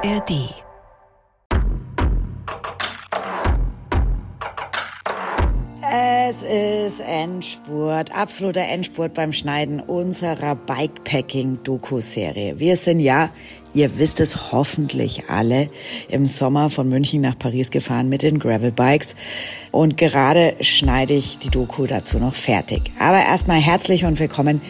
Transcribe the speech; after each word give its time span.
ARD. 0.00 0.54
Es 5.90 6.42
ist 6.42 7.00
Endspurt, 7.00 8.14
absoluter 8.14 8.60
Endspurt 8.60 9.14
beim 9.14 9.32
Schneiden 9.32 9.80
unserer 9.80 10.54
Bikepacking-Doku-Serie. 10.54 12.60
Wir 12.60 12.76
sind 12.76 13.00
ja, 13.00 13.30
ihr 13.74 13.98
wisst 13.98 14.20
es 14.20 14.52
hoffentlich 14.52 15.30
alle, 15.30 15.68
im 16.08 16.26
Sommer 16.26 16.70
von 16.70 16.88
München 16.88 17.22
nach 17.22 17.36
Paris 17.36 17.70
gefahren 17.70 18.08
mit 18.08 18.22
den 18.22 18.38
Gravelbikes. 18.38 19.16
Und 19.72 19.96
gerade 19.96 20.54
schneide 20.60 21.14
ich 21.14 21.38
die 21.38 21.50
Doku 21.50 21.86
dazu 21.86 22.18
noch 22.18 22.36
fertig. 22.36 22.92
Aber 23.00 23.18
erstmal 23.18 23.58
herzlich 23.58 24.04
und 24.04 24.20
willkommen 24.20 24.60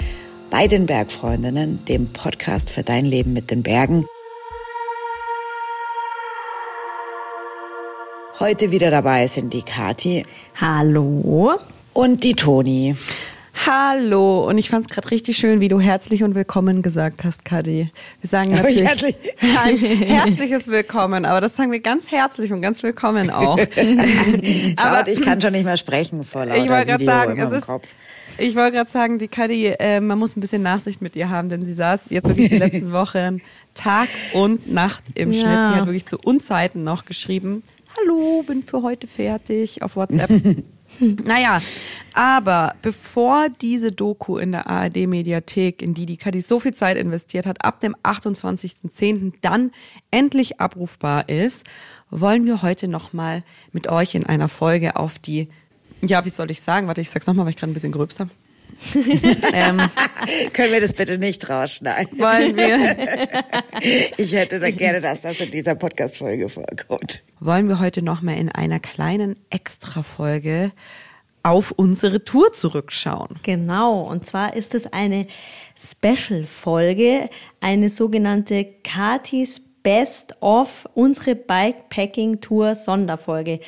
bei 0.50 0.68
den 0.68 0.86
Bergfreundinnen, 0.86 1.84
dem 1.84 2.14
Podcast 2.14 2.70
für 2.70 2.82
dein 2.82 3.04
Leben 3.04 3.34
mit 3.34 3.50
den 3.50 3.62
Bergen. 3.62 4.06
Heute 8.40 8.70
wieder 8.70 8.90
dabei 8.90 9.26
sind 9.26 9.52
die 9.52 9.62
Kati. 9.62 10.24
Hallo. 10.60 11.58
Und 11.92 12.22
die 12.22 12.34
Toni. 12.34 12.94
Hallo. 13.66 14.48
Und 14.48 14.58
ich 14.58 14.70
fand 14.70 14.82
es 14.82 14.88
gerade 14.88 15.10
richtig 15.10 15.36
schön, 15.36 15.60
wie 15.60 15.66
du 15.66 15.80
herzlich 15.80 16.22
und 16.22 16.36
willkommen 16.36 16.80
gesagt 16.82 17.24
hast, 17.24 17.44
Kadi. 17.44 17.90
Wir 18.20 18.28
sagen 18.28 18.50
natürlich 18.54 18.84
herzlich? 18.84 19.16
ein 19.64 19.78
herzliches 19.78 20.68
Willkommen, 20.68 21.24
aber 21.24 21.40
das 21.40 21.56
sagen 21.56 21.72
wir 21.72 21.80
ganz 21.80 22.12
herzlich 22.12 22.52
und 22.52 22.62
ganz 22.62 22.84
willkommen 22.84 23.30
auch. 23.30 23.58
aber 24.76 25.08
ich 25.08 25.20
kann 25.20 25.40
schon 25.40 25.52
nicht 25.52 25.64
mehr 25.64 25.76
sprechen 25.76 26.22
vor 26.22 26.46
lauter 26.46 26.62
Ich 26.62 26.70
wollte 26.70 26.86
gerade 26.86 27.04
sagen, 27.04 27.38
es 27.40 27.50
ist, 27.50 27.66
Kopf. 27.66 27.88
ich 28.38 28.54
wollte 28.54 28.76
gerade 28.76 28.90
sagen, 28.90 29.18
die 29.18 29.26
Kadi, 29.26 29.66
äh, 29.66 30.00
man 30.00 30.16
muss 30.16 30.36
ein 30.36 30.40
bisschen 30.40 30.62
Nachsicht 30.62 31.02
mit 31.02 31.16
ihr 31.16 31.28
haben, 31.28 31.48
denn 31.48 31.64
sie 31.64 31.74
saß 31.74 32.10
jetzt 32.10 32.28
wirklich 32.28 32.50
die 32.50 32.58
letzten 32.58 32.92
Wochen 32.92 33.40
Tag 33.74 34.08
und 34.34 34.72
Nacht 34.72 35.02
im 35.14 35.32
Ja. 35.32 35.40
Schnitt. 35.40 35.66
Die 35.74 35.80
hat 35.80 35.86
wirklich 35.86 36.06
zu 36.06 36.18
Unzeiten 36.22 36.84
noch 36.84 37.04
geschrieben. 37.04 37.64
Hallo, 38.00 38.42
bin 38.42 38.62
für 38.62 38.82
heute 38.82 39.06
fertig 39.06 39.82
auf 39.82 39.96
WhatsApp. 39.96 40.30
Naja, 41.00 41.60
aber 42.14 42.74
bevor 42.80 43.50
diese 43.50 43.92
Doku 43.92 44.38
in 44.38 44.52
der 44.52 44.68
ARD-Mediathek, 44.68 45.82
in 45.82 45.92
die 45.92 46.06
die 46.06 46.16
Kadi 46.16 46.40
so 46.40 46.60
viel 46.60 46.72
Zeit 46.72 46.96
investiert 46.96 47.44
hat, 47.44 47.62
ab 47.62 47.80
dem 47.80 47.94
28.10. 47.96 49.34
dann 49.42 49.70
endlich 50.10 50.60
abrufbar 50.62 51.28
ist, 51.28 51.66
wollen 52.10 52.46
wir 52.46 52.62
heute 52.62 52.88
nochmal 52.88 53.44
mit 53.72 53.88
euch 53.88 54.14
in 54.14 54.24
einer 54.24 54.48
Folge 54.48 54.96
auf 54.96 55.18
die, 55.18 55.48
ja, 56.00 56.24
wie 56.24 56.30
soll 56.30 56.50
ich 56.50 56.62
sagen? 56.62 56.86
Warte, 56.86 57.02
ich 57.02 57.10
sag's 57.10 57.26
nochmal, 57.26 57.44
weil 57.44 57.50
ich 57.50 57.58
gerade 57.58 57.70
ein 57.70 57.74
bisschen 57.74 57.92
gerülpst 57.92 58.20
habe. 58.20 58.30
ähm, 59.52 59.80
Können 60.52 60.72
wir 60.72 60.80
das 60.80 60.92
bitte 60.92 61.18
nicht 61.18 61.48
rausschneiden? 61.48 62.18
wollen 62.18 62.56
wir, 62.56 62.96
Ich 64.16 64.32
hätte 64.32 64.60
da 64.60 64.70
gerne, 64.70 65.00
dass 65.00 65.22
das 65.22 65.40
in 65.40 65.50
dieser 65.50 65.74
Podcast-Folge 65.74 66.48
vorkommt. 66.48 67.22
wollen 67.40 67.68
wir 67.68 67.78
heute 67.78 68.02
nochmal 68.02 68.36
in 68.36 68.50
einer 68.50 68.80
kleinen 68.80 69.36
Extra-Folge 69.50 70.72
auf 71.42 71.72
unsere 71.72 72.24
Tour 72.24 72.52
zurückschauen. 72.52 73.36
Genau, 73.42 74.02
und 74.02 74.24
zwar 74.24 74.54
ist 74.54 74.74
es 74.74 74.92
eine 74.92 75.26
Special-Folge, 75.76 77.30
eine 77.60 77.88
sogenannte 77.88 78.66
Katis 78.84 79.60
Best 79.82 80.34
of 80.42 80.88
unsere 80.94 81.34
Bikepacking-Tour 81.34 82.74
Sonderfolge. 82.74 83.60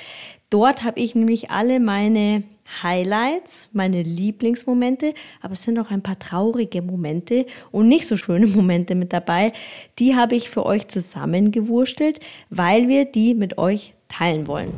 Dort 0.50 0.82
habe 0.82 1.00
ich 1.00 1.14
nämlich 1.14 1.50
alle 1.50 1.80
meine 1.80 2.42
Highlights, 2.82 3.68
meine 3.72 4.02
Lieblingsmomente, 4.02 5.14
aber 5.42 5.54
es 5.54 5.62
sind 5.62 5.78
auch 5.78 5.90
ein 5.90 6.02
paar 6.02 6.18
traurige 6.18 6.82
Momente 6.82 7.46
und 7.70 7.88
nicht 7.88 8.06
so 8.06 8.16
schöne 8.16 8.46
Momente 8.48 8.94
mit 8.94 9.12
dabei. 9.12 9.52
Die 9.98 10.16
habe 10.16 10.34
ich 10.34 10.50
für 10.50 10.64
euch 10.66 10.88
zusammengewurstelt, 10.88 12.20
weil 12.48 12.88
wir 12.88 13.04
die 13.04 13.34
mit 13.34 13.58
euch 13.58 13.94
teilen 14.08 14.46
wollen. 14.46 14.72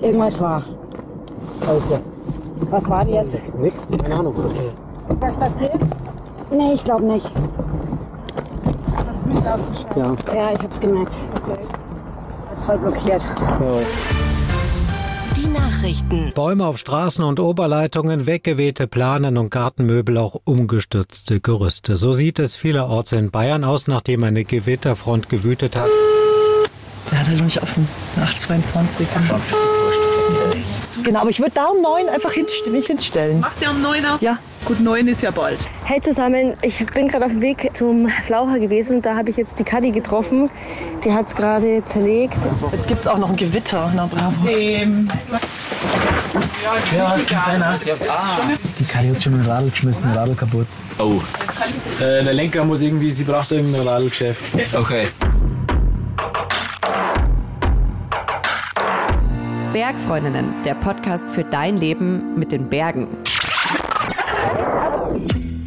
Irgendwas 0.00 0.40
war. 0.40 0.64
Alles 1.66 1.86
klar. 1.86 2.00
Was 2.70 2.88
war 2.88 3.04
denn 3.04 3.14
jetzt? 3.14 3.38
Nix? 3.58 3.88
Keine 4.02 4.14
Ahnung. 4.14 4.34
Was 5.20 5.34
passiert? 5.36 5.78
Nee, 6.50 6.72
ich 6.72 6.84
glaube 6.84 7.04
nicht. 7.04 7.30
Ja. 9.96 10.16
Ja, 10.34 10.52
ich 10.52 10.62
hab's 10.62 10.80
gemerkt. 10.80 11.14
Voll 12.66 12.78
blockiert. 12.78 13.22
ja. 13.22 13.82
Die 15.36 15.46
Nachrichten. 15.46 16.32
Bäume 16.34 16.66
auf 16.66 16.76
Straßen 16.78 17.24
und 17.24 17.40
Oberleitungen, 17.40 18.26
weggewehte 18.26 18.86
Planen 18.86 19.38
und 19.38 19.50
Gartenmöbel, 19.50 20.18
auch 20.18 20.40
umgestürzte 20.44 21.40
Gerüste. 21.40 21.96
So 21.96 22.12
sieht 22.12 22.38
es 22.38 22.56
vielerorts 22.56 23.12
in 23.12 23.30
Bayern 23.30 23.64
aus, 23.64 23.86
nachdem 23.86 24.24
eine 24.24 24.44
Gewitterfront 24.44 25.28
gewütet 25.28 25.76
hat. 25.76 25.88
Der 27.10 27.20
hat 27.20 27.28
noch 27.28 27.40
nicht 27.40 27.62
offen. 27.62 27.88
822. 28.16 29.06
Genau, 31.02 31.20
aber 31.20 31.30
ich 31.30 31.40
würde 31.40 31.52
da 31.54 31.66
um 31.66 31.80
neun 31.82 32.08
einfach 32.08 32.32
hinst 32.32 32.66
mich 32.70 32.86
hinstellen. 32.86 33.40
Macht 33.40 33.60
der 33.60 33.70
um 33.70 33.80
9 33.80 34.04
auf? 34.06 34.20
Ja, 34.20 34.38
gut, 34.64 34.80
neun 34.80 35.08
ist 35.08 35.22
ja 35.22 35.30
bald. 35.30 35.58
Hey 35.84 36.00
zusammen, 36.00 36.54
ich 36.62 36.84
bin 36.86 37.08
gerade 37.08 37.24
auf 37.24 37.30
dem 37.30 37.42
Weg 37.42 37.70
zum 37.74 38.08
Flaucher 38.08 38.58
gewesen 38.58 38.96
und 38.96 39.06
da 39.06 39.16
habe 39.16 39.30
ich 39.30 39.36
jetzt 39.36 39.58
die 39.58 39.64
Kadi 39.64 39.90
getroffen. 39.90 40.50
Die 41.04 41.12
hat 41.12 41.28
es 41.28 41.34
gerade 41.34 41.84
zerlegt. 41.84 42.36
Jetzt 42.72 42.88
gibt 42.88 43.00
es 43.00 43.06
auch 43.06 43.18
noch 43.18 43.30
ein 43.30 43.36
Gewitter. 43.36 43.90
Na 43.94 44.06
bravo. 44.06 44.34
Die 48.78 48.84
Kali 48.84 49.08
hat 49.08 49.22
schon 49.22 49.34
ein 49.34 49.46
Radl 49.46 49.70
geschmissen, 49.70 50.10
ein 50.10 50.16
Radl 50.16 50.34
kaputt. 50.34 50.66
Oh. 50.98 51.20
Äh, 51.98 52.24
der 52.24 52.34
Lenker 52.34 52.64
muss 52.64 52.82
irgendwie, 52.82 53.10
sie 53.10 53.24
braucht 53.24 53.50
irgendein 53.50 53.86
Radlgeschäft. 53.86 54.42
Okay. 54.74 55.06
Bergfreundinnen, 59.72 60.62
der 60.64 60.74
Podcast 60.74 61.30
für 61.30 61.44
dein 61.44 61.76
Leben 61.76 62.34
mit 62.36 62.50
den 62.50 62.68
Bergen. 62.68 63.06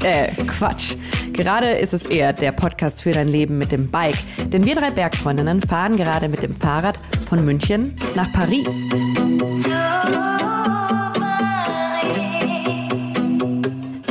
Äh, 0.03 0.29
Quatsch. 0.45 0.97
Gerade 1.31 1.69
ist 1.71 1.93
es 1.93 2.05
eher 2.05 2.33
der 2.33 2.51
Podcast 2.51 3.01
für 3.01 3.13
dein 3.13 3.29
Leben 3.29 3.57
mit 3.57 3.71
dem 3.71 3.89
Bike. 3.89 4.17
Denn 4.47 4.65
wir 4.65 4.75
drei 4.75 4.91
Bergfreundinnen 4.91 5.61
fahren 5.61 5.95
gerade 5.95 6.27
mit 6.27 6.43
dem 6.43 6.53
Fahrrad 6.53 6.99
von 7.29 7.45
München 7.45 7.95
nach 8.13 8.29
Paris. 8.33 8.75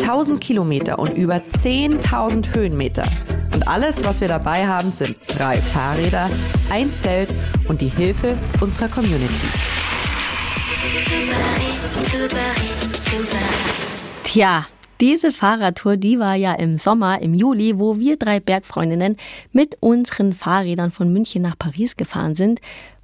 Tausend 0.03 0.41
Kilometer 0.41 0.98
und 0.98 1.10
über 1.19 1.36
10.000 1.36 2.54
Höhenmeter. 2.54 3.04
Und 3.53 3.69
alles, 3.69 4.06
was 4.06 4.22
wir 4.22 4.28
dabei 4.28 4.66
haben, 4.66 4.91
sind 4.91 5.16
drei 5.28 5.60
Fahrräder, 5.60 6.30
ein 6.70 6.97
Zelt 6.97 7.34
und 7.69 7.82
die 7.82 7.88
Hilfe 7.88 8.38
unserer 8.60 8.88
Community. 8.88 9.81
Tja, 14.25 14.66
diese 15.00 15.31
Fahrradtour, 15.31 15.97
die 15.97 16.19
war 16.19 16.34
ja 16.34 16.54
im 16.54 16.76
Sommer, 16.76 17.22
im 17.22 17.34
Juli, 17.34 17.78
wo 17.78 18.00
wir 18.00 18.16
drei 18.16 18.41
Bergfreundinnen 18.41 19.16
mit 19.53 19.76
unseren 19.78 20.32
Fahrrädern 20.32 20.91
von 20.91 21.12
München 21.12 21.42
nach 21.42 21.56
Paris 21.56 21.97
gefahren 21.97 22.34
sind. 22.34 22.60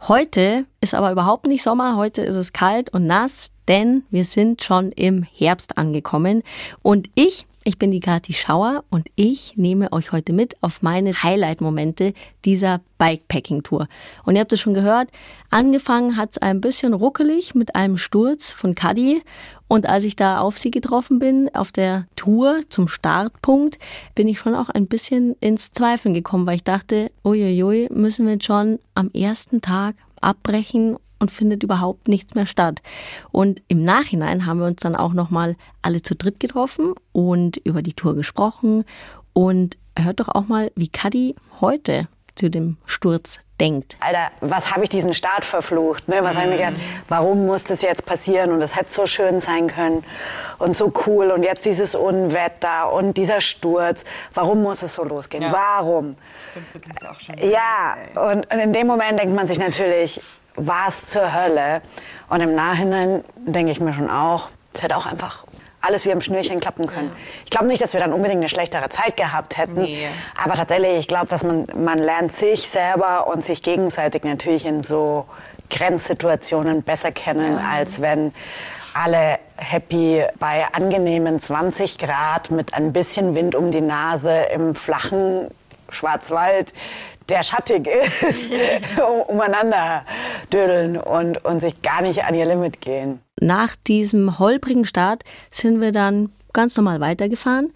Heute 0.09 0.65
ist 0.81 0.95
aber 0.95 1.13
überhaupt 1.13 1.47
nicht 1.47 1.63
Sommer, 1.63 1.97
heute 1.97 2.23
ist 2.23 2.35
es 2.35 2.53
kalt 2.53 2.91
und 2.93 3.07
nass, 3.07 3.53
denn 3.69 4.03
wir 4.11 4.25
sind 4.25 4.65
schon 4.65 4.91
im 4.91 5.23
Herbst 5.23 5.79
angekommen. 5.79 6.43
Und 6.83 7.09
ich, 7.15 7.47
ich 7.69 7.79
bin 7.79 7.91
die 7.91 8.01
Kathi 8.01 8.33
Schauer 8.33 8.83
und 8.89 9.09
ich 9.15 9.59
nehme 9.59 9.93
euch 9.93 10.11
heute 10.11 10.33
mit 10.33 10.57
auf 10.63 10.81
meine 10.81 11.23
Highlight-Momente 11.23 12.15
dieser 12.47 12.81
Bikepacking-Tour. 12.97 13.89
Und 14.25 14.35
ihr 14.35 14.41
habt 14.41 14.55
es 14.55 14.61
schon 14.61 14.73
gehört, 14.73 15.11
angefangen 15.51 16.17
hat 16.17 16.31
es 16.31 16.39
ein 16.39 16.63
bisschen 16.63 16.95
ruckelig 16.95 17.55
mit 17.55 17.75
einem 17.75 17.99
Sturz 17.99 18.53
von 18.53 18.75
Cuddy. 18.75 19.23
Und 19.69 19.87
als 19.87 20.05
ich 20.05 20.17
da 20.17 20.41
auf 20.41 20.57
sie 20.57 20.71
getroffen 20.71 21.19
bin, 21.19 21.55
auf 21.55 21.71
der 21.71 22.07
Tour 22.17 22.63
zum 22.71 22.89
Startpunkt, 22.89 23.79
bin 24.15 24.29
ich 24.29 24.39
schon 24.39 24.55
auch 24.55 24.71
ein 24.71 24.87
bisschen 24.87 25.35
ins 25.41 25.71
Zweifeln 25.71 26.15
gekommen, 26.15 26.47
weil 26.47 26.57
ich 26.57 26.65
dachte, 26.65 27.11
uiuiui, 27.23 27.89
müssen 27.93 28.25
wir 28.25 28.33
jetzt 28.33 28.47
schon 28.47 28.79
am 28.95 29.11
ersten 29.13 29.61
Tag 29.61 29.95
abbrechen 30.23 30.97
und 31.19 31.31
findet 31.31 31.63
überhaupt 31.63 32.09
nichts 32.09 32.35
mehr 32.35 32.47
statt. 32.47 32.83
Und 33.31 33.63
im 33.69 33.83
Nachhinein 33.83 34.47
haben 34.47 34.61
wir 34.61 34.67
uns 34.67 34.81
dann 34.81 34.97
auch 34.97 35.13
nochmal 35.13 35.57
alle 35.83 36.03
zu 36.03 36.15
dritt 36.15 36.41
getroffen 36.41 36.95
und 37.13 37.57
über 37.59 37.83
die 37.83 37.95
Tour 37.95 38.15
gesprochen. 38.15 38.85
Und 39.33 39.77
hört 39.97 40.21
doch 40.21 40.29
auch 40.29 40.47
mal, 40.47 40.71
wie 40.75 40.89
Cuddy 40.89 41.35
heute 41.61 42.09
zu 42.35 42.51
dem 42.51 42.77
Sturz 42.87 43.41
denkt. 43.61 43.97
Alter, 44.01 44.31
was 44.41 44.73
habe 44.73 44.85
ich 44.85 44.91
diesen 44.91 45.15
Start 45.15 45.45
verflucht? 45.45 46.09
Ne? 46.09 46.19
Was 46.23 46.37
habe 46.37 46.47
ich 46.47 46.51
mir 46.51 46.57
gedacht, 46.59 46.77
warum 47.09 47.47
muss 47.47 47.65
das 47.65 47.83
jetzt 47.83 48.07
passieren? 48.07 48.53
Und 48.53 48.63
es 48.63 48.77
hätte 48.77 48.93
so 48.93 49.07
schön 49.07 49.41
sein 49.41 49.69
können 49.69 50.05
und 50.59 50.77
so 50.77 50.93
cool. 51.07 51.31
Und 51.31 51.43
jetzt 51.43 51.65
dieses 51.65 51.95
Unwetter 51.95 52.93
und 52.93 53.17
dieser 53.17 53.41
Sturz. 53.41 54.05
Warum 54.35 54.63
muss 54.63 54.83
es 54.83 54.95
so 54.95 55.05
losgehen? 55.05 55.43
Ja. 55.43 55.53
Warum? 55.53 56.15
Stimmt, 56.51 56.73
so 56.73 56.79
ging's 56.79 57.05
auch 57.05 57.19
schon. 57.19 57.37
Ja, 57.39 57.97
und, 58.15 58.53
und 58.53 58.59
in 58.59 58.73
dem 58.73 58.87
Moment 58.87 59.19
denkt 59.19 59.35
man 59.35 59.47
sich 59.47 59.59
natürlich, 59.59 60.21
was 60.59 61.09
zur 61.09 61.33
Hölle? 61.33 61.83
Und 62.29 62.41
im 62.41 62.55
Nachhinein 62.55 63.25
denke 63.39 63.73
ich 63.73 63.81
mir 63.81 63.95
schon 63.95 64.11
auch, 64.11 64.49
es 64.75 64.83
hätte 64.83 64.97
auch 64.97 65.07
einfach 65.07 65.45
alles 65.81 66.05
wie 66.05 66.13
am 66.13 66.21
Schnürchen 66.21 66.61
klappen 66.61 66.87
können. 66.87 67.13
Ich 67.45 67.51
glaube 67.51 67.67
nicht, 67.67 67.81
dass 67.83 67.93
wir 67.93 68.01
dann 68.01 68.13
unbedingt 68.13 68.41
eine 68.41 68.49
schlechtere 68.49 68.89
Zeit 68.89 69.17
gehabt 69.17 69.57
hätten. 69.57 69.83
Nee. 69.83 70.09
Aber 70.43 70.55
tatsächlich, 70.55 70.99
ich 70.99 71.09
glaube, 71.09 71.27
dass 71.27 71.45
man, 71.45 71.67
man 71.77 71.99
lernt 71.99 72.33
sich 72.33 72.69
selber 72.69 73.29
und 73.29 73.45
sich 73.45 73.63
gegenseitig 73.63 74.25
natürlich 74.25 74.67
in 74.67 74.83
so 74.83 75.27
Grenzsituationen 75.71 76.83
besser 76.83 77.13
kennen, 77.13 77.59
als 77.59 78.01
wenn 78.01 78.33
alle 78.95 79.39
happy 79.57 80.25
bei 80.41 80.67
angenehmen 80.73 81.41
20 81.41 81.99
Grad 81.99 82.51
mit 82.51 82.75
ein 82.75 82.93
bisschen 82.93 83.35
Wind 83.35 83.55
um 83.55 83.71
die 83.71 83.81
Nase 83.81 84.35
im 84.53 84.75
flachen 84.75 85.49
Schwarzwald, 85.91 86.73
der 87.29 87.43
schattig 87.43 87.87
ist, 87.87 88.51
umeinander 89.29 90.05
dödeln 90.53 90.97
und, 90.97 91.45
und 91.45 91.61
sich 91.61 91.81
gar 91.83 92.03
nicht 92.03 92.25
an 92.25 92.35
ihr 92.35 92.47
Limit 92.47 92.81
gehen. 92.81 93.21
Nach 93.41 93.77
diesem 93.87 94.39
holprigen 94.39 94.85
Start 94.85 95.25
sind 95.51 95.81
wir 95.81 95.93
dann 95.93 96.31
ganz 96.53 96.77
normal 96.77 97.01
weitergefahren, 97.01 97.73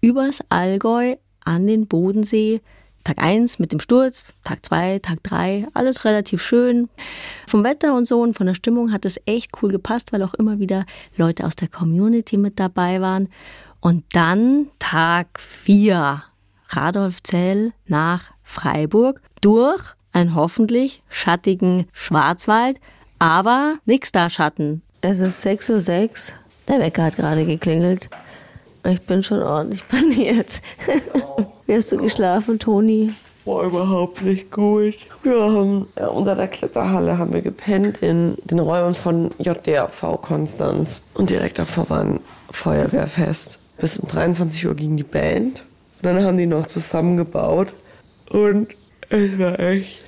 übers 0.00 0.40
Allgäu 0.48 1.16
an 1.44 1.66
den 1.66 1.86
Bodensee. 1.86 2.60
Tag 3.04 3.18
1 3.18 3.60
mit 3.60 3.70
dem 3.70 3.78
Sturz, 3.78 4.32
Tag 4.42 4.66
2, 4.66 4.98
Tag 4.98 5.22
3, 5.22 5.68
alles 5.74 6.04
relativ 6.04 6.42
schön. 6.42 6.88
Vom 7.46 7.62
Wetter 7.62 7.94
und 7.94 8.08
so 8.08 8.20
und 8.20 8.34
von 8.34 8.48
der 8.48 8.54
Stimmung 8.54 8.92
hat 8.92 9.04
es 9.04 9.20
echt 9.26 9.52
cool 9.62 9.70
gepasst, 9.70 10.12
weil 10.12 10.24
auch 10.24 10.34
immer 10.34 10.58
wieder 10.58 10.84
Leute 11.16 11.46
aus 11.46 11.54
der 11.54 11.68
Community 11.68 12.36
mit 12.36 12.58
dabei 12.58 13.00
waren. 13.00 13.28
Und 13.80 14.04
dann 14.12 14.66
Tag 14.80 15.38
4, 15.38 16.24
Radolfzell 16.70 17.72
nach 17.86 18.35
Freiburg 18.46 19.20
durch 19.40 19.82
einen 20.12 20.34
hoffentlich 20.34 21.02
schattigen 21.10 21.86
Schwarzwald, 21.92 22.80
aber 23.18 23.74
nix 23.84 24.12
da 24.12 24.30
Schatten. 24.30 24.82
Es 25.02 25.18
ist 25.18 25.44
6.06 25.44 26.30
Uhr. 26.32 26.38
Der 26.68 26.80
Wecker 26.80 27.02
hat 27.02 27.16
gerade 27.16 27.44
geklingelt. 27.44 28.08
Ich 28.84 29.02
bin 29.02 29.22
schon 29.22 29.42
ordentlich 29.42 29.86
paniert. 29.88 30.62
Wie 31.66 31.74
hast 31.74 31.92
du 31.92 31.98
geschlafen, 31.98 32.58
Toni? 32.58 33.12
War 33.44 33.64
überhaupt 33.64 34.22
nicht 34.22 34.50
gut. 34.50 34.94
Wir 35.22 35.40
haben 35.40 35.88
ja, 35.98 36.06
unter 36.06 36.34
der 36.34 36.48
Kletterhalle 36.48 37.18
haben 37.18 37.32
wir 37.32 37.42
gepennt 37.42 37.98
in 37.98 38.36
den 38.44 38.60
Räumen 38.60 38.94
von 38.94 39.32
JDAV 39.38 40.20
Konstanz. 40.22 41.00
Und 41.14 41.30
direkt 41.30 41.58
davor 41.58 41.90
war 41.90 42.00
ein 42.00 42.20
Feuerwehrfest. 42.50 43.58
Bis 43.78 43.98
um 43.98 44.08
23 44.08 44.66
Uhr 44.66 44.74
ging 44.74 44.96
die 44.96 45.02
Band. 45.02 45.62
Und 45.96 46.04
dann 46.04 46.24
haben 46.24 46.38
die 46.38 46.46
noch 46.46 46.66
zusammengebaut. 46.66 47.72
Und 48.30 48.68
es 49.08 49.38
war 49.38 49.58
echt 49.60 50.02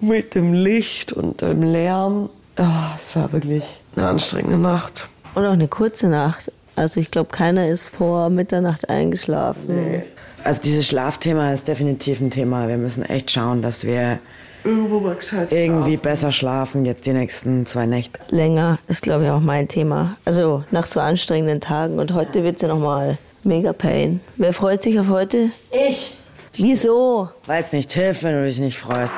mit 0.00 0.34
dem 0.34 0.52
Licht 0.52 1.12
und 1.12 1.40
dem 1.40 1.62
Lärm. 1.62 2.28
Ah, 2.56 2.92
es 2.96 3.14
war 3.16 3.32
wirklich 3.32 3.64
eine 3.96 4.08
anstrengende 4.08 4.58
Nacht. 4.58 5.06
Und 5.34 5.46
auch 5.46 5.52
eine 5.52 5.68
kurze 5.68 6.08
Nacht. 6.08 6.52
Also 6.76 7.00
ich 7.00 7.10
glaube, 7.10 7.30
keiner 7.30 7.68
ist 7.68 7.88
vor 7.88 8.30
Mitternacht 8.30 8.88
eingeschlafen. 8.88 10.02
Also 10.44 10.60
dieses 10.62 10.86
Schlafthema 10.88 11.52
ist 11.52 11.68
definitiv 11.68 12.20
ein 12.20 12.30
Thema. 12.30 12.68
Wir 12.68 12.76
müssen 12.78 13.04
echt 13.04 13.30
schauen, 13.30 13.62
dass 13.62 13.84
wir 13.84 14.18
Irgendwo 14.64 15.00
mal 15.00 15.14
gescheit 15.16 15.50
irgendwie 15.52 15.92
schlafen. 15.92 16.02
besser 16.02 16.32
schlafen 16.32 16.84
jetzt 16.84 17.06
die 17.06 17.12
nächsten 17.12 17.66
zwei 17.66 17.86
Nächte. 17.86 18.20
Länger 18.28 18.78
ist, 18.88 19.02
glaube 19.02 19.24
ich, 19.24 19.30
auch 19.30 19.40
mein 19.40 19.68
Thema. 19.68 20.16
Also 20.24 20.64
nach 20.70 20.86
so 20.86 21.00
anstrengenden 21.00 21.60
Tagen. 21.60 21.98
Und 21.98 22.12
heute 22.12 22.42
wird 22.44 22.56
es 22.56 22.62
ja 22.62 22.68
nochmal 22.68 23.18
mega 23.44 23.72
pain. 23.72 24.20
Wer 24.36 24.52
freut 24.52 24.82
sich 24.82 24.98
auf 24.98 25.08
heute? 25.08 25.50
Ich! 25.88 26.16
Wieso? 26.54 27.30
Weil 27.46 27.62
es 27.62 27.72
nicht 27.72 27.92
hilft, 27.92 28.22
wenn 28.22 28.34
du 28.34 28.44
dich 28.44 28.58
nicht 28.58 28.78
freust. 28.78 29.14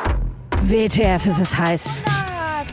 WTF, 0.63 1.27
es 1.27 1.39
ist 1.41 1.59
heiß. 1.59 1.89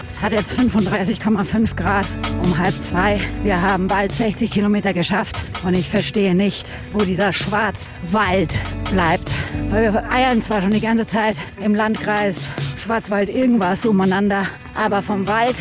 Es 0.09 0.21
hat 0.21 0.33
jetzt 0.33 0.57
35,5 0.57 1.75
Grad 1.75 2.05
um 2.43 2.57
halb 2.57 2.75
zwei. 2.79 3.19
Wir 3.41 3.59
haben 3.59 3.87
bald 3.87 4.13
60 4.13 4.51
Kilometer 4.51 4.93
geschafft 4.93 5.35
und 5.65 5.73
ich 5.73 5.89
verstehe 5.89 6.35
nicht, 6.35 6.69
wo 6.91 6.99
dieser 6.99 7.33
Schwarzwald 7.33 8.59
bleibt. 8.91 9.33
Weil 9.69 9.91
wir 9.91 10.11
eiern 10.11 10.41
zwar 10.41 10.61
schon 10.61 10.71
die 10.71 10.79
ganze 10.79 11.07
Zeit 11.07 11.37
im 11.59 11.73
Landkreis 11.73 12.47
Schwarzwald 12.77 13.29
irgendwas 13.29 13.85
umeinander, 13.87 14.43
aber 14.75 15.01
vom 15.01 15.25
Wald 15.25 15.55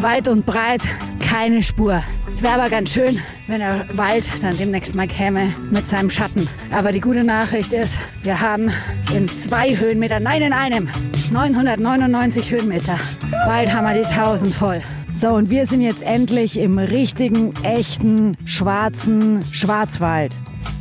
weit 0.00 0.26
und 0.26 0.46
breit 0.46 0.82
keine 1.20 1.62
Spur. 1.62 2.02
Es 2.30 2.42
wäre 2.42 2.54
aber 2.54 2.68
ganz 2.68 2.92
schön, 2.92 3.18
wenn 3.46 3.60
der 3.60 3.86
Wald 3.96 4.24
dann 4.42 4.56
demnächst 4.56 4.94
mal 4.94 5.08
käme 5.08 5.54
mit 5.70 5.86
seinem 5.86 6.10
Schatten. 6.10 6.46
Aber 6.70 6.92
die 6.92 7.00
gute 7.00 7.24
Nachricht 7.24 7.72
ist, 7.72 7.98
wir 8.22 8.40
haben 8.40 8.70
in 9.14 9.28
zwei 9.28 9.76
Höhenmeter, 9.76 10.20
nein 10.20 10.42
in 10.42 10.52
einem, 10.52 10.88
999 11.30 12.50
Höhenmeter. 12.50 12.98
Bald 13.46 13.72
haben 13.72 13.86
wir 13.86 13.94
die 13.94 14.06
1000 14.06 14.54
voll. 14.54 14.82
So, 15.14 15.30
und 15.30 15.48
wir 15.50 15.66
sind 15.66 15.80
jetzt 15.80 16.02
endlich 16.02 16.58
im 16.58 16.78
richtigen, 16.78 17.54
echten, 17.62 18.36
schwarzen 18.44 19.44
Schwarzwald. 19.50 20.36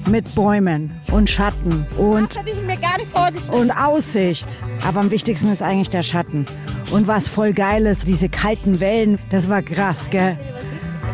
Mit 0.06 0.36
Bäumen 0.36 0.92
und 1.12 1.30
Schatten 1.30 1.86
und, 1.98 2.38
und 3.52 3.72
Aussicht. 3.72 4.58
Aber 4.86 5.00
am 5.00 5.12
wichtigsten 5.12 5.52
ist 5.52 5.62
eigentlich 5.62 5.90
der 5.90 6.04
Schatten. 6.04 6.46
Und 6.92 7.08
was 7.08 7.28
voll 7.28 7.54
geil 7.54 7.86
ist, 7.86 8.08
diese 8.08 8.30
kalten 8.30 8.80
Wellen, 8.80 9.20
das 9.32 9.50
war 9.50 9.62
krass, 9.62 10.10
gell? 10.10 10.38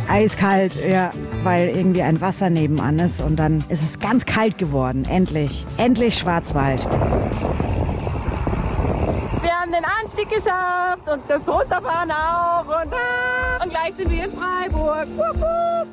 Eiskalt, 0.09 0.77
ja, 0.87 1.11
weil 1.43 1.69
irgendwie 1.69 2.01
ein 2.01 2.21
Wasser 2.21 2.49
nebenan 2.49 2.99
ist 2.99 3.21
und 3.21 3.37
dann 3.37 3.63
ist 3.69 3.81
es 3.81 3.99
ganz 3.99 4.25
kalt 4.25 4.57
geworden. 4.57 5.05
Endlich. 5.09 5.65
Endlich 5.77 6.17
Schwarzwald. 6.17 6.83
Wir 9.41 9.51
haben 9.51 9.71
den 9.71 9.85
Anstieg 10.01 10.29
geschafft 10.29 11.09
und 11.11 11.21
das 11.27 11.47
Runterfahren 11.47 12.11
auch. 12.11 12.65
Und, 12.65 12.93
ah, 12.93 13.63
und 13.63 13.69
gleich 13.69 13.93
sind 13.95 14.09
wir 14.09 14.25
in 14.25 14.31
Freiburg. 14.31 15.07
Wupp, 15.15 15.41
wupp. 15.41 15.87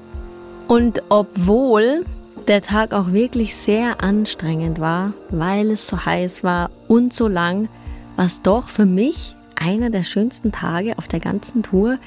Und 0.69 1.03
obwohl 1.09 2.05
der 2.47 2.63
Tag 2.63 2.93
auch 2.93 3.13
wirklich 3.13 3.55
sehr 3.57 4.03
anstrengend 4.03 4.81
war, 4.81 5.13
weil 5.31 5.71
es 5.71 5.87
so 5.87 6.05
heiß 6.05 6.43
war 6.45 6.71
und 6.89 7.15
so 7.15 7.29
lang, 7.29 7.69
war 8.17 8.27
es 8.27 8.43
doch 8.43 8.69
für 8.69 8.87
mich 8.87 9.35
einer 9.57 9.91
der 9.91 10.03
schönsten 10.03 10.53
Tage 10.53 10.99
auf 10.99 11.07
der 11.07 11.21
ganzen 11.21 11.63
Tour, 11.63 11.99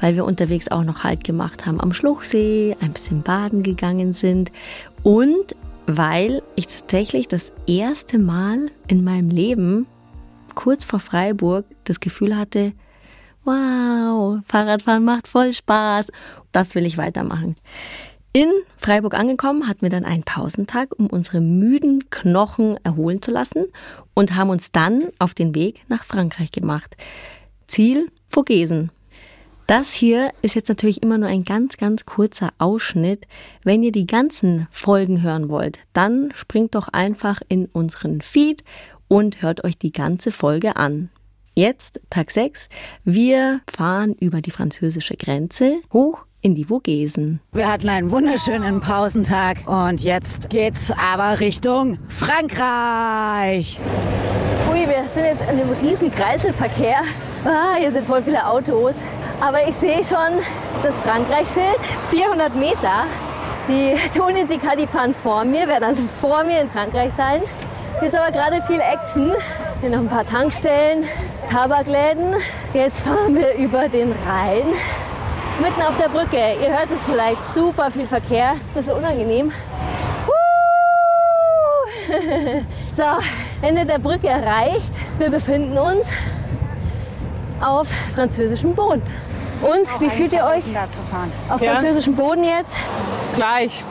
weil 0.00 0.14
wir 0.14 0.24
unterwegs 0.24 0.68
auch 0.68 0.84
noch 0.84 1.04
Halt 1.04 1.24
gemacht 1.24 1.66
haben 1.66 1.80
am 1.80 1.92
Schluchsee, 1.92 2.76
ein 2.80 2.92
bisschen 2.92 3.22
baden 3.22 3.62
gegangen 3.62 4.12
sind 4.12 4.50
und 5.02 5.56
weil 5.86 6.42
ich 6.56 6.66
tatsächlich 6.66 7.28
das 7.28 7.52
erste 7.66 8.18
Mal 8.18 8.70
in 8.88 9.04
meinem 9.04 9.30
Leben 9.30 9.86
kurz 10.54 10.84
vor 10.84 10.98
Freiburg 10.98 11.64
das 11.84 12.00
Gefühl 12.00 12.36
hatte, 12.36 12.72
wow, 13.44 14.40
Fahrradfahren 14.44 15.04
macht 15.04 15.28
voll 15.28 15.52
Spaß, 15.52 16.10
das 16.52 16.74
will 16.74 16.84
ich 16.84 16.98
weitermachen. 16.98 17.56
In 18.32 18.50
Freiburg 18.76 19.14
angekommen, 19.14 19.66
hatten 19.66 19.80
wir 19.80 19.88
dann 19.88 20.04
einen 20.04 20.24
Pausentag, 20.24 20.90
um 20.98 21.06
unsere 21.06 21.40
müden 21.40 22.10
Knochen 22.10 22.76
erholen 22.84 23.22
zu 23.22 23.30
lassen 23.30 23.64
und 24.12 24.34
haben 24.34 24.50
uns 24.50 24.72
dann 24.72 25.04
auf 25.18 25.32
den 25.32 25.54
Weg 25.54 25.84
nach 25.88 26.04
Frankreich 26.04 26.52
gemacht. 26.52 26.96
Ziel 27.66 28.10
Vogesen. 28.28 28.90
Das 29.66 29.92
hier 29.92 30.30
ist 30.42 30.54
jetzt 30.54 30.68
natürlich 30.68 31.02
immer 31.02 31.18
nur 31.18 31.28
ein 31.28 31.44
ganz, 31.44 31.76
ganz 31.76 32.06
kurzer 32.06 32.50
Ausschnitt. 32.58 33.26
Wenn 33.64 33.82
ihr 33.82 33.90
die 33.90 34.06
ganzen 34.06 34.68
Folgen 34.70 35.22
hören 35.22 35.48
wollt, 35.48 35.80
dann 35.92 36.30
springt 36.36 36.76
doch 36.76 36.86
einfach 36.88 37.42
in 37.48 37.66
unseren 37.66 38.20
Feed 38.20 38.62
und 39.08 39.42
hört 39.42 39.64
euch 39.64 39.76
die 39.76 39.90
ganze 39.90 40.30
Folge 40.30 40.76
an. 40.76 41.10
Jetzt 41.56 42.00
Tag 42.10 42.30
6. 42.30 42.68
Wir 43.02 43.60
fahren 43.68 44.14
über 44.20 44.40
die 44.40 44.52
französische 44.52 45.16
Grenze 45.16 45.78
hoch 45.92 46.26
in 46.42 46.54
die 46.54 46.64
Vogesen. 46.64 47.40
Wir 47.52 47.66
hatten 47.66 47.88
einen 47.88 48.12
wunderschönen 48.12 48.80
Pausentag 48.80 49.66
und 49.66 50.00
jetzt 50.00 50.48
geht's 50.48 50.92
aber 50.92 51.40
Richtung 51.40 51.98
Frankreich. 52.06 53.80
Ui, 54.70 54.86
wir 54.86 55.08
sind 55.08 55.24
jetzt 55.24 55.42
in 55.42 55.60
einem 55.60 55.70
riesen 55.82 56.10
Kreiselverkehr. 56.12 57.00
Ah, 57.44 57.74
hier 57.78 57.90
sind 57.90 58.06
voll 58.06 58.22
viele 58.22 58.46
Autos. 58.46 58.94
Aber 59.40 59.68
ich 59.68 59.76
sehe 59.76 60.02
schon 60.02 60.40
das 60.82 60.94
Frankreich-Schild, 61.02 61.78
400 62.10 62.54
Meter. 62.54 63.04
Die 63.68 63.94
Toni 64.16 64.42
und 64.42 64.50
die 64.50 64.86
fahren 64.86 65.14
vor 65.14 65.44
mir, 65.44 65.68
werden 65.68 65.84
also 65.84 66.02
vor 66.20 66.42
mir 66.44 66.60
in 66.60 66.68
Frankreich 66.68 67.12
sein. 67.16 67.42
Hier 67.98 68.08
ist 68.08 68.14
aber 68.14 68.32
gerade 68.32 68.62
viel 68.62 68.80
Action. 68.80 69.32
Hier 69.80 69.90
noch 69.90 69.98
ein 69.98 70.08
paar 70.08 70.26
Tankstellen, 70.26 71.04
Tabakläden. 71.50 72.34
Jetzt 72.72 73.00
fahren 73.00 73.34
wir 73.34 73.54
über 73.54 73.88
den 73.88 74.12
Rhein. 74.26 74.66
Mitten 75.60 75.82
auf 75.82 75.96
der 75.98 76.08
Brücke. 76.08 76.56
Ihr 76.62 76.68
hört 76.68 76.90
es 76.94 77.02
vielleicht, 77.02 77.44
super 77.52 77.90
viel 77.90 78.06
Verkehr. 78.06 78.52
Ein 78.52 78.60
bisschen 78.74 78.92
unangenehm. 78.92 79.52
So, 82.96 83.02
Ende 83.60 83.84
der 83.84 83.98
Brücke 83.98 84.28
erreicht. 84.28 84.92
Wir 85.18 85.28
befinden 85.28 85.76
uns 85.76 86.08
auf 87.60 87.88
französischem 88.14 88.74
Boden. 88.74 89.02
Und 89.62 90.00
wie 90.00 90.10
fühlt 90.10 90.32
ihr 90.32 90.44
euch 90.44 90.64
Da 90.72 90.88
zu 90.88 90.98
fahren. 91.10 91.32
auf 91.48 91.60
Ja. 91.60 91.72
französischem 91.72 92.14
Boden 92.14 92.44
jetzt? 92.44 92.76
Gleich. 93.34 93.84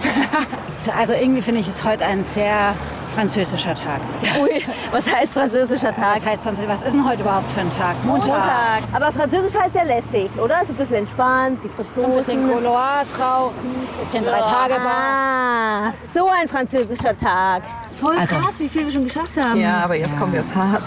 also 0.98 1.14
irgendwie 1.14 1.42
finde 1.42 1.62
ich 1.62 1.68
es 1.68 1.84
heute 1.84 2.06
ein 2.06 2.24
sehr 2.24 2.74
französischer 3.16 3.74
Tag. 3.74 4.02
Ui, 4.42 4.62
was 4.92 5.10
heißt 5.10 5.34
französischer 5.34 5.96
Tag? 5.96 6.18
Was 6.18 6.26
heißt 6.26 6.44
französisch? 6.44 6.70
Was 6.70 6.82
ist 6.84 6.92
denn 6.94 7.08
heute 7.08 7.22
überhaupt 7.22 7.50
für 7.50 7.62
ein 7.62 7.70
Tag? 7.70 7.96
Montag. 8.04 8.84
Aber 8.94 9.12
französisch 9.12 9.58
heißt 9.60 9.74
ja 9.76 9.84
lässig, 9.84 10.30
oder? 10.38 10.64
So 10.66 10.74
ein 10.74 10.76
bisschen 10.76 10.96
entspannt, 10.98 11.60
die 11.64 11.70
Franzosen. 11.70 12.02
So 12.02 12.08
ein 12.08 12.16
bisschen 12.18 12.48
Gauloise 12.50 13.18
rauchen, 13.18 13.88
bisschen 14.04 14.26
drei 14.26 14.42
Tage 14.42 14.76
Ah, 14.80 15.94
so 16.14 16.28
ein 16.30 16.48
französischer 16.48 17.18
Tag. 17.18 17.64
Voll 18.02 18.18
Also- 18.18 18.36
krass, 18.36 18.60
wie 18.60 18.68
viel 18.68 18.86
wir 18.86 18.92
schon 18.92 19.06
geschafft 19.06 19.32
haben. 19.42 19.60
Ja, 19.62 19.82
aber 19.86 19.96
jetzt 19.96 20.18
kommt 20.20 20.36
es 20.38 20.54
hart. 20.54 20.84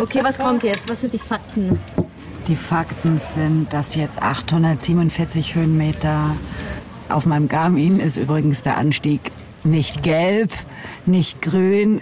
Okay, 0.00 0.20
was 0.24 0.36
kommt 0.38 0.64
jetzt? 0.64 0.88
Was 0.90 1.00
sind 1.02 1.12
die 1.12 1.18
Fakten? 1.18 1.78
Die 2.48 2.56
Fakten 2.56 3.18
sind, 3.18 3.74
dass 3.74 3.94
jetzt 3.94 4.22
847 4.22 5.54
Höhenmeter 5.54 6.34
auf 7.10 7.26
meinem 7.26 7.46
Garmin 7.46 8.00
ist 8.00 8.16
übrigens 8.16 8.62
der 8.62 8.78
Anstieg 8.78 9.20
nicht 9.64 10.02
gelb, 10.02 10.50
nicht 11.04 11.42
grün, 11.42 12.00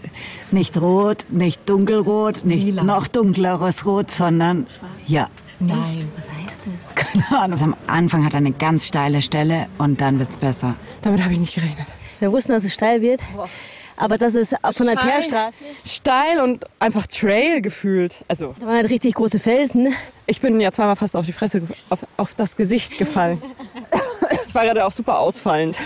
nicht 0.53 0.81
rot, 0.81 1.27
nicht 1.31 1.69
dunkelrot, 1.69 2.45
nicht 2.45 2.81
noch 2.81 3.09
dunkleres 3.09 3.87
Rot, 3.87 4.13
sondern 4.13 4.69
ja. 5.09 5.29
Nein, 5.59 6.05
was 6.17 6.27
heißt 6.31 6.61
das? 6.65 6.95
Keine 6.95 7.27
Ahnung. 7.31 7.53
Also 7.53 7.65
am 7.65 7.77
Anfang 7.89 8.25
hat 8.25 8.35
er 8.35 8.39
eine 8.39 8.53
ganz 8.53 8.87
steile 8.87 9.23
Stelle 9.23 9.67
und 9.79 10.01
dann 10.01 10.21
wird's 10.21 10.37
besser. 10.37 10.77
Damit 11.03 11.25
habe 11.25 11.33
ich 11.33 11.41
nicht 11.41 11.55
gerechnet. 11.57 11.87
Wir 12.21 12.31
wussten, 12.31 12.53
dass 12.53 12.63
es 12.63 12.73
steil 12.73 13.03
wird. 13.03 13.21
Aber 13.97 14.19
das 14.19 14.35
ist 14.35 14.55
von 14.73 14.87
der. 14.87 14.97
Teerstraße. 14.97 15.57
Steil 15.85 16.41
und 16.41 16.65
einfach 16.79 17.07
Trail 17.07 17.61
gefühlt. 17.63 18.25
Also, 18.29 18.55
Da 18.61 18.67
waren 18.67 18.77
halt 18.77 18.91
richtig 18.91 19.15
große 19.15 19.39
Felsen. 19.39 19.95
ich 20.27 20.41
bin 20.41 20.61
ja 20.61 20.73
zweimal 20.73 20.97
fast 20.97 21.17
auf 21.17 21.27
die 21.27 21.33
Fresse, 21.33 21.63
auf, 21.89 22.07
auf 22.17 22.35
das 22.35 22.57
Gesicht 22.57 22.99
gefallen. 22.99 23.43
Ich 24.49 24.55
war 24.55 24.65
gerade 24.65 24.85
auch 24.85 24.93
super 24.93 25.19
ausfallend 25.19 25.79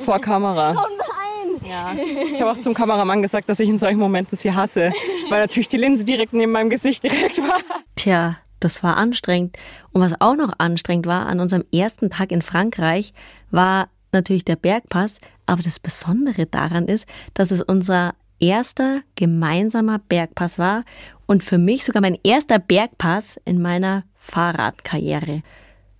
vor 0.00 0.18
Kamera. 0.20 0.72
Oh 0.72 0.86
nein! 0.98 1.68
Ja. 1.70 1.94
Ich 2.32 2.40
habe 2.40 2.52
auch 2.52 2.58
zum 2.58 2.74
Kameramann 2.74 3.22
gesagt, 3.22 3.48
dass 3.48 3.58
ich 3.60 3.68
in 3.68 3.78
solchen 3.78 3.98
Momenten 3.98 4.36
sie 4.38 4.52
hasse, 4.52 4.92
weil 5.28 5.40
natürlich 5.40 5.68
die 5.68 5.76
Linse 5.76 6.04
direkt 6.04 6.32
neben 6.32 6.52
meinem 6.52 6.70
Gesicht 6.70 7.02
direkt 7.02 7.38
war. 7.38 7.58
Tja, 7.96 8.36
das 8.60 8.82
war 8.82 8.96
anstrengend. 8.96 9.56
Und 9.92 10.00
was 10.00 10.20
auch 10.20 10.36
noch 10.36 10.52
anstrengend 10.58 11.06
war 11.06 11.26
an 11.26 11.40
unserem 11.40 11.64
ersten 11.72 12.10
Tag 12.10 12.30
in 12.32 12.42
Frankreich, 12.42 13.12
war 13.50 13.88
natürlich 14.12 14.44
der 14.44 14.56
Bergpass. 14.56 15.20
Aber 15.46 15.62
das 15.62 15.80
Besondere 15.80 16.46
daran 16.46 16.86
ist, 16.86 17.06
dass 17.34 17.50
es 17.50 17.60
unser 17.60 18.14
erster 18.40 19.00
gemeinsamer 19.16 19.98
Bergpass 19.98 20.58
war 20.58 20.84
und 21.26 21.42
für 21.42 21.58
mich 21.58 21.84
sogar 21.84 22.02
mein 22.02 22.18
erster 22.22 22.58
Bergpass 22.58 23.40
in 23.44 23.60
meiner 23.60 24.04
Fahrradkarriere. 24.16 25.42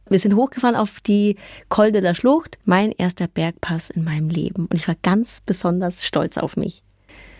Wir 0.08 0.18
sind 0.18 0.36
hochgefahren 0.36 0.76
auf 0.76 1.00
die 1.00 1.36
Col 1.68 1.92
de 1.92 2.00
la 2.00 2.14
Schlucht, 2.14 2.58
mein 2.64 2.92
erster 2.92 3.26
Bergpass 3.26 3.90
in 3.90 4.04
meinem 4.04 4.28
Leben. 4.28 4.66
Und 4.66 4.74
ich 4.74 4.88
war 4.88 4.96
ganz 5.02 5.40
besonders 5.44 6.04
stolz 6.04 6.38
auf 6.38 6.56
mich. 6.56 6.82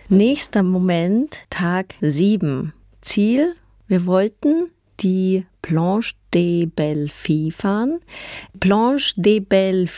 Nächster 0.07 0.63
Moment, 0.63 1.45
Tag 1.49 1.95
7. 2.01 2.73
Ziel, 3.01 3.55
wir 3.87 4.05
wollten 4.05 4.69
die 4.99 5.45
Planche 5.61 6.13
des 6.33 6.67
Belles 6.75 7.13
fahren. 7.55 7.99
Planche 8.59 9.19
des 9.19 9.43
Belles 9.45 9.91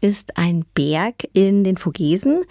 ist 0.00 0.36
ein 0.36 0.64
Berg 0.74 1.28
in 1.32 1.64
den 1.64 1.76
Vogesen. 1.76 2.42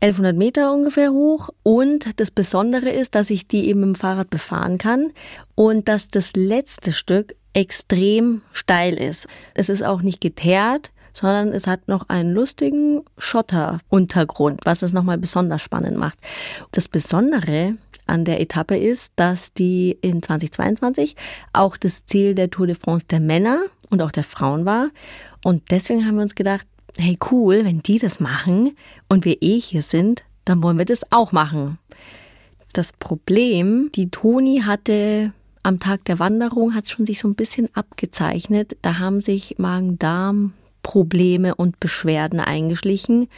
1100 0.00 0.36
Meter 0.36 0.72
ungefähr 0.72 1.12
hoch 1.12 1.50
und 1.62 2.18
das 2.18 2.32
Besondere 2.32 2.90
ist, 2.90 3.14
dass 3.14 3.30
ich 3.30 3.46
die 3.46 3.68
eben 3.68 3.80
mit 3.80 3.88
dem 3.90 3.94
Fahrrad 3.94 4.30
befahren 4.30 4.78
kann 4.78 5.12
und 5.54 5.86
dass 5.88 6.08
das 6.08 6.34
letzte 6.34 6.92
Stück 6.92 7.36
extrem 7.52 8.42
steil 8.52 8.94
ist. 8.94 9.28
Es 9.54 9.68
ist 9.68 9.82
auch 9.82 10.02
nicht 10.02 10.20
geteert, 10.20 10.90
sondern 11.12 11.52
es 11.52 11.66
hat 11.66 11.88
noch 11.88 12.08
einen 12.08 12.32
lustigen 12.32 13.02
Schotteruntergrund, 13.18 14.60
was 14.64 14.82
es 14.82 14.92
nochmal 14.92 15.18
besonders 15.18 15.62
spannend 15.62 15.96
macht. 15.98 16.18
Das 16.72 16.88
Besondere 16.88 17.76
an 18.06 18.24
der 18.24 18.40
Etappe 18.40 18.76
ist, 18.76 19.12
dass 19.16 19.52
die 19.52 19.96
in 20.00 20.22
2022 20.22 21.14
auch 21.52 21.76
das 21.76 22.06
Ziel 22.06 22.34
der 22.34 22.50
Tour 22.50 22.66
de 22.66 22.74
France 22.74 23.06
der 23.06 23.20
Männer 23.20 23.64
und 23.90 24.02
auch 24.02 24.10
der 24.10 24.24
Frauen 24.24 24.64
war. 24.64 24.88
Und 25.44 25.70
deswegen 25.70 26.06
haben 26.06 26.16
wir 26.16 26.22
uns 26.22 26.34
gedacht, 26.34 26.66
hey 26.98 27.18
cool, 27.30 27.64
wenn 27.64 27.82
die 27.82 27.98
das 27.98 28.20
machen 28.20 28.76
und 29.08 29.24
wir 29.24 29.42
eh 29.42 29.58
hier 29.58 29.82
sind, 29.82 30.24
dann 30.44 30.62
wollen 30.62 30.78
wir 30.78 30.84
das 30.84 31.10
auch 31.10 31.32
machen. 31.32 31.78
Das 32.72 32.92
Problem, 32.92 33.90
die 33.94 34.10
Toni 34.10 34.62
hatte 34.64 35.32
am 35.62 35.78
Tag 35.78 36.04
der 36.06 36.18
Wanderung, 36.18 36.74
hat 36.74 36.84
es 36.84 36.90
schon 36.90 37.06
sich 37.06 37.18
so 37.20 37.28
ein 37.28 37.34
bisschen 37.34 37.68
abgezeichnet. 37.74 38.76
Da 38.82 38.98
haben 38.98 39.20
sich 39.20 39.58
Magen-Darm-Probleme 39.58 41.54
und 41.54 41.78
Beschwerden 41.80 42.40
eingeschlichen. 42.40 43.28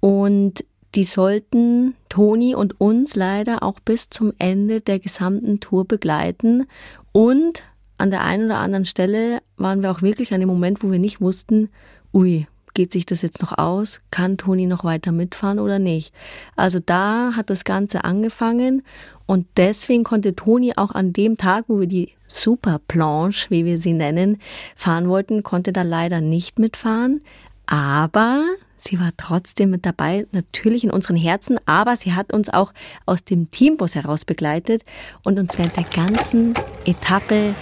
Und 0.00 0.64
die 0.94 1.04
sollten 1.04 1.94
Toni 2.08 2.54
und 2.54 2.80
uns 2.80 3.14
leider 3.16 3.62
auch 3.62 3.80
bis 3.80 4.08
zum 4.08 4.32
Ende 4.38 4.80
der 4.80 4.98
gesamten 4.98 5.60
Tour 5.60 5.84
begleiten. 5.84 6.66
Und 7.12 7.64
an 7.98 8.10
der 8.10 8.22
einen 8.22 8.46
oder 8.46 8.58
anderen 8.58 8.86
Stelle 8.86 9.40
waren 9.56 9.82
wir 9.82 9.90
auch 9.90 10.02
wirklich 10.02 10.32
an 10.32 10.40
dem 10.40 10.48
Moment, 10.48 10.82
wo 10.82 10.90
wir 10.90 10.98
nicht 10.98 11.20
wussten, 11.20 11.68
ui, 12.14 12.46
geht 12.76 12.92
sich 12.92 13.06
das 13.06 13.22
jetzt 13.22 13.40
noch 13.40 13.56
aus? 13.56 14.00
Kann 14.12 14.36
Toni 14.36 14.66
noch 14.66 14.84
weiter 14.84 15.10
mitfahren 15.10 15.58
oder 15.58 15.80
nicht? 15.80 16.14
Also 16.54 16.78
da 16.78 17.32
hat 17.34 17.50
das 17.50 17.64
Ganze 17.64 18.04
angefangen 18.04 18.82
und 19.24 19.46
deswegen 19.56 20.04
konnte 20.04 20.36
Toni 20.36 20.74
auch 20.76 20.92
an 20.92 21.12
dem 21.12 21.38
Tag, 21.38 21.64
wo 21.68 21.80
wir 21.80 21.86
die 21.88 22.12
Super 22.28 22.78
Planche, 22.86 23.48
wie 23.50 23.64
wir 23.64 23.78
sie 23.78 23.94
nennen, 23.94 24.38
fahren 24.76 25.08
wollten, 25.08 25.42
konnte 25.42 25.72
da 25.72 25.82
leider 25.82 26.20
nicht 26.20 26.58
mitfahren. 26.58 27.22
Aber 27.64 28.44
sie 28.76 29.00
war 29.00 29.10
trotzdem 29.16 29.70
mit 29.70 29.86
dabei, 29.86 30.26
natürlich 30.32 30.84
in 30.84 30.90
unseren 30.90 31.16
Herzen, 31.16 31.58
aber 31.64 31.96
sie 31.96 32.12
hat 32.12 32.32
uns 32.32 32.50
auch 32.50 32.74
aus 33.06 33.24
dem 33.24 33.50
Teambus 33.50 33.94
heraus 33.94 34.26
begleitet 34.26 34.84
und 35.24 35.38
uns 35.38 35.56
während 35.56 35.76
der 35.76 35.84
ganzen 35.84 36.52
Etappe 36.84 37.54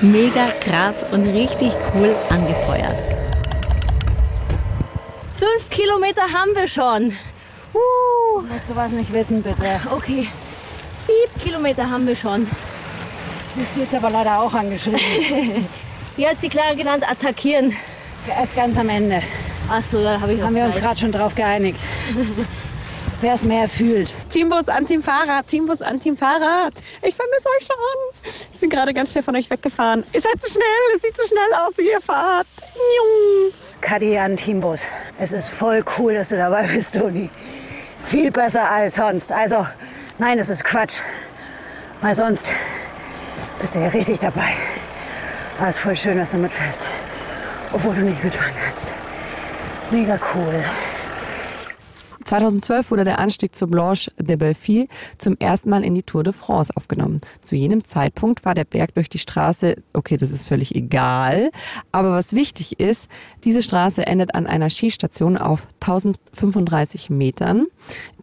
mega 0.00 0.48
krass 0.60 1.04
und 1.12 1.26
richtig 1.26 1.72
cool 1.94 2.14
angefeuert. 2.30 3.25
Fünf 5.38 5.68
Kilometer 5.70 6.22
haben 6.22 6.54
wir 6.54 6.66
schon. 6.66 7.12
Uh, 7.74 8.40
Möchtest 8.42 8.70
du 8.70 8.76
was 8.76 8.90
nicht 8.90 9.12
wissen, 9.12 9.42
bitte? 9.42 9.80
okay. 9.90 10.28
Piep, 11.06 11.42
Kilometer 11.44 11.88
haben 11.90 12.06
wir 12.06 12.16
schon. 12.16 12.46
Hier 13.54 13.66
steht 13.66 13.88
es 13.88 13.94
aber 13.94 14.10
leider 14.10 14.40
auch 14.40 14.52
angeschrieben. 14.54 14.98
Wie 16.16 16.26
hat 16.26 16.36
die 16.42 16.48
Clara 16.48 16.74
genannt? 16.74 17.08
Attackieren. 17.08 17.74
Erst 18.28 18.56
ganz 18.56 18.78
am 18.78 18.88
Ende. 18.88 19.22
Ach 19.70 19.84
so, 19.84 20.02
da 20.02 20.20
habe 20.20 20.32
ich 20.32 20.40
Haben 20.42 20.54
wir 20.54 20.64
uns 20.64 20.74
Zeit. 20.74 20.82
gerade 20.82 20.98
schon 21.00 21.12
drauf 21.12 21.34
geeinigt. 21.34 21.78
Wer 23.20 23.34
es 23.34 23.42
mehr 23.42 23.68
fühlt. 23.68 24.12
Teambus 24.30 24.68
an 24.68 24.86
Team 24.86 25.02
Fahrrad, 25.02 25.46
Teambus 25.48 25.80
an 25.80 26.00
Team 26.00 26.16
Fahrrad. 26.16 26.74
Ich 27.02 27.14
vermisse 27.14 27.48
euch 27.58 27.66
schon. 27.66 28.32
Wir 28.50 28.58
sind 28.58 28.70
gerade 28.70 28.92
ganz 28.92 29.12
schnell 29.12 29.24
von 29.24 29.36
euch 29.36 29.48
weggefahren. 29.48 30.04
Ihr 30.12 30.20
seid 30.20 30.42
zu 30.42 30.50
schnell, 30.50 30.64
es 30.94 31.02
sieht 31.02 31.16
so 31.16 31.26
schnell 31.26 31.54
aus, 31.66 31.78
wie 31.78 31.88
ihr 31.90 32.00
fahrt. 32.00 32.46
Jung. 32.74 33.52
Kadi 33.80 34.18
an 34.18 34.36
Teambus. 34.36 34.80
Es 35.18 35.32
ist 35.32 35.48
voll 35.48 35.84
cool, 35.98 36.14
dass 36.14 36.30
du 36.30 36.36
dabei 36.36 36.66
bist, 36.66 36.94
Toni. 36.94 37.30
Viel 38.06 38.30
besser 38.30 38.68
als 38.70 38.96
sonst. 38.96 39.30
Also, 39.32 39.66
nein, 40.18 40.38
das 40.38 40.48
ist 40.48 40.64
Quatsch. 40.64 41.00
Weil 42.00 42.14
sonst 42.14 42.46
bist 43.60 43.74
du 43.74 43.80
ja 43.80 43.88
richtig 43.88 44.20
dabei. 44.20 44.52
Aber 45.58 45.68
es 45.68 45.76
ist 45.76 45.82
voll 45.82 45.96
schön, 45.96 46.18
dass 46.18 46.32
du 46.32 46.38
mitfährst. 46.38 46.82
Obwohl 47.72 47.94
du 47.94 48.02
nicht 48.02 48.22
mitfahren 48.22 48.54
kannst. 48.64 48.92
Mega 49.90 50.18
cool. 50.34 50.64
2012 52.26 52.90
wurde 52.90 53.04
der 53.04 53.18
Anstieg 53.18 53.54
zur 53.54 53.68
Blanche 53.68 54.12
de 54.18 54.36
Belleville 54.36 54.88
zum 55.18 55.36
ersten 55.38 55.70
Mal 55.70 55.84
in 55.84 55.94
die 55.94 56.02
Tour 56.02 56.24
de 56.24 56.32
France 56.32 56.72
aufgenommen. 56.74 57.20
Zu 57.40 57.56
jenem 57.56 57.84
Zeitpunkt 57.84 58.44
war 58.44 58.54
der 58.54 58.64
Berg 58.64 58.94
durch 58.94 59.08
die 59.08 59.18
Straße, 59.18 59.76
okay, 59.92 60.16
das 60.16 60.30
ist 60.30 60.48
völlig 60.48 60.74
egal, 60.74 61.50
aber 61.92 62.10
was 62.12 62.34
wichtig 62.34 62.80
ist, 62.80 63.08
diese 63.44 63.62
Straße 63.62 64.06
endet 64.06 64.34
an 64.34 64.46
einer 64.46 64.70
Skistation 64.70 65.38
auf 65.38 65.66
1035 65.80 67.10
Metern. 67.10 67.66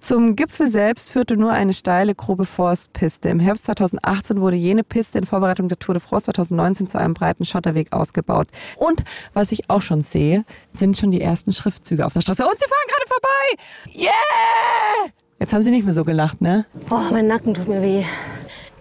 Zum 0.04 0.36
Gipfel 0.36 0.68
selbst 0.68 1.12
führte 1.12 1.38
nur 1.38 1.54
eine 1.54 1.74
steile, 1.74 2.14
grobe 2.14 2.44
Forstpiste. 2.44 3.30
Im 3.30 3.40
Herbst 3.40 3.64
2018 3.64 4.42
wurde 4.42 4.58
jene 4.58 4.84
Piste 4.84 5.18
in 5.18 5.26
Vorbereitung 5.26 5.70
der 5.70 5.80
Tour 5.80 5.96
de 5.96 6.02
France 6.02 6.26
2019 6.26 6.90
zu 6.90 6.98
einem 6.98 7.14
breiten 7.14 7.46
Schotterweg 7.46 7.94
ausgebaut. 7.94 8.50
Und 8.76 9.06
was 9.34 9.54
ich 9.54 9.70
auch 9.70 9.82
schon 9.82 10.02
sehe, 10.02 10.44
sind 10.74 10.98
schon 10.98 11.12
die 11.12 11.22
ersten 11.22 11.54
Schriftzüge 11.54 12.06
auf 12.06 12.12
der 12.12 12.20
Straße. 12.20 12.44
Und 12.44 12.60
sie 12.60 12.66
fahren 12.66 12.90
gerade 12.90 13.08
vorbei! 13.08 14.04
Yeah! 14.04 15.10
Jetzt 15.40 15.54
haben 15.54 15.62
sie 15.62 15.72
nicht 15.72 15.86
mehr 15.86 15.94
so 15.94 16.04
gelacht, 16.04 16.42
ne? 16.42 16.66
Oh, 16.90 17.00
mein 17.10 17.28
Nacken 17.28 17.54
tut 17.54 17.70
mir 17.70 17.82
weh. 17.82 18.04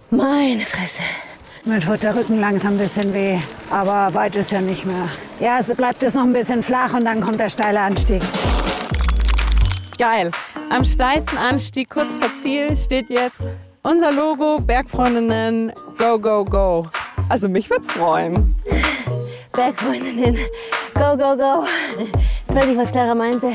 Meine 0.09 0.65
Fresse. 0.65 1.03
Mir 1.63 1.79
tut 1.79 2.03
der 2.03 2.17
Rücken 2.17 2.41
langsam 2.41 2.73
ein 2.73 2.79
bisschen 2.79 3.13
weh. 3.13 3.39
Aber 3.69 4.13
weit 4.13 4.35
ist 4.35 4.51
ja 4.51 4.59
nicht 4.59 4.85
mehr. 4.85 5.07
Ja, 5.39 5.59
es 5.59 5.73
bleibt 5.73 6.01
jetzt 6.01 6.15
noch 6.15 6.23
ein 6.23 6.33
bisschen 6.33 6.63
flach 6.63 6.93
und 6.93 7.05
dann 7.05 7.21
kommt 7.21 7.39
der 7.39 7.49
steile 7.49 7.79
Anstieg. 7.79 8.21
Geil. 9.97 10.29
Am 10.69 10.83
steilsten 10.83 11.37
Anstieg, 11.37 11.89
kurz 11.89 12.15
vor 12.15 12.29
Ziel, 12.41 12.75
steht 12.75 13.09
jetzt 13.09 13.43
unser 13.83 14.11
Logo 14.11 14.59
Bergfreundinnen 14.59 15.71
Go, 15.97 16.17
Go, 16.17 16.43
Go. 16.43 16.87
Also 17.29 17.47
mich 17.47 17.69
wird's 17.69 17.87
freuen. 17.87 18.55
Bergfreundinnen, 19.53 20.37
go, 20.95 21.15
go, 21.15 21.37
go. 21.37 21.65
Jetzt 22.47 22.55
weiß 22.55 22.65
ich, 22.65 22.77
was 22.77 22.91
Clara 22.91 23.13
meinte. 23.13 23.53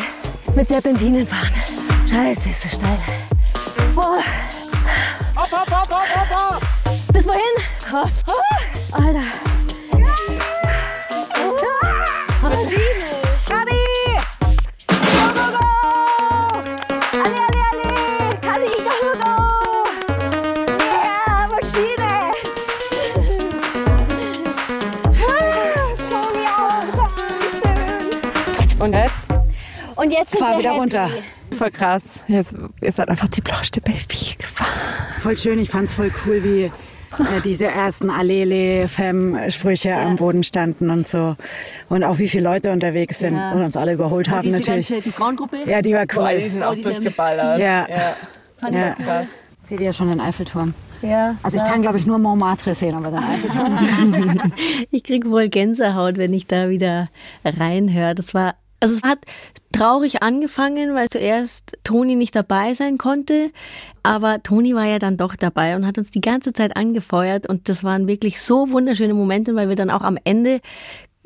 Mit 0.55 0.69
Serpentinen 0.69 1.27
fahren. 1.27 1.53
Scheiße, 2.09 2.51
ist 2.51 2.63
so 2.63 2.69
steil. 2.69 2.99
Boah. 3.95 4.23
Hopp, 5.37 5.53
hopp, 5.53 5.71
hopp, 5.71 5.91
hopp, 5.91 6.17
hopp, 6.17 6.31
hopp. 6.31 6.63
Bis 7.13 7.27
wohin? 7.27 7.41
Oh, 7.93 8.09
oh, 8.27 8.97
Alter. 8.97 9.48
Und 30.09 30.15
jetzt 30.15 30.39
Fahr 30.39 30.53
wir 30.53 30.59
wieder 30.61 30.71
happy. 30.71 30.81
runter. 30.81 31.09
Voll 31.57 31.71
krass. 31.71 32.21
Jetzt 32.29 32.55
ist 32.81 32.99
halt 32.99 33.11
einfach 33.11 33.29
die 33.29 33.43
blauste 33.43 33.81
Baby 33.83 33.99
gefahren. 34.39 34.69
Voll 35.21 35.37
schön, 35.37 35.59
ich 35.59 35.69
fand's 35.69 35.93
voll 35.93 36.11
cool, 36.25 36.43
wie 36.43 36.63
äh, 36.65 36.71
diese 37.45 37.67
ersten 37.67 38.09
Allele-Fem-Sprüche 38.09 39.95
am 39.95 40.17
Boden 40.17 40.45
standen 40.45 40.89
und 40.89 41.07
so. 41.07 41.37
Und 41.91 42.05
auch 42.05 42.19
wie 42.19 42.29
viele 42.29 42.45
Leute 42.45 42.71
unterwegs 42.73 43.19
sind 43.19 43.37
Ja. 43.37 43.53
und 43.53 43.63
uns 43.63 43.77
alle 43.77 43.93
überholt 43.93 44.29
Und 44.29 44.35
haben 44.35 44.43
diese 44.45 44.59
natürlich. 44.61 44.89
ganze, 44.89 45.03
die 45.05 45.13
Frauengruppe? 45.13 45.59
Ja, 45.67 45.83
die 45.83 45.93
war 45.93 46.07
Boah, 46.07 46.31
cool. 46.33 46.39
die 46.41 46.49
sind 46.49 46.63
auch 46.63 46.75
die 46.75 46.83
sind- 46.83 46.95
durchgeballert. 46.95 47.61
Ja. 47.61 47.87
Fand 48.59 48.73
ich 48.75 48.79
Ja. 48.81 48.93
auch 48.93 48.99
cool. 48.99 49.05
Krass. 49.05 49.27
Seht 49.69 49.81
ihr 49.81 49.93
schon 49.93 50.09
den 50.09 50.21
Eiffelturm? 50.21 50.73
Ja. 51.03 51.35
Also 51.43 51.59
ich 51.59 51.65
kann, 51.65 51.83
glaube 51.83 51.99
ich, 51.99 52.07
nur 52.07 52.19
Montmartre 52.19 52.75
sehen, 52.75 52.95
aber 52.95 53.11
den 53.11 53.23
Eiffelturm. 53.23 54.53
Ich 54.91 55.05
krieg 55.05 55.27
wohl 55.29 55.49
Gänsehaut, 55.51 56.17
wenn 56.17 56.33
ich 56.33 56.47
da 56.47 56.71
wieder 56.71 57.09
reinhöre. 57.45 58.15
Das 58.15 58.33
war, 58.35 58.55
also 58.81 58.95
es 58.95 59.03
hat 59.03 59.19
traurig 59.73 60.23
angefangen, 60.23 60.95
weil 60.95 61.09
zuerst 61.09 61.77
Toni 61.85 62.15
nicht 62.15 62.35
dabei 62.35 62.75
sein 62.75 62.99
konnte. 62.99 63.51
Aber 64.03 64.43
Toni 64.43 64.75
war 64.75 64.85
ja 64.85 64.99
dann 64.99 65.17
doch 65.17 65.35
dabei 65.37 65.77
und 65.77 65.87
hat 65.87 65.99
uns 65.99 66.11
die 66.11 66.21
ganze 66.21 66.53
Zeit 66.53 66.77
angefeuert. 66.77 67.49
Und 67.49 67.69
das 67.69 67.83
waren 67.83 68.07
wirklich 68.07 68.41
so 68.41 68.71
wunderschöne 68.71 69.15
Momente, 69.15 69.55
weil 69.55 69.69
wir 69.69 69.77
dann 69.77 69.91
auch 69.91 70.03
am 70.03 70.19
Ende 70.25 70.61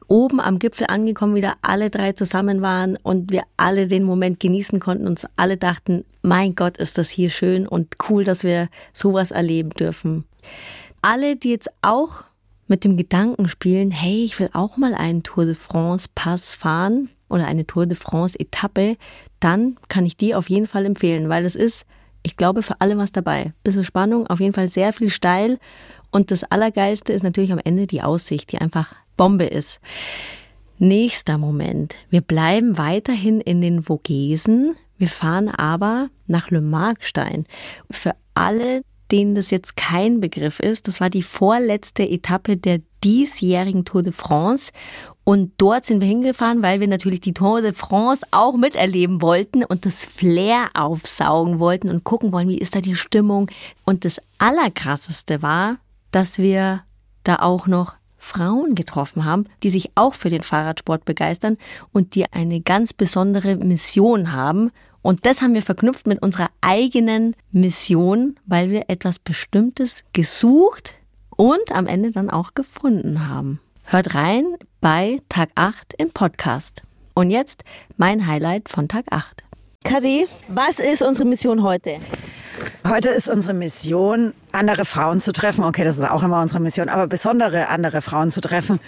oben 0.08 0.40
am 0.40 0.58
Gipfel 0.58 0.86
angekommen 0.88 1.34
wieder 1.34 1.54
alle 1.62 1.88
drei 1.88 2.12
zusammen 2.12 2.60
waren 2.60 2.96
und 3.02 3.30
wir 3.30 3.44
alle 3.56 3.86
den 3.86 4.02
Moment 4.02 4.40
genießen 4.40 4.78
konnten 4.80 5.06
und 5.06 5.26
alle 5.36 5.56
dachten, 5.56 6.04
mein 6.22 6.54
Gott, 6.54 6.76
ist 6.76 6.98
das 6.98 7.08
hier 7.08 7.30
schön 7.30 7.66
und 7.66 7.96
cool, 8.08 8.24
dass 8.24 8.44
wir 8.44 8.68
sowas 8.92 9.30
erleben 9.30 9.70
dürfen. 9.70 10.24
Alle, 11.00 11.36
die 11.36 11.50
jetzt 11.50 11.70
auch 11.80 12.24
mit 12.66 12.84
dem 12.84 12.96
Gedanken 12.96 13.48
spielen, 13.48 13.90
hey, 13.90 14.24
ich 14.24 14.38
will 14.38 14.50
auch 14.52 14.76
mal 14.76 14.94
einen 14.94 15.22
Tour 15.22 15.46
de 15.46 15.54
France 15.54 16.08
Pass 16.14 16.52
fahren 16.52 17.08
oder 17.32 17.46
eine 17.46 17.66
Tour 17.66 17.86
de 17.86 17.96
France 17.96 18.38
Etappe, 18.38 18.96
dann 19.40 19.76
kann 19.88 20.06
ich 20.06 20.16
die 20.16 20.34
auf 20.34 20.48
jeden 20.48 20.66
Fall 20.66 20.86
empfehlen, 20.86 21.28
weil 21.28 21.44
es 21.44 21.56
ist, 21.56 21.84
ich 22.22 22.36
glaube, 22.36 22.62
für 22.62 22.80
alle 22.80 22.96
was 22.98 23.10
dabei. 23.10 23.52
Bisschen 23.64 23.84
Spannung, 23.84 24.28
auf 24.28 24.38
jeden 24.38 24.54
Fall 24.54 24.68
sehr 24.68 24.92
viel 24.92 25.10
steil 25.10 25.58
und 26.12 26.30
das 26.30 26.44
Allergeilste 26.44 27.12
ist 27.12 27.24
natürlich 27.24 27.52
am 27.52 27.60
Ende 27.64 27.86
die 27.86 28.02
Aussicht, 28.02 28.52
die 28.52 28.58
einfach 28.58 28.94
Bombe 29.16 29.46
ist. 29.46 29.80
Nächster 30.78 31.38
Moment. 31.38 31.94
Wir 32.10 32.20
bleiben 32.20 32.76
weiterhin 32.76 33.40
in 33.40 33.60
den 33.60 33.82
Vogesen. 33.82 34.76
Wir 34.98 35.08
fahren 35.08 35.48
aber 35.48 36.10
nach 36.26 36.50
Le 36.50 36.60
Markstein. 36.60 37.46
Für 37.90 38.14
alle, 38.34 38.82
denen 39.10 39.34
das 39.34 39.50
jetzt 39.50 39.76
kein 39.76 40.20
Begriff 40.20 40.60
ist, 40.60 40.86
das 40.86 41.00
war 41.00 41.08
die 41.08 41.22
vorletzte 41.22 42.08
Etappe 42.08 42.56
der 42.56 42.80
diesjährigen 43.02 43.84
Tour 43.84 44.02
de 44.02 44.12
France. 44.12 44.70
Und 45.24 45.52
dort 45.58 45.86
sind 45.86 46.00
wir 46.00 46.08
hingefahren, 46.08 46.62
weil 46.62 46.80
wir 46.80 46.88
natürlich 46.88 47.20
die 47.20 47.34
Tour 47.34 47.62
de 47.62 47.72
France 47.72 48.26
auch 48.32 48.56
miterleben 48.56 49.22
wollten 49.22 49.62
und 49.64 49.86
das 49.86 50.04
Flair 50.04 50.70
aufsaugen 50.74 51.60
wollten 51.60 51.88
und 51.88 52.02
gucken 52.02 52.32
wollen, 52.32 52.48
wie 52.48 52.58
ist 52.58 52.74
da 52.74 52.80
die 52.80 52.96
Stimmung. 52.96 53.48
Und 53.84 54.04
das 54.04 54.20
Allerkrasseste 54.38 55.40
war, 55.40 55.76
dass 56.10 56.38
wir 56.38 56.82
da 57.22 57.36
auch 57.36 57.68
noch 57.68 57.94
Frauen 58.18 58.74
getroffen 58.74 59.24
haben, 59.24 59.46
die 59.62 59.70
sich 59.70 59.90
auch 59.94 60.14
für 60.14 60.30
den 60.30 60.42
Fahrradsport 60.42 61.04
begeistern 61.04 61.56
und 61.92 62.14
die 62.14 62.32
eine 62.32 62.60
ganz 62.60 62.92
besondere 62.92 63.56
Mission 63.56 64.32
haben. 64.32 64.70
Und 65.02 65.26
das 65.26 65.42
haben 65.42 65.54
wir 65.54 65.62
verknüpft 65.62 66.06
mit 66.06 66.22
unserer 66.22 66.48
eigenen 66.60 67.34
Mission, 67.50 68.36
weil 68.46 68.70
wir 68.70 68.84
etwas 68.88 69.18
Bestimmtes 69.18 70.04
gesucht 70.12 70.94
und 71.30 71.72
am 71.72 71.86
Ende 71.86 72.12
dann 72.12 72.30
auch 72.30 72.54
gefunden 72.54 73.28
haben. 73.28 73.60
Hört 73.84 74.14
rein 74.14 74.56
bei 74.80 75.20
Tag 75.28 75.50
8 75.54 75.94
im 75.98 76.10
Podcast. 76.10 76.82
Und 77.14 77.30
jetzt 77.30 77.62
mein 77.98 78.26
Highlight 78.26 78.70
von 78.70 78.88
Tag 78.88 79.04
8. 79.10 79.42
Kadi, 79.84 80.26
was 80.48 80.78
ist 80.78 81.02
unsere 81.02 81.26
Mission 81.28 81.62
heute? 81.62 81.98
Heute 82.88 83.10
ist 83.10 83.28
unsere 83.28 83.52
Mission, 83.52 84.32
andere 84.52 84.84
Frauen 84.84 85.20
zu 85.20 85.32
treffen. 85.32 85.64
Okay, 85.64 85.84
das 85.84 85.98
ist 85.98 86.08
auch 86.08 86.22
immer 86.22 86.40
unsere 86.40 86.60
Mission, 86.60 86.88
aber 86.88 87.06
besondere 87.06 87.68
andere 87.68 88.00
Frauen 88.00 88.30
zu 88.30 88.40
treffen. 88.40 88.80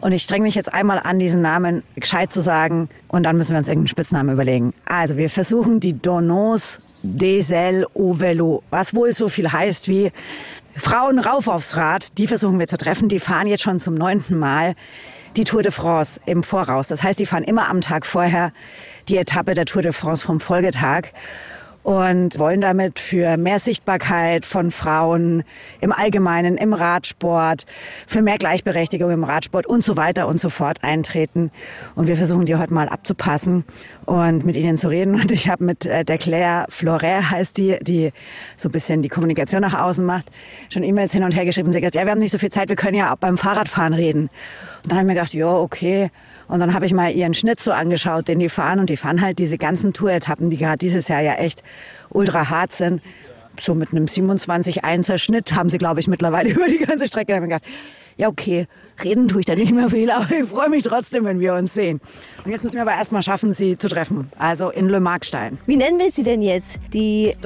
Und 0.00 0.12
ich 0.12 0.22
streng 0.22 0.42
mich 0.42 0.54
jetzt 0.54 0.72
einmal 0.72 1.00
an, 1.00 1.18
diesen 1.18 1.42
Namen 1.42 1.82
gescheit 1.96 2.32
zu 2.32 2.40
sagen. 2.40 2.88
Und 3.08 3.24
dann 3.24 3.36
müssen 3.36 3.50
wir 3.50 3.58
uns 3.58 3.68
irgendeinen 3.68 3.88
Spitznamen 3.88 4.32
überlegen. 4.32 4.72
Also, 4.86 5.18
wir 5.18 5.28
versuchen 5.28 5.80
die 5.80 6.00
Donos 6.00 6.80
des 7.02 7.52
ailes 7.52 7.86
au 7.94 8.14
vélo, 8.14 8.62
was 8.70 8.94
wohl 8.94 9.12
so 9.12 9.28
viel 9.28 9.50
heißt 9.50 9.88
wie 9.88 10.12
Frauen 10.76 11.18
rauf 11.18 11.48
aufs 11.48 11.76
Rad. 11.76 12.18
Die 12.18 12.26
versuchen 12.26 12.58
wir 12.58 12.66
zu 12.66 12.76
treffen. 12.76 13.08
Die 13.08 13.18
fahren 13.18 13.46
jetzt 13.46 13.62
schon 13.62 13.78
zum 13.78 13.94
neunten 13.94 14.38
Mal 14.38 14.74
die 15.36 15.44
Tour 15.44 15.62
de 15.62 15.72
France 15.72 16.20
im 16.26 16.42
Voraus. 16.42 16.88
Das 16.88 17.02
heißt, 17.02 17.18
die 17.18 17.26
fahren 17.26 17.44
immer 17.44 17.68
am 17.68 17.80
Tag 17.80 18.06
vorher 18.06 18.52
die 19.08 19.16
Etappe 19.16 19.54
der 19.54 19.66
Tour 19.66 19.82
de 19.82 19.92
France 19.92 20.24
vom 20.24 20.40
Folgetag 20.40 21.08
und 21.90 22.38
wollen 22.38 22.60
damit 22.60 23.00
für 23.00 23.36
mehr 23.36 23.58
Sichtbarkeit 23.58 24.46
von 24.46 24.70
Frauen 24.70 25.42
im 25.80 25.90
Allgemeinen, 25.90 26.56
im 26.56 26.72
Radsport, 26.72 27.66
für 28.06 28.22
mehr 28.22 28.38
Gleichberechtigung 28.38 29.10
im 29.10 29.24
Radsport 29.24 29.66
und 29.66 29.82
so 29.82 29.96
weiter 29.96 30.28
und 30.28 30.38
so 30.38 30.50
fort 30.50 30.84
eintreten. 30.84 31.50
Und 31.96 32.06
wir 32.06 32.14
versuchen 32.14 32.46
die 32.46 32.54
heute 32.54 32.72
mal 32.72 32.88
abzupassen 32.88 33.64
und 34.06 34.46
mit 34.46 34.54
ihnen 34.54 34.76
zu 34.76 34.86
reden. 34.86 35.16
Und 35.16 35.32
ich 35.32 35.48
habe 35.48 35.64
mit 35.64 35.84
äh, 35.84 36.04
der 36.04 36.18
Claire 36.18 36.66
Floret, 36.68 37.28
heißt 37.28 37.58
die, 37.58 37.76
die 37.82 38.12
so 38.56 38.68
ein 38.68 38.72
bisschen 38.72 39.02
die 39.02 39.08
Kommunikation 39.08 39.60
nach 39.60 39.74
außen 39.74 40.04
macht, 40.04 40.26
schon 40.68 40.84
E-Mails 40.84 41.12
hin 41.12 41.24
und 41.24 41.34
her 41.34 41.44
geschrieben. 41.44 41.72
Sie 41.72 41.78
hat 41.78 41.82
gesagt, 41.82 41.96
ja, 41.96 42.04
wir 42.04 42.12
haben 42.12 42.20
nicht 42.20 42.30
so 42.30 42.38
viel 42.38 42.52
Zeit, 42.52 42.68
wir 42.68 42.76
können 42.76 42.94
ja 42.94 43.12
auch 43.12 43.18
beim 43.18 43.36
Fahrradfahren 43.36 43.94
reden. 43.94 44.28
Und 44.84 44.92
dann 44.92 44.98
habe 44.98 45.00
ich 45.00 45.06
mir 45.08 45.14
gedacht, 45.14 45.34
ja, 45.34 45.48
okay. 45.48 46.12
Und 46.50 46.58
dann 46.58 46.74
habe 46.74 46.84
ich 46.84 46.92
mal 46.92 47.12
ihren 47.12 47.32
Schnitt 47.32 47.60
so 47.60 47.70
angeschaut, 47.70 48.26
den 48.26 48.40
die 48.40 48.48
fahren. 48.48 48.80
Und 48.80 48.90
die 48.90 48.96
fahren 48.96 49.20
halt 49.22 49.38
diese 49.38 49.56
ganzen 49.56 49.92
Tour-Etappen, 49.92 50.50
die 50.50 50.56
gerade 50.56 50.78
dieses 50.78 51.06
Jahr 51.08 51.20
ja 51.20 51.34
echt 51.34 51.62
ultra 52.10 52.50
hart 52.50 52.72
sind. 52.72 53.00
So 53.58 53.74
mit 53.74 53.92
einem 53.92 54.06
27-1er 54.06 55.18
Schnitt 55.18 55.54
haben 55.54 55.70
sie, 55.70 55.78
glaube 55.78 56.00
ich, 56.00 56.08
mittlerweile 56.08 56.50
über 56.54 56.66
die 56.66 56.78
ganze 56.78 57.06
Strecke. 57.06 57.28
Da 57.28 57.36
habe 57.36 57.46
ich 57.46 57.52
gedacht, 57.52 57.64
ja, 58.16 58.28
okay, 58.28 58.66
reden 59.04 59.28
tue 59.28 59.40
ich 59.40 59.46
da 59.46 59.54
nicht 59.54 59.72
mehr 59.72 59.90
viel, 59.90 60.10
aber 60.10 60.28
ich 60.30 60.48
freue 60.48 60.68
mich 60.68 60.82
trotzdem, 60.82 61.24
wenn 61.24 61.38
wir 61.38 61.54
uns 61.54 61.72
sehen. 61.72 62.00
Und 62.44 62.50
jetzt 62.50 62.64
müssen 62.64 62.74
wir 62.74 62.82
aber 62.82 62.94
erstmal 62.94 63.22
schaffen, 63.22 63.52
sie 63.52 63.78
zu 63.78 63.88
treffen. 63.88 64.30
Also 64.36 64.70
in 64.70 64.88
Le 64.88 64.98
Markstein. 64.98 65.58
Wie 65.66 65.76
nennen 65.76 65.98
wir 65.98 66.10
sie 66.10 66.24
denn 66.24 66.42
jetzt? 66.42 66.80
Die 66.92 67.36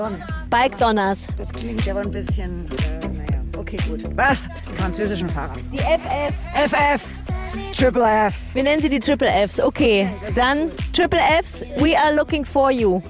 Bike 0.48 0.78
Donners. 0.78 1.20
Das 1.36 1.52
klingt 1.52 1.86
aber 1.88 2.00
ein 2.00 2.10
bisschen, 2.10 2.66
äh, 3.02 3.06
naja, 3.08 3.42
okay, 3.58 3.76
gut. 3.88 4.04
Was? 4.16 4.48
Die 4.72 4.76
französischen 4.76 5.28
Fahrer. 5.28 5.54
Die 5.72 5.78
FF. 5.78 6.34
FF. 6.70 7.33
Triple 7.76 8.30
Fs. 8.30 8.54
Wir 8.54 8.62
nennen 8.62 8.82
sie 8.82 8.88
die 8.88 9.00
Triple 9.00 9.28
Fs. 9.28 9.60
Okay, 9.60 10.08
dann 10.34 10.70
Triple 10.92 11.20
Fs, 11.42 11.64
we 11.78 11.96
are 11.96 12.14
looking 12.14 12.44
for 12.44 12.70
you. 12.70 13.02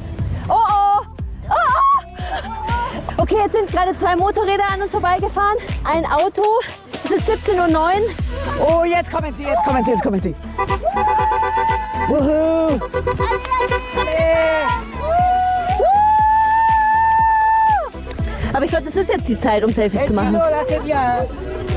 Oh 0.48 0.54
oh! 0.54 1.00
Oh 1.48 1.52
oh! 1.52 3.22
Okay, 3.22 3.36
jetzt 3.36 3.52
sind 3.52 3.70
gerade 3.70 3.96
zwei 3.96 4.16
Motorräder 4.16 4.64
an 4.72 4.82
uns 4.82 4.92
vorbeigefahren. 4.92 5.56
Ein 5.84 6.04
Auto. 6.06 6.42
Es 7.04 7.10
ist 7.10 7.28
17.09 7.28 7.70
Uhr. 7.70 7.80
Oh, 8.66 8.84
jetzt 8.84 9.12
kommen 9.12 9.34
sie, 9.34 9.44
jetzt 9.44 9.64
kommen 9.64 9.84
sie, 9.84 9.90
jetzt 9.90 10.02
kommen 10.02 10.20
sie. 10.20 10.34
Wuhu! 12.08 12.80
Aber 18.54 18.64
ich 18.64 18.70
glaube, 18.70 18.84
das 18.84 18.96
ist 18.96 19.10
jetzt 19.10 19.28
die 19.28 19.38
Zeit, 19.38 19.64
um 19.64 19.72
Selfies 19.72 20.06
zu 20.06 20.14
machen. 20.14 20.40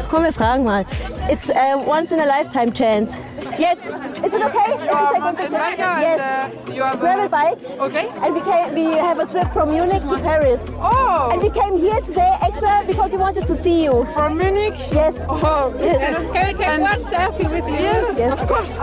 Komm, 0.10 0.24
wir 0.24 0.32
fragen 0.32 0.63
mal. 0.63 0.86
It's 1.30 1.50
a 1.50 1.76
once 1.76 2.12
in 2.12 2.20
a 2.20 2.26
lifetime 2.26 2.72
chance. 2.72 3.18
Yes. 3.58 3.78
Is 4.24 4.34
it 4.34 4.42
okay? 4.46 4.74
if 4.74 4.80
we 4.80 4.88
take 4.88 5.24
one 5.24 5.36
picture? 5.36 5.58
Yes. 5.78 6.52
you 6.74 6.84
have 6.84 7.00
Gravel 7.00 7.28
bike. 7.28 7.58
Okay. 7.80 8.08
And 8.24 8.36
we 8.36 8.42
came, 8.42 8.74
we 8.76 8.98
have 8.98 9.20
a 9.20 9.26
trip 9.26 9.52
from 9.52 9.72
Munich 9.72 10.04
to 10.08 10.18
Paris. 10.20 10.62
Oh. 10.80 11.32
And 11.34 11.42
we 11.42 11.50
came 11.50 11.78
here 11.78 12.00
today 12.02 12.38
extra 12.42 12.84
because 12.86 13.12
we 13.12 13.18
wanted 13.18 13.48
to 13.48 13.56
see 13.56 13.84
you. 13.84 14.08
From 14.13 14.38
Munich? 14.38 14.76
Yes. 14.92 15.16
Oh, 15.28 15.74
Yes. 15.80 16.32
Can 16.32 16.48
we 16.48 16.54
take 16.54 16.80
one 16.80 17.04
selfie 17.06 17.50
with 17.50 17.68
you? 17.68 17.84
Yes, 17.84 18.20
Yes. 18.20 18.40
of 18.40 18.48
course. 18.48 18.80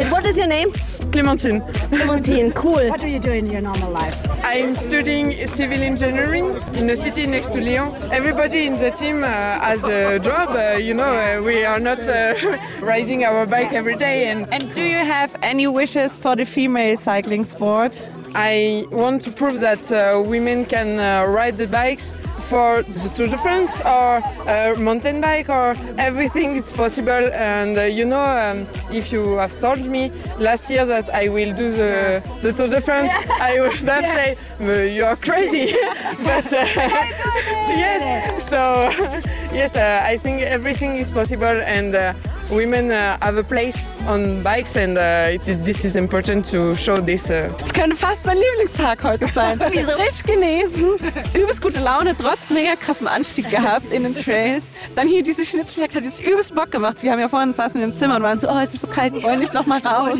And 0.00 0.10
what 0.10 0.24
is 0.24 0.38
your 0.38 0.46
name? 0.46 0.72
Clementine. 1.12 1.60
Clementine, 1.90 2.52
cool. 2.52 2.88
What 2.88 3.02
do 3.02 3.06
you 3.08 3.18
do 3.18 3.32
in 3.32 3.46
your 3.50 3.60
normal 3.60 3.90
life? 3.90 4.16
I'm 4.42 4.74
studying 4.74 5.46
civil 5.46 5.82
engineering 5.82 6.56
in 6.72 6.88
a 6.88 6.96
city 6.96 7.26
next 7.26 7.48
to 7.52 7.60
Lyon. 7.60 7.92
Everybody 8.10 8.66
in 8.66 8.76
the 8.76 8.92
team 8.92 9.22
uh, 9.22 9.26
has 9.26 9.84
a 9.84 10.18
job. 10.18 10.56
Uh, 10.56 10.78
you 10.78 10.94
know, 10.94 11.04
uh, 11.04 11.42
we 11.42 11.64
are 11.64 11.78
not 11.78 12.00
uh, 12.08 12.34
riding 12.80 13.24
our 13.24 13.44
bike 13.44 13.74
every 13.74 13.94
day. 13.96 14.30
And, 14.30 14.50
And 14.50 14.74
do 14.74 14.82
you 14.82 14.96
have 14.96 15.36
any 15.42 15.66
wishes 15.66 16.16
for 16.16 16.34
the 16.34 16.46
female 16.46 16.96
cycling 16.96 17.44
sport? 17.44 18.00
I 18.34 18.86
want 18.90 19.20
to 19.22 19.32
prove 19.32 19.60
that 19.60 19.90
uh, 19.92 20.22
women 20.24 20.64
can 20.64 20.98
uh, 20.98 21.26
ride 21.28 21.56
the 21.58 21.66
bikes 21.66 22.14
for 22.50 22.82
the 22.82 23.08
Tour 23.14 23.28
de 23.28 23.38
France 23.38 23.80
or 23.80 24.20
uh, 24.48 24.74
mountain 24.76 25.20
bike 25.20 25.48
or 25.48 25.76
everything 25.98 26.56
it's 26.56 26.72
possible. 26.72 27.24
And 27.32 27.78
uh, 27.78 27.82
you 27.82 28.04
know, 28.04 28.24
um, 28.24 28.66
if 28.90 29.12
you 29.12 29.36
have 29.36 29.56
told 29.56 29.84
me 29.86 30.10
last 30.38 30.68
year 30.68 30.84
that 30.84 31.08
I 31.10 31.28
will 31.28 31.54
do 31.54 31.70
the, 31.70 32.22
the 32.42 32.52
Tour 32.52 32.66
de 32.66 32.80
France, 32.80 33.12
I 33.40 33.60
would 33.60 33.80
have 33.88 34.04
say 34.18 34.36
you 34.96 35.04
are 35.04 35.16
crazy. 35.16 35.66
but 36.30 36.52
uh, 36.52 36.66
yes, 37.82 38.50
so 38.50 38.90
yes, 39.54 39.76
uh, 39.76 40.02
I 40.04 40.16
think 40.16 40.42
everything 40.42 40.96
is 40.96 41.10
possible 41.10 41.46
and. 41.76 41.94
Women 42.50 42.90
uh, 42.90 43.16
have 43.20 43.38
a 43.38 43.44
place 43.44 43.92
on 44.08 44.42
bikes 44.42 44.76
and 44.76 44.98
uh, 44.98 45.28
it, 45.30 45.44
this 45.64 45.84
is 45.84 45.94
important 45.94 46.44
to 46.50 46.74
show 46.74 46.96
this. 46.96 47.30
Uh. 47.30 47.48
Es 47.62 47.72
könnte 47.72 47.94
fast 47.94 48.26
mein 48.26 48.38
Lieblingstag 48.38 49.04
heute 49.04 49.28
sein. 49.28 49.60
Wie 49.70 49.82
so 49.84 49.92
frisch 49.92 50.22
genesen, 50.24 50.96
übelst 51.32 51.62
gute 51.62 51.78
Laune, 51.78 52.16
trotz 52.16 52.50
mega 52.50 52.74
krassem 52.74 53.06
Anstieg 53.06 53.48
gehabt 53.50 53.92
in 53.92 54.02
den 54.02 54.14
Trails. 54.16 54.70
Dann 54.96 55.06
hier 55.06 55.22
diese 55.22 55.46
Schnitzeljagd 55.46 55.94
hat 55.94 56.02
jetzt 56.02 56.20
übelst 56.20 56.52
Bock 56.52 56.72
gemacht. 56.72 57.04
Wir 57.04 57.12
haben 57.12 57.20
ja 57.20 57.28
vorhin 57.28 57.54
saßen 57.54 57.80
im 57.82 57.94
Zimmer 57.94 58.16
und 58.16 58.24
waren 58.24 58.40
so, 58.40 58.48
oh, 58.48 58.58
es 58.60 58.74
ist 58.74 58.80
so 58.80 58.88
kalt, 58.88 59.14
wir 59.14 59.22
wollen 59.22 59.38
nicht 59.38 59.54
noch 59.54 59.66
mal 59.66 59.80
raus. 59.80 60.18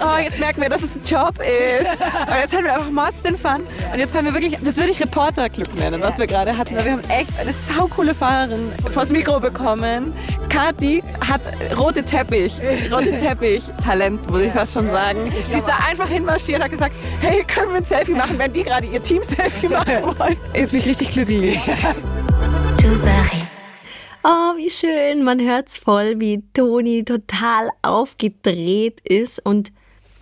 Oh, 0.00 0.18
jetzt 0.18 0.40
merken 0.40 0.60
wir, 0.60 0.68
dass 0.68 0.82
es 0.82 0.96
ein 0.96 1.02
Job 1.04 1.38
ist. 1.38 1.88
Aber 2.26 2.40
jetzt 2.40 2.56
haben 2.56 2.64
wir 2.64 2.74
einfach 2.74 2.90
Mords 2.90 3.22
den 3.22 3.38
Fun. 3.38 3.60
Und 3.92 3.98
jetzt 3.98 4.14
haben 4.16 4.24
wir 4.24 4.34
wirklich, 4.34 4.58
das 4.60 4.76
würde 4.76 4.90
ich 4.90 5.00
Reporterglück 5.00 5.72
nennen, 5.76 6.02
was 6.02 6.18
wir 6.18 6.26
gerade 6.26 6.58
hatten. 6.58 6.74
Wir 6.74 6.92
haben 6.92 7.08
echt 7.08 7.30
eine 7.38 7.52
saukoole 7.52 8.14
Fahrerin 8.14 8.72
vors 8.90 9.10
Mikro 9.10 9.38
bekommen. 9.38 10.12
Kathi 10.48 11.02
hat 11.20 11.43
rote 11.76 12.04
Teppich, 12.04 12.60
rote 12.90 13.16
Teppich 13.16 13.62
Talent, 13.82 14.28
muss 14.30 14.42
ich 14.42 14.52
fast 14.52 14.74
schon 14.74 14.90
sagen. 14.90 15.32
Die 15.50 15.56
ist 15.56 15.66
da 15.66 15.76
einfach 15.76 16.08
hinmarschiert, 16.08 16.62
hat 16.62 16.70
gesagt, 16.70 16.94
hey, 17.20 17.44
können 17.44 17.70
wir 17.70 17.76
ein 17.78 17.84
Selfie 17.84 18.14
machen, 18.14 18.38
wenn 18.38 18.52
die 18.52 18.64
gerade 18.64 18.86
ihr 18.86 19.02
Team-Selfie 19.02 19.68
machen 19.68 20.04
wollen. 20.18 20.36
Jetzt 20.54 20.72
bin 20.72 20.80
ich 20.80 20.86
richtig 20.86 21.08
glücklich. 21.08 21.58
Oh, 24.26 24.56
wie 24.56 24.70
schön. 24.70 25.22
Man 25.22 25.38
hört's 25.38 25.76
voll, 25.76 26.18
wie 26.18 26.42
Toni 26.54 27.04
total 27.04 27.68
aufgedreht 27.82 29.00
ist 29.04 29.44
und 29.44 29.70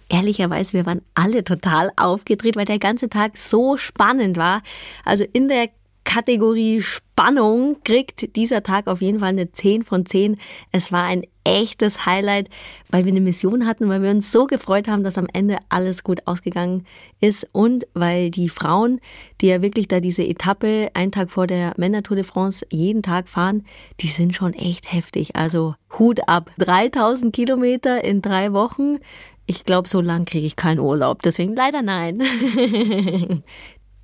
ehrlicherweise, 0.08 0.72
wir 0.72 0.86
waren 0.86 1.02
alle 1.14 1.44
total 1.44 1.90
aufgedreht, 1.96 2.56
weil 2.56 2.64
der 2.64 2.78
ganze 2.78 3.08
Tag 3.08 3.38
so 3.38 3.76
spannend 3.76 4.36
war. 4.36 4.62
Also 5.04 5.24
in 5.32 5.48
der 5.48 5.68
Kategorie 6.04 6.80
Spannung 6.80 7.76
kriegt 7.84 8.36
dieser 8.36 8.62
Tag 8.62 8.86
auf 8.86 9.00
jeden 9.00 9.20
Fall 9.20 9.30
eine 9.30 9.52
10 9.52 9.84
von 9.84 10.04
10. 10.04 10.38
Es 10.72 10.92
war 10.92 11.04
ein 11.04 11.22
echtes 11.44 12.06
Highlight, 12.06 12.48
weil 12.90 13.04
wir 13.04 13.12
eine 13.12 13.20
Mission 13.20 13.66
hatten, 13.66 13.88
weil 13.88 14.02
wir 14.02 14.10
uns 14.10 14.30
so 14.30 14.46
gefreut 14.46 14.88
haben, 14.88 15.04
dass 15.04 15.18
am 15.18 15.26
Ende 15.32 15.58
alles 15.68 16.04
gut 16.04 16.26
ausgegangen 16.26 16.86
ist 17.20 17.48
und 17.52 17.86
weil 17.94 18.30
die 18.30 18.48
Frauen, 18.48 19.00
die 19.40 19.48
ja 19.48 19.62
wirklich 19.62 19.88
da 19.88 20.00
diese 20.00 20.24
Etappe 20.24 20.90
einen 20.94 21.12
Tag 21.12 21.30
vor 21.30 21.46
der 21.46 21.74
Männer 21.76 22.02
Tour 22.02 22.16
de 22.16 22.24
France 22.24 22.66
jeden 22.70 23.02
Tag 23.02 23.28
fahren, 23.28 23.64
die 24.00 24.08
sind 24.08 24.34
schon 24.34 24.54
echt 24.54 24.92
heftig. 24.92 25.36
Also 25.36 25.74
Hut 25.98 26.20
ab. 26.28 26.50
3000 26.58 27.34
Kilometer 27.34 28.04
in 28.04 28.22
drei 28.22 28.52
Wochen. 28.52 28.98
Ich 29.46 29.64
glaube, 29.64 29.88
so 29.88 30.00
lang 30.00 30.24
kriege 30.24 30.46
ich 30.46 30.56
keinen 30.56 30.78
Urlaub. 30.78 31.22
Deswegen 31.22 31.54
leider 31.54 31.82
nein. 31.82 32.22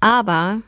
Aber 0.00 0.62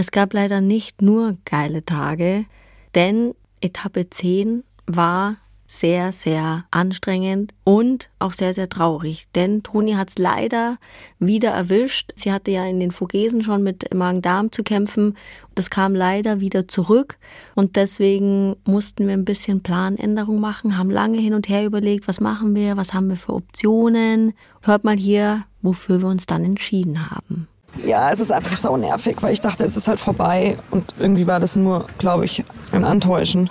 es 0.00 0.12
gab 0.12 0.32
leider 0.32 0.62
nicht 0.62 1.02
nur 1.02 1.36
geile 1.44 1.84
Tage, 1.84 2.46
denn 2.94 3.34
Etappe 3.60 4.08
10 4.08 4.64
war 4.86 5.36
sehr, 5.66 6.10
sehr 6.10 6.64
anstrengend 6.70 7.52
und 7.64 8.08
auch 8.18 8.32
sehr, 8.32 8.54
sehr 8.54 8.70
traurig. 8.70 9.26
Denn 9.34 9.62
Toni 9.62 9.92
hat 9.92 10.08
es 10.08 10.16
leider 10.16 10.78
wieder 11.18 11.50
erwischt. 11.50 12.12
Sie 12.16 12.32
hatte 12.32 12.50
ja 12.50 12.64
in 12.64 12.80
den 12.80 12.92
Vogesen 12.92 13.42
schon 13.42 13.62
mit 13.62 13.92
Magen-Darm 13.94 14.52
zu 14.52 14.62
kämpfen. 14.62 15.18
Das 15.54 15.68
kam 15.68 15.94
leider 15.94 16.40
wieder 16.40 16.66
zurück 16.66 17.18
und 17.54 17.76
deswegen 17.76 18.56
mussten 18.64 19.06
wir 19.06 19.12
ein 19.12 19.26
bisschen 19.26 19.62
Planänderung 19.62 20.40
machen, 20.40 20.78
haben 20.78 20.90
lange 20.90 21.18
hin 21.18 21.34
und 21.34 21.50
her 21.50 21.66
überlegt, 21.66 22.08
was 22.08 22.20
machen 22.20 22.54
wir, 22.54 22.78
was 22.78 22.94
haben 22.94 23.10
wir 23.10 23.16
für 23.16 23.34
Optionen. 23.34 24.32
Hört 24.62 24.82
mal 24.82 24.96
hier, 24.96 25.44
wofür 25.60 26.00
wir 26.00 26.08
uns 26.08 26.24
dann 26.24 26.42
entschieden 26.42 27.10
haben. 27.10 27.48
Ja, 27.84 28.10
es 28.10 28.20
ist 28.20 28.32
einfach 28.32 28.56
so 28.56 28.76
nervig, 28.76 29.16
weil 29.20 29.32
ich 29.32 29.40
dachte, 29.40 29.64
es 29.64 29.76
ist 29.76 29.88
halt 29.88 30.00
vorbei 30.00 30.56
und 30.70 30.94
irgendwie 30.98 31.26
war 31.26 31.40
das 31.40 31.56
nur, 31.56 31.86
glaube 31.98 32.24
ich, 32.24 32.44
ein 32.72 32.84
Antäuschen. 32.84 33.48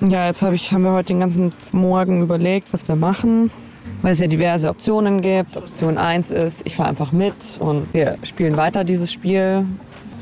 Ja, 0.00 0.26
jetzt 0.26 0.42
hab 0.42 0.52
ich, 0.52 0.72
haben 0.72 0.82
wir 0.82 0.92
heute 0.92 1.08
den 1.08 1.20
ganzen 1.20 1.52
Morgen 1.72 2.22
überlegt, 2.22 2.72
was 2.72 2.86
wir 2.88 2.96
machen, 2.96 3.50
weil 4.02 4.12
es 4.12 4.20
ja 4.20 4.26
diverse 4.26 4.68
Optionen 4.68 5.20
gibt. 5.20 5.56
Option 5.56 5.98
1 5.98 6.30
ist, 6.30 6.66
ich 6.66 6.76
fahre 6.76 6.88
einfach 6.90 7.12
mit 7.12 7.34
und 7.58 7.92
wir 7.92 8.16
spielen 8.22 8.56
weiter 8.56 8.84
dieses 8.84 9.12
Spiel, 9.12 9.64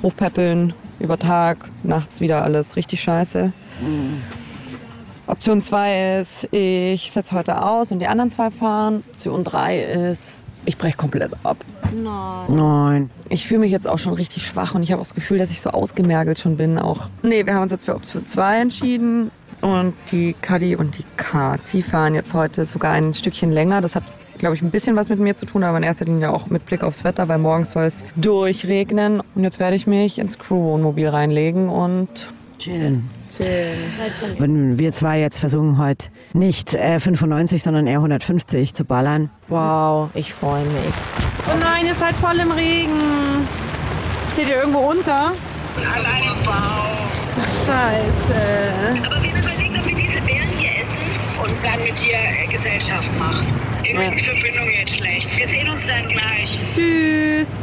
hochpäppeln 0.02 0.74
über 0.98 1.18
Tag, 1.18 1.70
nachts 1.82 2.20
wieder 2.20 2.42
alles 2.42 2.76
richtig 2.76 3.00
scheiße. 3.02 3.52
Mhm. 3.80 4.22
Option 5.28 5.60
2 5.60 6.18
ist, 6.20 6.48
ich 6.52 7.12
setze 7.12 7.36
heute 7.36 7.62
aus 7.62 7.92
und 7.92 7.98
die 7.98 8.06
anderen 8.06 8.30
zwei 8.30 8.50
fahren. 8.50 9.04
Option 9.10 9.44
3 9.44 9.78
ist, 9.78 10.42
ich 10.64 10.78
breche 10.78 10.96
komplett 10.96 11.32
ab. 11.44 11.56
Nein. 11.92 12.56
Nein. 12.56 13.10
Ich 13.28 13.46
fühle 13.46 13.60
mich 13.60 13.70
jetzt 13.70 13.88
auch 13.88 13.98
schon 13.98 14.14
richtig 14.14 14.46
schwach 14.46 14.74
und 14.74 14.82
ich 14.82 14.92
habe 14.92 15.00
auch 15.00 15.06
das 15.06 15.14
Gefühl, 15.14 15.38
dass 15.38 15.50
ich 15.50 15.60
so 15.60 15.70
ausgemergelt 15.70 16.38
schon 16.38 16.56
bin 16.56 16.78
auch. 16.78 17.08
Nee, 17.22 17.44
wir 17.46 17.54
haben 17.54 17.62
uns 17.62 17.72
jetzt 17.72 17.84
für 17.84 17.94
Option 17.94 18.26
2 18.26 18.60
entschieden. 18.60 19.30
Und 19.60 19.94
die 20.12 20.36
Kadi 20.40 20.76
und 20.76 20.96
die 20.98 21.04
Kati 21.16 21.82
fahren 21.82 22.14
jetzt 22.14 22.32
heute 22.32 22.64
sogar 22.64 22.92
ein 22.92 23.12
Stückchen 23.14 23.50
länger. 23.50 23.80
Das 23.80 23.96
hat, 23.96 24.04
glaube 24.38 24.54
ich, 24.54 24.62
ein 24.62 24.70
bisschen 24.70 24.94
was 24.94 25.08
mit 25.08 25.18
mir 25.18 25.34
zu 25.34 25.46
tun, 25.46 25.64
aber 25.64 25.78
in 25.78 25.82
erster 25.82 26.04
Linie 26.04 26.30
auch 26.30 26.46
mit 26.46 26.64
Blick 26.64 26.84
aufs 26.84 27.02
Wetter, 27.02 27.26
weil 27.26 27.38
morgens 27.38 27.72
soll 27.72 27.84
es 27.84 28.04
durchregnen. 28.14 29.20
Und 29.34 29.42
jetzt 29.42 29.58
werde 29.58 29.74
ich 29.74 29.88
mich 29.88 30.18
ins 30.18 30.38
Crew-Wohnmobil 30.38 31.08
reinlegen 31.08 31.68
und 31.68 32.32
chillen. 32.58 33.10
Wenn 33.38 34.78
wir 34.78 34.92
zwei 34.92 35.20
jetzt 35.20 35.38
versuchen 35.38 35.78
heute 35.78 36.08
nicht 36.32 36.74
äh, 36.74 37.00
95, 37.00 37.62
sondern 37.62 37.86
eher 37.86 37.98
150 37.98 38.74
zu 38.74 38.84
ballern. 38.84 39.30
Wow, 39.48 40.10
ich 40.14 40.34
freue 40.34 40.64
mich. 40.64 40.94
Oh 41.46 41.56
nein, 41.60 41.86
ihr 41.86 41.94
seid 41.94 42.14
voll 42.16 42.38
im 42.38 42.50
Regen. 42.50 43.46
Steht 44.32 44.48
ihr 44.48 44.56
irgendwo 44.56 44.80
unter? 44.80 45.32
Allein 45.94 46.22
im 46.22 46.44
Bauch. 46.44 46.98
Ach, 47.40 47.46
scheiße. 47.46 49.06
Aber 49.06 49.22
wir 49.22 49.30
haben 49.30 49.38
überlegt, 49.38 49.78
ob 49.78 49.86
wir 49.86 49.96
diese 49.96 50.20
Bären 50.22 50.48
hier 50.56 50.80
essen 50.80 50.98
und 51.42 51.54
dann 51.64 51.82
mit 51.84 51.98
dir 51.98 52.14
äh, 52.14 52.46
Gesellschaft 52.50 53.18
machen. 53.18 53.46
Irgendwie 53.84 54.04
ist 54.04 54.16
die 54.16 54.24
Verbindung 54.24 54.68
jetzt 54.78 54.96
schlecht. 54.96 55.38
Wir 55.38 55.48
sehen 55.48 55.68
uns 55.68 55.82
dann 55.86 56.08
gleich. 56.08 56.58
Tschüss. 56.74 57.62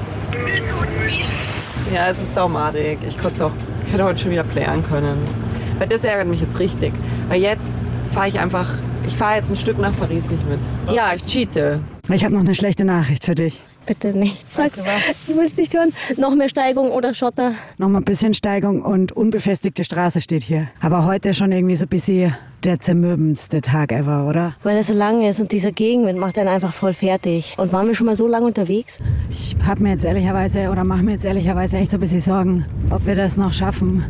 Ja, 1.94 2.10
es 2.10 2.20
ist 2.20 2.34
saumadig. 2.34 2.98
Ich, 3.08 3.20
auch, 3.20 3.52
ich 3.86 3.94
hätte 3.94 4.04
heute 4.04 4.20
schon 4.20 4.32
wieder 4.32 4.44
playern 4.44 4.84
können. 4.88 5.45
Weil 5.80 5.88
das 5.88 6.04
ärgert 6.04 6.28
mich 6.28 6.42
jetzt 6.42 6.60
richtig. 6.60 6.94
Weil 7.30 7.42
jetzt 7.42 7.76
fahre 8.14 8.28
ich 8.28 8.40
einfach, 8.40 8.70
ich 9.06 9.16
fahre 9.16 9.36
jetzt 9.36 9.50
ein 9.50 9.56
Stück 9.56 9.78
nach 9.78 9.96
Paris 9.98 10.30
nicht 10.30 10.48
mit. 10.50 10.60
Ja, 10.94 11.14
ich 11.14 11.26
cheate. 11.26 11.80
Ich 12.10 12.24
habe 12.24 12.34
noch 12.34 12.42
eine 12.42 12.56
schlechte 12.56 12.86
Nachricht 12.86 13.26
für 13.26 13.36
dich. 13.36 13.62
Bitte 13.86 14.18
nicht. 14.18 14.50
Sag, 14.52 14.74
du 14.74 15.38
willst 15.38 15.58
nicht 15.58 15.74
hören. 15.74 15.94
Noch 16.18 16.34
mehr 16.36 16.50
Steigung 16.50 16.92
oder 16.92 17.14
Schotter? 17.14 17.54
Noch 17.78 17.90
mal 17.90 18.00
ein 18.00 18.06
bisschen 18.06 18.34
Steigung 18.34 18.82
und 18.82 19.12
unbefestigte 19.12 19.84
Straße 19.84 20.22
steht 20.22 20.44
hier. 20.44 20.68
Aber 20.82 21.06
heute 21.06 21.34
schon 21.34 21.52
irgendwie 21.52 21.76
so 21.76 21.86
ein 21.86 21.90
bisschen 21.90 22.36
der 22.64 22.80
zermürbendste 22.80 23.62
Tag 23.62 23.92
ever, 23.92 24.28
oder? 24.28 24.56
Weil 24.64 24.78
er 24.78 24.84
so 24.84 24.94
lang 24.94 25.22
ist 25.22 25.40
und 25.40 25.52
dieser 25.52 25.72
Gegenwind 25.72 26.18
macht 26.18 26.38
einen 26.40 26.48
einfach 26.48 26.74
voll 26.74 26.94
fertig. 26.94 27.54
Und 27.58 27.72
waren 27.72 27.88
wir 27.88 27.94
schon 27.94 28.08
mal 28.08 28.16
so 28.16 28.28
lange 28.28 28.48
unterwegs? 28.48 28.98
Ich 29.30 29.56
habe 29.64 29.84
mir 29.84 29.92
jetzt 29.92 30.04
ehrlicherweise 30.04 30.70
oder 30.70 30.84
mache 30.84 31.04
mir 31.04 31.12
jetzt 31.12 31.26
ehrlicherweise 31.26 31.78
echt 31.78 31.92
so 31.92 31.98
ein 31.98 32.00
bisschen 32.00 32.22
Sorgen, 32.22 32.66
ob 32.90 33.06
wir 33.06 33.16
das 33.16 33.38
noch 33.38 33.54
schaffen. 33.54 34.04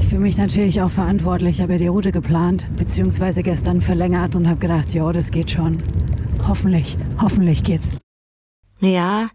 Ich 0.00 0.08
fühle 0.08 0.22
mich 0.22 0.38
natürlich 0.38 0.80
auch 0.80 0.90
verantwortlich. 0.90 1.56
Ich 1.56 1.62
habe 1.62 1.74
ja 1.74 1.78
die 1.78 1.88
Route 1.88 2.10
geplant, 2.10 2.66
beziehungsweise 2.76 3.42
gestern 3.42 3.82
verlängert 3.82 4.34
und 4.34 4.48
habe 4.48 4.58
gedacht, 4.58 4.94
ja, 4.94 5.12
das 5.12 5.30
geht 5.30 5.50
schon. 5.50 5.82
Hoffentlich, 6.48 6.96
hoffentlich 7.20 7.62
geht's. 7.62 7.92
Ja, 8.80 9.28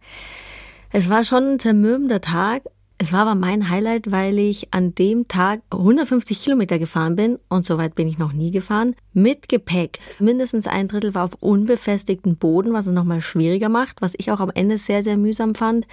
es 0.91 1.09
war 1.09 1.23
schon 1.23 1.53
ein 1.53 1.59
zermürbender 1.59 2.21
Tag. 2.21 2.63
Es 2.97 3.11
war 3.11 3.21
aber 3.21 3.35
mein 3.35 3.69
Highlight, 3.69 4.09
weil 4.09 4.39
ich 4.39 4.73
an 4.73 4.95
dem 4.95 5.27
Tag 5.27 5.61
150 5.69 6.41
Kilometer 6.41 6.79
gefahren 6.79 7.17
bin 7.17 7.37
und 7.49 7.65
so 7.65 7.77
weit 7.77 7.93
bin 7.93 8.07
ich 8.07 8.17
noch 8.17 8.31
nie 8.31 8.51
gefahren. 8.51 8.95
Mit 9.11 9.49
Gepäck. 9.49 9.99
Mindestens 10.17 10.65
ein 10.65 10.87
Drittel 10.87 11.13
war 11.13 11.25
auf 11.25 11.35
unbefestigten 11.41 12.37
Boden, 12.37 12.71
was 12.71 12.87
es 12.87 12.93
nochmal 12.93 13.19
schwieriger 13.19 13.67
macht, 13.67 14.01
was 14.01 14.15
ich 14.17 14.31
auch 14.31 14.39
am 14.39 14.49
Ende 14.53 14.77
sehr, 14.77 15.03
sehr 15.03 15.17
mühsam 15.17 15.55
fand, 15.55 15.85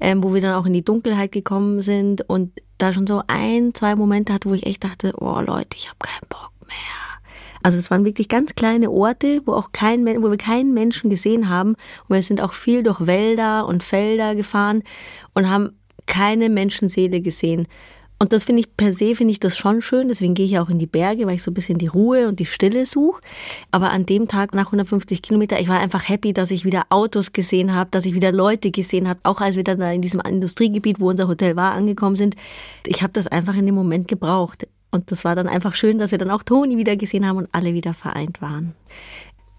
ähm, 0.00 0.22
wo 0.22 0.32
wir 0.32 0.40
dann 0.40 0.54
auch 0.54 0.66
in 0.66 0.72
die 0.72 0.84
Dunkelheit 0.84 1.32
gekommen 1.32 1.82
sind 1.82 2.28
und 2.28 2.52
da 2.78 2.92
schon 2.92 3.08
so 3.08 3.22
ein, 3.26 3.74
zwei 3.74 3.96
Momente 3.96 4.32
hatte, 4.32 4.48
wo 4.48 4.54
ich 4.54 4.66
echt 4.66 4.84
dachte, 4.84 5.12
oh 5.18 5.40
Leute, 5.40 5.76
ich 5.76 5.88
habe 5.88 5.98
keinen 5.98 6.28
Bock 6.28 6.52
mehr. 6.68 7.03
Also 7.64 7.78
es 7.78 7.90
waren 7.90 8.04
wirklich 8.04 8.28
ganz 8.28 8.54
kleine 8.54 8.90
Orte, 8.90 9.40
wo 9.46 9.54
auch 9.54 9.72
kein, 9.72 10.04
wo 10.04 10.30
wir 10.30 10.36
keinen 10.36 10.74
Menschen 10.74 11.08
gesehen 11.08 11.48
haben. 11.48 11.76
Und 12.06 12.14
wir 12.14 12.22
sind 12.22 12.42
auch 12.42 12.52
viel 12.52 12.82
durch 12.82 13.06
Wälder 13.06 13.66
und 13.66 13.82
Felder 13.82 14.34
gefahren 14.34 14.82
und 15.32 15.48
haben 15.48 15.70
keine 16.04 16.50
Menschenseele 16.50 17.22
gesehen. 17.22 17.66
Und 18.18 18.34
das 18.34 18.44
finde 18.44 18.60
ich 18.60 18.76
per 18.76 18.92
se, 18.92 19.14
finde 19.14 19.32
ich 19.32 19.40
das 19.40 19.56
schon 19.56 19.80
schön. 19.80 20.08
Deswegen 20.08 20.34
gehe 20.34 20.44
ich 20.44 20.58
auch 20.58 20.68
in 20.68 20.78
die 20.78 20.86
Berge, 20.86 21.26
weil 21.26 21.36
ich 21.36 21.42
so 21.42 21.50
ein 21.50 21.54
bisschen 21.54 21.78
die 21.78 21.86
Ruhe 21.86 22.28
und 22.28 22.38
die 22.38 22.44
Stille 22.44 22.84
suche. 22.84 23.22
Aber 23.70 23.90
an 23.90 24.04
dem 24.04 24.28
Tag 24.28 24.54
nach 24.54 24.66
150 24.66 25.22
Kilometer, 25.22 25.58
ich 25.58 25.68
war 25.68 25.80
einfach 25.80 26.06
happy, 26.06 26.34
dass 26.34 26.50
ich 26.50 26.66
wieder 26.66 26.84
Autos 26.90 27.32
gesehen 27.32 27.74
habe, 27.74 27.88
dass 27.90 28.04
ich 28.04 28.14
wieder 28.14 28.30
Leute 28.30 28.70
gesehen 28.70 29.08
habe. 29.08 29.20
Auch 29.22 29.40
als 29.40 29.56
wir 29.56 29.64
dann 29.64 29.78
da 29.78 29.90
in 29.90 30.02
diesem 30.02 30.20
Industriegebiet, 30.20 31.00
wo 31.00 31.08
unser 31.08 31.28
Hotel 31.28 31.56
war, 31.56 31.72
angekommen 31.72 32.16
sind. 32.16 32.36
Ich 32.86 33.02
habe 33.02 33.14
das 33.14 33.26
einfach 33.26 33.56
in 33.56 33.64
dem 33.64 33.74
Moment 33.74 34.06
gebraucht. 34.06 34.66
Und 34.94 35.10
das 35.10 35.24
war 35.24 35.34
dann 35.34 35.48
einfach 35.48 35.74
schön, 35.74 35.98
dass 35.98 36.12
wir 36.12 36.18
dann 36.18 36.30
auch 36.30 36.44
Toni 36.44 36.76
wieder 36.76 36.94
gesehen 36.94 37.26
haben 37.26 37.38
und 37.38 37.48
alle 37.50 37.74
wieder 37.74 37.94
vereint 37.94 38.40
waren. 38.40 38.76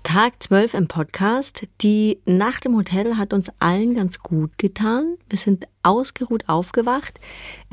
Tag 0.04 0.42
12 0.42 0.76
im 0.76 0.88
Podcast. 0.88 1.68
Die 1.82 2.20
Nacht 2.26 2.66
im 2.66 2.78
Hotel 2.78 3.18
hat 3.18 3.34
uns 3.34 3.52
allen 3.60 3.96
ganz 3.96 4.20
gut 4.20 4.58
getan. 4.58 5.18
Wir 5.30 5.38
sind 5.38 5.68
ausgeruht 5.84 6.48
aufgewacht, 6.48 7.20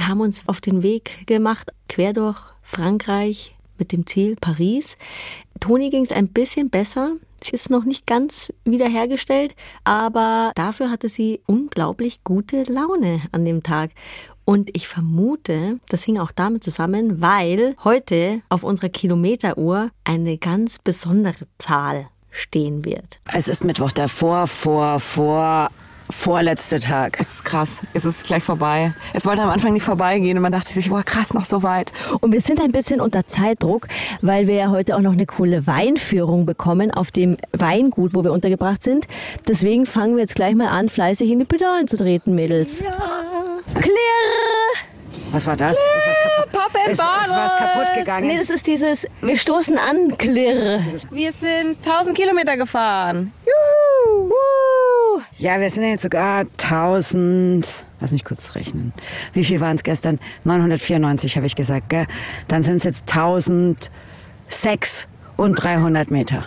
haben 0.00 0.22
uns 0.22 0.42
auf 0.48 0.60
den 0.60 0.82
Weg 0.82 1.24
gemacht, 1.28 1.70
quer 1.88 2.12
durch 2.12 2.40
Frankreich 2.62 3.56
mit 3.78 3.92
dem 3.92 4.06
Ziel 4.08 4.34
Paris. 4.40 4.96
Toni 5.60 5.90
ging 5.90 6.02
es 6.02 6.10
ein 6.10 6.28
bisschen 6.28 6.68
besser. 6.68 7.12
Sie 7.44 7.52
ist 7.52 7.70
noch 7.70 7.84
nicht 7.84 8.06
ganz 8.06 8.52
wiederhergestellt, 8.64 9.54
aber 9.84 10.50
dafür 10.56 10.90
hatte 10.90 11.08
sie 11.08 11.40
unglaublich 11.46 12.24
gute 12.24 12.64
Laune 12.64 13.22
an 13.30 13.44
dem 13.44 13.62
Tag. 13.62 13.90
Und 14.44 14.70
ich 14.74 14.88
vermute, 14.88 15.78
das 15.88 16.02
hing 16.02 16.18
auch 16.18 16.32
damit 16.32 16.64
zusammen, 16.64 17.20
weil 17.20 17.76
heute 17.84 18.40
auf 18.48 18.64
unserer 18.64 18.88
Kilometeruhr 18.88 19.90
eine 20.04 20.36
ganz 20.38 20.78
besondere 20.78 21.46
Zahl 21.58 22.08
stehen 22.30 22.84
wird. 22.84 23.20
Es 23.32 23.46
ist 23.46 23.64
Mittwoch, 23.64 23.92
der 23.92 24.08
vor, 24.08 24.46
vor, 24.46 24.98
vor, 25.00 25.70
vorletzte 26.10 26.80
Tag. 26.80 27.18
Es 27.20 27.34
ist 27.34 27.44
krass. 27.44 27.82
Es 27.94 28.04
ist 28.04 28.24
gleich 28.24 28.42
vorbei. 28.42 28.92
Es 29.12 29.26
wollte 29.26 29.42
am 29.42 29.50
Anfang 29.50 29.72
nicht 29.72 29.84
vorbeigehen 29.84 30.36
und 30.36 30.42
man 30.42 30.52
dachte 30.52 30.72
sich, 30.72 30.90
boah, 30.90 31.02
krass, 31.02 31.34
noch 31.34 31.44
so 31.44 31.62
weit. 31.62 31.92
Und 32.20 32.32
wir 32.32 32.40
sind 32.40 32.60
ein 32.60 32.72
bisschen 32.72 33.00
unter 33.00 33.26
Zeitdruck, 33.26 33.88
weil 34.20 34.46
wir 34.46 34.54
ja 34.54 34.70
heute 34.70 34.96
auch 34.96 35.00
noch 35.00 35.12
eine 35.12 35.26
coole 35.26 35.66
Weinführung 35.66 36.46
bekommen 36.46 36.90
auf 36.90 37.10
dem 37.10 37.36
Weingut, 37.52 38.14
wo 38.14 38.24
wir 38.24 38.32
untergebracht 38.32 38.82
sind. 38.82 39.06
Deswegen 39.46 39.86
fangen 39.86 40.16
wir 40.16 40.22
jetzt 40.22 40.34
gleich 40.34 40.54
mal 40.54 40.68
an, 40.68 40.88
fleißig 40.88 41.30
in 41.30 41.38
die 41.38 41.44
Pedalen 41.44 41.86
zu 41.86 41.96
treten, 41.96 42.34
Mädels. 42.34 42.80
Ja. 42.80 42.90
Klirr! 43.74 44.31
Was 45.32 45.46
war 45.46 45.56
das? 45.56 45.72
Ist 45.72 45.78
was 45.80 46.18
kaputt, 46.36 46.52
Pop 46.52 46.74
and 46.74 46.92
ist, 46.92 47.00
ist 47.00 47.30
was 47.30 47.56
kaputt 47.56 47.94
gegangen? 47.94 48.26
Nee, 48.26 48.36
das 48.36 48.50
ist 48.50 48.66
dieses, 48.66 49.06
wir 49.22 49.38
stoßen 49.38 49.78
an, 49.78 50.18
Klirr. 50.18 50.80
Wir 51.10 51.32
sind 51.32 51.78
1000 51.86 52.14
Kilometer 52.14 52.58
gefahren. 52.58 53.32
Juhu! 53.46 54.28
Woo! 54.28 55.22
Ja, 55.38 55.58
wir 55.58 55.70
sind 55.70 55.84
jetzt 55.84 56.02
sogar 56.02 56.40
1000. 56.62 57.66
Lass 58.00 58.12
mich 58.12 58.26
kurz 58.26 58.54
rechnen. 58.54 58.92
Wie 59.32 59.42
viel 59.42 59.60
waren 59.60 59.76
es 59.76 59.82
gestern? 59.84 60.18
994 60.44 61.36
habe 61.36 61.46
ich 61.46 61.56
gesagt, 61.56 61.88
gell? 61.88 62.06
Dann 62.48 62.62
sind 62.62 62.76
es 62.76 62.84
jetzt 62.84 63.10
1006 63.10 65.08
und 65.38 65.54
300 65.54 66.10
Meter. 66.10 66.44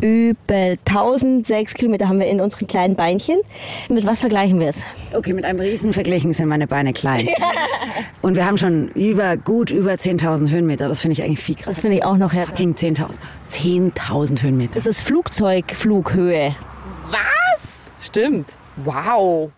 Übel. 0.00 0.78
1006 0.84 1.74
Kilometer 1.74 2.08
haben 2.08 2.18
wir 2.18 2.26
in 2.26 2.40
unseren 2.40 2.66
kleinen 2.66 2.96
Beinchen. 2.96 3.40
Mit 3.88 4.06
was 4.06 4.20
vergleichen 4.20 4.60
wir 4.60 4.68
es? 4.68 4.82
Okay, 5.12 5.32
mit 5.32 5.44
einem 5.44 5.60
Riesen 5.60 5.92
verglichen 5.92 6.32
sind 6.32 6.48
meine 6.48 6.66
Beine 6.66 6.92
klein. 6.92 7.28
Und 8.22 8.36
wir 8.36 8.46
haben 8.46 8.58
schon 8.58 8.88
über, 8.88 9.36
gut 9.36 9.70
über 9.70 9.92
10.000 9.92 10.50
Höhenmeter. 10.50 10.88
Das 10.88 11.02
finde 11.02 11.12
ich 11.12 11.22
eigentlich 11.22 11.40
viel 11.40 11.54
krass. 11.54 11.66
Das 11.66 11.80
finde 11.80 11.98
ich 11.98 12.04
auch 12.04 12.16
noch 12.16 12.32
her. 12.32 12.46
Fucking 12.46 12.74
10.000. 12.74 13.18
10.000 13.50 14.42
Höhenmeter. 14.42 14.74
Das 14.74 14.86
ist 14.86 15.02
Flugzeugflughöhe. 15.02 16.56
Was? 17.10 17.92
Stimmt. 18.00 18.56
Wow. 18.76 19.52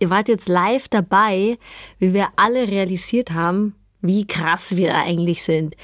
Ihr 0.00 0.10
wart 0.10 0.28
jetzt 0.28 0.48
live 0.48 0.88
dabei, 0.88 1.58
wie 1.98 2.14
wir 2.14 2.28
alle 2.36 2.68
realisiert 2.68 3.32
haben, 3.32 3.74
wie 4.00 4.26
krass 4.26 4.76
wir 4.76 4.94
eigentlich 4.94 5.42
sind. 5.42 5.74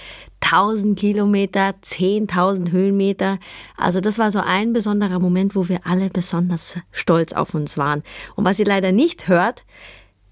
1000 0.44 0.98
Kilometer, 0.98 1.74
10.000 1.83 2.70
Höhenmeter. 2.70 3.38
Also 3.76 4.00
das 4.00 4.18
war 4.18 4.30
so 4.30 4.40
ein 4.40 4.72
besonderer 4.72 5.18
Moment, 5.18 5.57
wo 5.57 5.68
wir 5.68 5.87
alle 5.87 6.11
besonders 6.11 6.78
stolz 6.92 7.33
auf 7.33 7.54
uns 7.54 7.78
waren. 7.78 8.02
Und 8.37 8.44
was 8.44 8.59
ihr 8.59 8.66
leider 8.66 8.92
nicht 8.92 9.28
hört, 9.28 9.64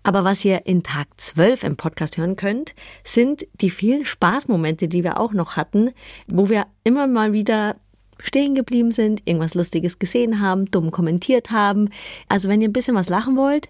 aber 0.03 0.25
was 0.25 0.45
ihr 0.45 0.67
in 0.67 0.83
Tag 0.83 1.09
12 1.17 1.65
im 1.65 1.77
Podcast 1.77 2.19
hören 2.19 2.37
könnt, 2.37 2.75
sind 3.05 3.47
die 3.61 3.71
vielen 3.71 4.05
Spaßmomente, 4.05 4.89
die 4.89 5.05
wir 5.05 5.19
auch 5.19 5.33
noch 5.33 5.57
hatten, 5.57 5.91
wo 6.27 6.49
wir 6.49 6.67
immer 6.85 7.07
mal 7.07 7.33
wieder 7.33 7.77
stehen 8.19 8.55
geblieben 8.55 8.91
sind, 8.91 9.23
irgendwas 9.25 9.55
Lustiges 9.55 9.99
gesehen 9.99 10.41
haben, 10.41 10.67
dumm 10.67 10.91
kommentiert 10.91 11.51
haben. 11.51 11.89
Also 12.29 12.49
wenn 12.49 12.61
ihr 12.61 12.69
ein 12.69 12.73
bisschen 12.73 12.95
was 12.95 13.09
lachen 13.09 13.37
wollt, 13.37 13.69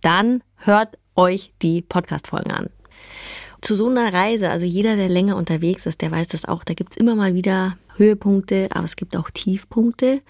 dann 0.00 0.42
hört 0.56 0.98
euch 1.16 1.52
die 1.62 1.82
Podcast-Folgen 1.82 2.50
an 2.50 2.70
zu 3.64 3.74
so 3.76 3.88
einer 3.88 4.12
Reise, 4.12 4.50
also 4.50 4.66
jeder, 4.66 4.96
der 4.96 5.08
länger 5.08 5.36
unterwegs 5.36 5.86
ist, 5.86 6.02
der 6.02 6.10
weiß 6.10 6.28
das 6.28 6.44
auch, 6.44 6.64
da 6.64 6.74
gibt's 6.74 6.96
immer 6.96 7.14
mal 7.14 7.34
wieder 7.34 7.76
Höhepunkte, 7.96 8.68
aber 8.72 8.84
es 8.84 8.96
gibt 8.96 9.16
auch 9.16 9.30
Tiefpunkte 9.30 10.20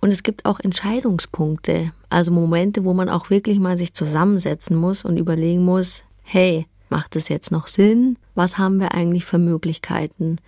und 0.00 0.10
es 0.10 0.22
gibt 0.22 0.44
auch 0.44 0.58
Entscheidungspunkte, 0.58 1.92
also 2.08 2.30
Momente, 2.30 2.84
wo 2.84 2.92
man 2.92 3.08
auch 3.08 3.30
wirklich 3.30 3.58
mal 3.58 3.76
sich 3.76 3.94
zusammensetzen 3.94 4.76
muss 4.76 5.04
und 5.04 5.18
überlegen 5.18 5.64
muss, 5.64 6.04
hey, 6.22 6.66
macht 6.88 7.14
es 7.14 7.28
jetzt 7.28 7.52
noch 7.52 7.68
Sinn? 7.68 8.16
Was 8.34 8.58
haben 8.58 8.80
wir 8.80 8.92
eigentlich 8.92 9.24
für 9.24 9.38
Möglichkeiten? 9.38 10.38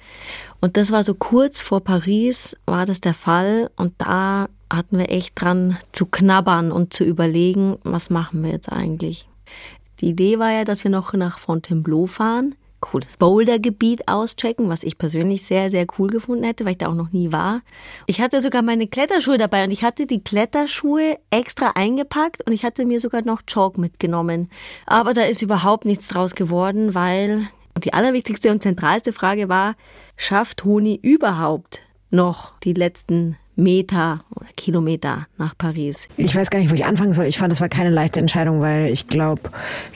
Und 0.61 0.77
das 0.77 0.91
war 0.91 1.05
so 1.05 1.15
kurz 1.15 1.61
vor 1.61 1.81
Paris, 1.81 2.57
war 2.67 2.87
das 2.87 3.01
der 3.01 3.15
Fall 3.15 3.71
und 3.77 3.95
da 3.99 4.49
hatten 4.71 4.99
wir 4.99 5.11
echt 5.11 5.41
dran 5.41 5.79
zu 5.93 6.07
knabbern 6.07 6.73
und 6.73 6.93
zu 6.93 7.05
überlegen, 7.05 7.77
was 7.85 8.11
machen 8.11 8.43
wir 8.43 8.51
jetzt 8.51 8.73
eigentlich? 8.73 9.29
Die 10.03 10.09
Idee 10.09 10.41
war 10.41 10.51
ja, 10.51 10.65
dass 10.65 10.83
wir 10.83 10.91
noch 10.91 11.13
nach 11.13 11.39
Fontainebleau 11.39 12.07
fahren, 12.07 12.57
cooles 12.81 13.17
Bouldergebiet 13.17 14.09
auschecken, 14.09 14.69
was 14.69 14.83
ich 14.83 14.99
persönlich 14.99 15.45
sehr, 15.47 15.71
sehr 15.71 15.87
cool 15.97 16.09
gefunden 16.09 16.43
hätte, 16.43 16.65
weil 16.65 16.73
ich 16.73 16.79
da 16.79 16.89
auch 16.89 16.95
noch 16.95 17.13
nie 17.13 17.31
war. 17.31 17.63
Ich 18.07 18.21
hatte 18.21 18.41
sogar 18.41 18.63
meine 18.63 18.89
Kletterschuhe 18.89 19.39
dabei 19.39 19.63
und 19.63 19.71
ich 19.71 19.85
hatte 19.85 20.07
die 20.07 20.23
Kletterschuhe 20.23 21.19
extra 21.31 21.71
eingepackt 21.77 22.45
und 22.45 22.53
ich 22.53 22.65
hatte 22.65 22.85
mir 22.85 22.99
sogar 22.99 23.23
noch 23.23 23.43
Chalk 23.43 23.79
mitgenommen. 23.79 24.51
Aber 24.87 25.15
da 25.15 25.23
ist 25.23 25.41
überhaupt 25.41 25.85
nichts 25.85 26.09
draus 26.09 26.35
geworden, 26.35 26.97
weil 26.97 27.47
die 27.85 27.95
allerwichtigste 27.95 28.51
und 28.51 28.61
zentralste 28.61 29.13
Frage 29.13 29.49
war, 29.49 29.77
schafft 30.17 30.59
Toni 30.59 30.99
überhaupt 31.01 31.81
noch 32.11 32.59
die 32.65 32.75
letzten 32.75 33.37
Meter 33.63 34.25
oder 34.35 34.47
Kilometer 34.57 35.27
nach 35.39 35.57
Paris. 35.57 36.09
Ich 36.17 36.35
weiß 36.35 36.51
gar 36.51 36.59
nicht, 36.59 36.71
wo 36.71 36.75
ich 36.75 36.85
anfangen 36.85 37.13
soll. 37.13 37.27
Ich 37.27 37.39
fand, 37.39 37.51
das 37.51 37.61
war 37.61 37.69
keine 37.69 37.91
leichte 37.91 38.21
Entscheidung, 38.21 38.61
weil 38.61 38.87
ich 38.87 39.07
glaube, 39.07 39.43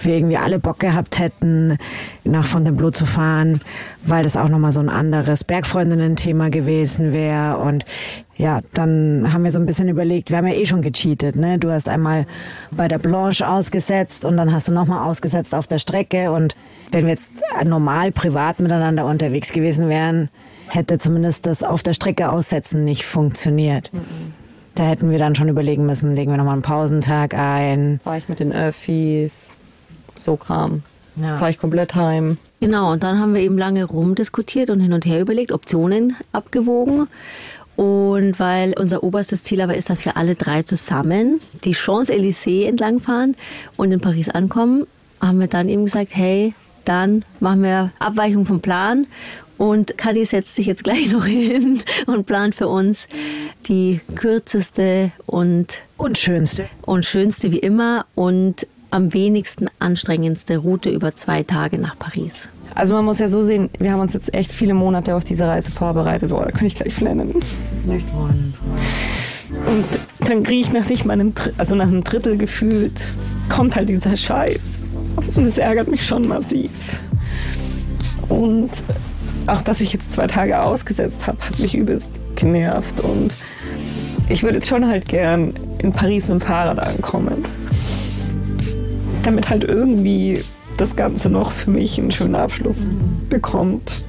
wir 0.02 0.14
irgendwie 0.14 0.37
alle 0.37 0.59
Bock 0.59 0.81
gehabt 0.81 1.18
hätten, 1.18 1.79
nach 2.24 2.46
Fontainebleau 2.46 2.90
zu 2.90 3.07
fahren, 3.07 3.61
weil 4.05 4.22
das 4.22 4.37
auch 4.37 4.48
nochmal 4.48 4.72
so 4.72 4.81
ein 4.81 4.88
anderes 4.88 5.44
Bergfreundinnen-Thema 5.44 6.50
gewesen 6.50 7.12
wäre. 7.12 7.59
Und 7.59 7.85
ja, 8.37 8.61
dann 8.74 9.33
haben 9.33 9.44
wir 9.44 9.52
so 9.52 9.59
ein 9.59 9.66
bisschen 9.66 9.88
überlegt, 9.88 10.31
wir 10.31 10.38
haben 10.38 10.46
ja 10.46 10.55
eh 10.55 10.66
schon 10.66 10.83
gecheatet, 10.83 11.37
ne? 11.37 11.59
Du 11.59 11.70
hast 11.70 11.88
einmal 11.88 12.26
bei 12.70 12.87
der 12.87 12.98
Blanche 12.98 13.48
ausgesetzt 13.48 14.24
und 14.24 14.37
dann 14.37 14.52
hast 14.52 14.68
du 14.68 14.72
nochmal 14.72 15.09
ausgesetzt 15.09 15.55
auf 15.55 15.66
der 15.66 15.79
Strecke. 15.79 16.31
Und 16.31 16.55
wenn 16.92 17.05
wir 17.05 17.11
jetzt 17.11 17.33
normal 17.64 18.12
privat 18.12 18.61
miteinander 18.61 19.07
unterwegs 19.07 19.52
gewesen 19.52 19.88
wären, 19.88 20.29
hätte 20.68 20.98
zumindest 20.98 21.46
das 21.46 21.62
auf 21.62 21.83
der 21.83 21.94
Strecke 21.94 22.31
aussetzen 22.31 22.85
nicht 22.85 23.05
funktioniert. 23.05 23.92
Mhm. 23.92 24.35
Da 24.74 24.85
hätten 24.85 25.11
wir 25.11 25.18
dann 25.18 25.35
schon 25.35 25.48
überlegen 25.48 25.87
müssen, 25.87 26.14
legen 26.14 26.31
wir 26.31 26.37
nochmal 26.37 26.52
einen 26.52 26.62
Pausentag 26.62 27.35
ein. 27.35 28.00
War 28.05 28.18
ich 28.18 28.29
mit 28.29 28.40
den 28.40 28.52
Öffis, 28.52 29.57
so 30.14 30.37
Kram. 30.37 30.83
Ja. 31.16 31.38
Fahre 31.38 31.50
ich 31.50 31.59
komplett 31.59 31.94
heim. 31.94 32.37
Genau, 32.61 32.92
und 32.92 33.02
dann 33.02 33.18
haben 33.18 33.35
wir 33.35 33.40
eben 33.40 33.57
lange 33.57 33.85
rumdiskutiert 33.85 34.68
und 34.68 34.81
hin 34.81 34.92
und 34.92 35.07
her 35.07 35.20
überlegt, 35.20 35.52
Optionen 35.52 36.16
abgewogen. 36.33 37.09
Und 37.76 38.40
weil 38.40 38.74
unser 38.79 39.02
oberstes 39.02 39.44
Ziel 39.44 39.61
aber 39.61 39.76
ist, 39.76 39.90
dass 39.90 40.05
wir 40.05 40.16
alle 40.16 40.35
drei 40.35 40.62
zusammen 40.62 41.40
die 41.64 41.74
Champs-Élysées 41.74 42.66
entlangfahren 42.66 43.37
und 43.76 43.92
in 43.92 44.00
Paris 44.00 44.31
ankommen, 44.31 44.87
haben 45.20 45.40
wir 45.40 45.46
dann 45.46 45.68
eben 45.68 45.85
gesagt, 45.85 46.11
hey, 46.14 46.55
dann 46.87 47.24
machen 47.40 47.62
wir 47.62 47.92
Abweichung 47.98 48.44
vom 48.44 48.61
Plan 48.61 49.07
und 49.59 49.97
Kadi 49.97 50.25
setzt 50.25 50.55
sich 50.55 50.66
jetzt 50.66 50.85
gleich 50.85 51.11
noch 51.12 51.27
hin 51.27 51.81
und 52.07 52.27
plant 52.27 52.55
für 52.55 52.69
uns 52.69 53.09
die 53.66 54.01
kürzeste 54.14 55.12
und, 55.27 55.81
und 55.97 56.19
schönste. 56.19 56.69
Und 56.83 57.05
schönste 57.05 57.53
wie 57.53 57.59
immer 57.59 58.07
und 58.14 58.66
am 58.90 59.12
wenigsten 59.12 59.69
anstrengendste 59.79 60.59
Route 60.59 60.90
über 60.90 61.16
zwei 61.16 61.42
Tage 61.42 61.79
nach 61.79 61.99
Paris. 61.99 62.49
Also 62.75 62.95
man 62.95 63.05
muss 63.05 63.19
ja 63.19 63.29
so 63.29 63.42
sehen, 63.42 63.71
wir 63.79 63.92
haben 63.92 64.01
uns 64.01 64.14
jetzt 64.14 64.33
echt 64.35 64.53
viele 64.53 64.75
Monate 64.75 65.14
auf 65.14 65.25
diese 65.25 65.47
Reise 65.47 65.71
vorbereitet. 65.71 66.31
Boah, 66.31 66.45
da 66.45 66.51
kann 66.51 66.66
ich 66.66 66.75
gleich 66.75 66.95
flennen. 66.95 67.35
Nicht 67.87 68.12
wollen. 68.14 68.55
Und 69.66 70.29
dann 70.29 70.42
kriege 70.42 70.61
ich 70.61 70.73
nach 70.73 70.88
nicht 70.88 71.05
mal 71.05 71.14
einem, 71.14 71.33
also 71.57 71.75
nach 71.75 71.87
einem 71.87 72.05
Drittel 72.05 72.37
gefühlt, 72.37 73.09
kommt 73.49 73.77
halt 73.77 73.88
dieser 73.88 74.16
Scheiß. 74.16 74.87
Und 75.35 75.47
es 75.47 75.59
ärgert 75.59 75.88
mich 75.88 76.05
schon 76.05 76.27
massiv. 76.29 77.01
Und 78.29 78.71
auch 79.46 79.62
dass 79.62 79.80
ich 79.80 79.92
jetzt 79.92 80.12
zwei 80.12 80.26
Tage 80.26 80.61
ausgesetzt 80.61 81.26
habe, 81.26 81.38
hat 81.40 81.59
mich 81.59 81.74
übelst 81.74 82.20
genervt. 82.37 83.00
Und 83.00 83.32
ich 84.28 84.42
würde 84.42 84.56
jetzt 84.56 84.68
schon 84.68 84.87
halt 84.87 85.09
gern 85.09 85.54
in 85.78 85.92
Paris 85.92 86.28
mit 86.28 86.40
dem 86.40 86.46
Fahrrad 86.46 86.78
ankommen. 86.78 87.44
Damit 89.22 89.48
halt 89.48 89.64
irgendwie 89.64 90.42
das 90.76 90.96
Ganze 90.96 91.30
noch 91.30 91.50
für 91.50 91.70
mich 91.70 91.98
einen 91.98 92.12
schönen 92.12 92.35
Abschluss 92.35 92.87
bekommt. 93.28 94.04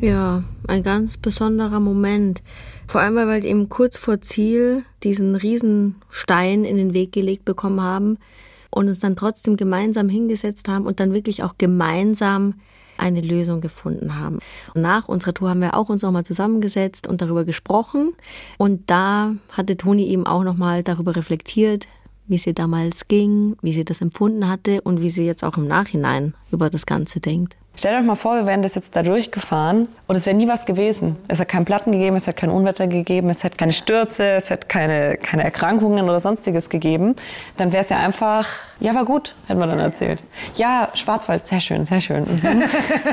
Ja, 0.00 0.44
ein 0.66 0.82
ganz 0.82 1.16
besonderer 1.16 1.80
Moment. 1.80 2.42
Vor 2.86 3.00
allem, 3.00 3.14
weil 3.14 3.28
wir 3.28 3.44
eben 3.48 3.68
kurz 3.68 3.96
vor 3.96 4.20
Ziel 4.20 4.84
diesen 5.02 5.34
Riesenstein 5.36 6.64
in 6.64 6.76
den 6.76 6.94
Weg 6.94 7.12
gelegt 7.12 7.44
bekommen 7.44 7.80
haben 7.80 8.18
und 8.70 8.88
uns 8.88 8.98
dann 8.98 9.16
trotzdem 9.16 9.56
gemeinsam 9.56 10.08
hingesetzt 10.08 10.68
haben 10.68 10.84
und 10.84 11.00
dann 11.00 11.14
wirklich 11.14 11.42
auch 11.42 11.54
gemeinsam 11.56 12.54
eine 12.96 13.20
Lösung 13.20 13.60
gefunden 13.60 14.18
haben. 14.18 14.38
Nach 14.74 15.08
unserer 15.08 15.34
Tour 15.34 15.50
haben 15.50 15.60
wir 15.60 15.74
auch 15.74 15.88
uns 15.88 16.02
nochmal 16.02 16.24
zusammengesetzt 16.24 17.06
und 17.06 17.20
darüber 17.20 17.44
gesprochen. 17.44 18.12
Und 18.58 18.90
da 18.90 19.34
hatte 19.50 19.76
Toni 19.76 20.06
eben 20.06 20.26
auch 20.26 20.44
nochmal 20.44 20.82
darüber 20.82 21.16
reflektiert, 21.16 21.86
wie 22.26 22.38
sie 22.38 22.54
damals 22.54 23.08
ging, 23.08 23.56
wie 23.60 23.72
sie 23.72 23.84
das 23.84 24.00
empfunden 24.00 24.48
hatte 24.48 24.80
und 24.82 25.00
wie 25.00 25.10
sie 25.10 25.26
jetzt 25.26 25.44
auch 25.44 25.56
im 25.56 25.66
Nachhinein 25.66 26.34
über 26.50 26.70
das 26.70 26.86
Ganze 26.86 27.20
denkt. 27.20 27.56
Stellt 27.76 27.98
euch 27.98 28.06
mal 28.06 28.14
vor, 28.14 28.36
wir 28.36 28.46
wären 28.46 28.62
das 28.62 28.76
jetzt 28.76 28.94
da 28.94 29.02
durchgefahren 29.02 29.88
und 30.06 30.14
es 30.14 30.26
wäre 30.26 30.36
nie 30.36 30.46
was 30.46 30.64
gewesen. 30.64 31.16
Es 31.26 31.40
hat 31.40 31.48
keinen 31.48 31.64
Platten 31.64 31.90
gegeben, 31.90 32.14
es 32.14 32.28
hat 32.28 32.36
kein 32.36 32.50
Unwetter 32.50 32.86
gegeben, 32.86 33.30
es 33.30 33.42
hat 33.42 33.58
keine 33.58 33.72
Stürze, 33.72 34.24
es 34.24 34.52
hat 34.52 34.68
keine, 34.68 35.16
keine 35.16 35.42
Erkrankungen 35.42 36.04
oder 36.04 36.20
sonstiges 36.20 36.68
gegeben. 36.68 37.16
Dann 37.56 37.72
wäre 37.72 37.82
es 37.82 37.88
ja 37.88 37.96
einfach, 37.96 38.46
ja, 38.78 38.94
war 38.94 39.04
gut, 39.04 39.34
hätten 39.48 39.58
wir 39.58 39.66
dann 39.66 39.80
erzählt. 39.80 40.22
Ja, 40.54 40.90
Schwarzwald, 40.94 41.46
sehr 41.46 41.60
schön, 41.60 41.84
sehr 41.84 42.00
schön. 42.00 42.22
Mhm. 42.22 42.62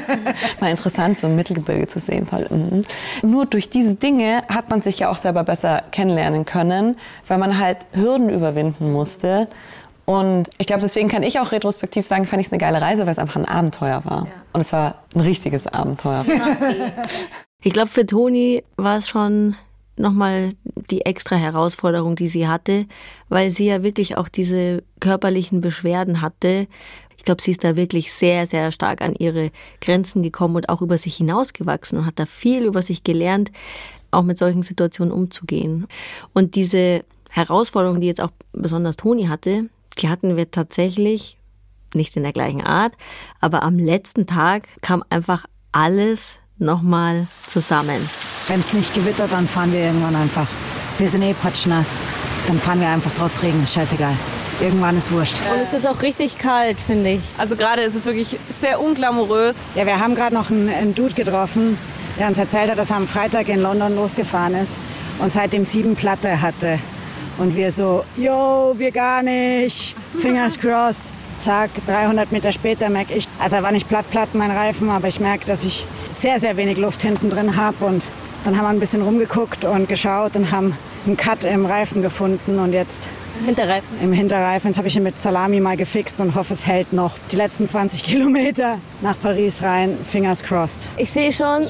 mal 0.59 0.69
interessant, 0.69 1.17
so 1.17 1.25
ein 1.25 1.35
Mittelgebirge 1.35 1.87
zu 1.87 1.99
sehen. 1.99 2.27
Mhm. 2.51 2.85
Nur 3.23 3.47
durch 3.47 3.71
diese 3.71 3.95
Dinge 3.95 4.43
hat 4.47 4.69
man 4.69 4.83
sich 4.83 4.99
ja 4.99 5.09
auch 5.09 5.17
selber 5.17 5.43
besser 5.43 5.81
kennenlernen 5.91 6.45
können, 6.45 6.97
weil 7.27 7.39
man 7.39 7.57
halt 7.57 7.77
Hürden 7.93 8.29
überwinden 8.29 8.91
musste. 8.91 9.47
Und 10.05 10.49
ich 10.57 10.67
glaube, 10.67 10.81
deswegen 10.81 11.09
kann 11.09 11.23
ich 11.23 11.39
auch 11.39 11.51
retrospektiv 11.51 12.05
sagen, 12.05 12.25
fand 12.25 12.41
ich 12.41 12.47
es 12.47 12.53
eine 12.53 12.59
geile 12.59 12.81
Reise, 12.81 13.03
weil 13.03 13.11
es 13.11 13.19
einfach 13.19 13.37
ein 13.37 13.45
Abenteuer 13.45 14.03
war. 14.03 14.25
Ja. 14.25 14.31
Und 14.53 14.61
es 14.61 14.73
war 14.73 14.95
ein 15.15 15.21
richtiges 15.21 15.67
Abenteuer. 15.67 16.25
Ich 17.63 17.73
glaube, 17.73 17.89
für 17.89 18.05
Toni 18.05 18.63
war 18.75 18.97
es 18.97 19.07
schon 19.07 19.55
nochmal 19.95 20.53
die 20.89 21.05
extra 21.05 21.35
Herausforderung, 21.35 22.15
die 22.15 22.27
sie 22.27 22.47
hatte, 22.47 22.87
weil 23.29 23.51
sie 23.51 23.67
ja 23.67 23.83
wirklich 23.83 24.17
auch 24.17 24.27
diese 24.27 24.83
körperlichen 24.99 25.61
Beschwerden 25.61 26.21
hatte. 26.21 26.67
Ich 27.17 27.23
glaube, 27.23 27.41
sie 27.41 27.51
ist 27.51 27.63
da 27.63 27.75
wirklich 27.75 28.11
sehr, 28.11 28.47
sehr 28.47 28.71
stark 28.71 29.01
an 29.01 29.13
ihre 29.15 29.51
Grenzen 29.79 30.23
gekommen 30.23 30.55
und 30.55 30.69
auch 30.69 30.81
über 30.81 30.97
sich 30.97 31.17
hinausgewachsen 31.17 31.99
und 31.99 32.05
hat 32.07 32.17
da 32.17 32.25
viel 32.25 32.65
über 32.65 32.81
sich 32.81 33.03
gelernt, 33.03 33.51
auch 34.09 34.23
mit 34.23 34.39
solchen 34.39 34.63
Situationen 34.63 35.13
umzugehen. 35.13 35.87
Und 36.33 36.55
diese 36.55 37.03
Herausforderung, 37.29 38.01
die 38.01 38.07
jetzt 38.07 38.21
auch 38.21 38.31
besonders 38.53 38.97
Toni 38.97 39.25
hatte, 39.25 39.69
die 39.97 40.09
hatten 40.09 40.37
wir 40.37 40.51
tatsächlich 40.51 41.37
nicht 41.93 42.15
in 42.15 42.23
der 42.23 42.31
gleichen 42.31 42.61
Art, 42.61 42.93
aber 43.39 43.63
am 43.63 43.77
letzten 43.77 44.25
Tag 44.25 44.67
kam 44.81 45.03
einfach 45.09 45.45
alles 45.71 46.39
nochmal 46.57 47.27
zusammen. 47.47 48.09
Wenn 48.47 48.59
es 48.59 48.73
nicht 48.73 48.93
gewittert, 48.93 49.31
dann 49.31 49.47
fahren 49.47 49.73
wir 49.73 49.79
irgendwann 49.79 50.15
einfach. 50.15 50.47
Wir 50.97 51.09
sind 51.09 51.23
eh 51.23 51.33
patschnass. 51.33 51.97
Dann 52.47 52.59
fahren 52.59 52.79
wir 52.79 52.87
einfach 52.87 53.11
trotz 53.17 53.41
Regen, 53.43 53.65
scheißegal. 53.65 54.15
Irgendwann 54.61 54.97
ist 54.97 55.11
wurscht. 55.11 55.37
Und 55.51 55.61
es 55.61 55.73
ist 55.73 55.87
auch 55.87 56.01
richtig 56.01 56.37
kalt, 56.37 56.77
finde 56.77 57.13
ich. 57.13 57.21
Also 57.37 57.55
gerade 57.55 57.81
ist 57.81 57.95
es 57.95 58.05
wirklich 58.05 58.37
sehr 58.59 58.79
unglamourös. 58.79 59.55
Ja, 59.75 59.85
wir 59.85 59.99
haben 59.99 60.15
gerade 60.15 60.35
noch 60.35 60.51
einen, 60.51 60.69
einen 60.69 60.93
Dude 60.93 61.13
getroffen, 61.13 61.77
der 62.19 62.27
uns 62.27 62.37
erzählt 62.37 62.69
hat, 62.69 62.77
dass 62.77 62.91
er 62.91 62.97
am 62.97 63.07
Freitag 63.07 63.47
in 63.47 63.61
London 63.61 63.95
losgefahren 63.95 64.53
ist 64.55 64.77
und 65.19 65.33
seitdem 65.33 65.65
sieben 65.65 65.95
Platte 65.95 66.41
hatte. 66.41 66.79
Und 67.41 67.55
wir 67.55 67.71
so, 67.71 68.03
yo, 68.17 68.75
wir 68.77 68.91
gar 68.91 69.23
nicht. 69.23 69.95
Fingers 70.19 70.59
crossed. 70.59 71.01
Zack, 71.43 71.71
300 71.87 72.31
Meter 72.31 72.51
später 72.51 72.87
merke 72.87 73.15
ich, 73.15 73.27
also 73.39 73.55
er 73.55 73.63
war 73.63 73.71
nicht 73.71 73.89
platt, 73.89 74.05
platt 74.11 74.29
mein 74.33 74.51
Reifen, 74.51 74.91
aber 74.91 75.07
ich 75.07 75.19
merke, 75.19 75.47
dass 75.47 75.63
ich 75.63 75.87
sehr, 76.11 76.39
sehr 76.39 76.55
wenig 76.55 76.77
Luft 76.77 77.01
hinten 77.01 77.31
drin 77.31 77.55
habe. 77.57 77.83
Und 77.83 78.05
dann 78.45 78.55
haben 78.55 78.65
wir 78.65 78.69
ein 78.69 78.79
bisschen 78.79 79.01
rumgeguckt 79.01 79.65
und 79.65 79.89
geschaut 79.89 80.35
und 80.35 80.51
haben 80.51 80.77
einen 81.07 81.17
Cut 81.17 81.43
im 81.43 81.65
Reifen 81.65 82.03
gefunden. 82.03 82.59
Und 82.59 82.73
jetzt 82.73 83.09
Hinterreifen. 83.43 83.87
Im 84.03 84.13
Hinterreifen. 84.13 84.69
Jetzt 84.69 84.77
habe 84.77 84.87
ich 84.87 84.95
ihn 84.95 85.01
mit 85.01 85.19
Salami 85.19 85.59
mal 85.59 85.75
gefixt 85.77 86.19
und 86.19 86.35
hoffe, 86.35 86.53
es 86.53 86.67
hält 86.67 86.93
noch 86.93 87.13
die 87.31 87.37
letzten 87.37 87.65
20 87.65 88.03
Kilometer 88.03 88.77
nach 89.01 89.19
Paris 89.19 89.63
rein. 89.63 89.97
Fingers 90.07 90.43
crossed. 90.43 90.89
Ich 90.97 91.09
sehe 91.09 91.31
schon 91.31 91.65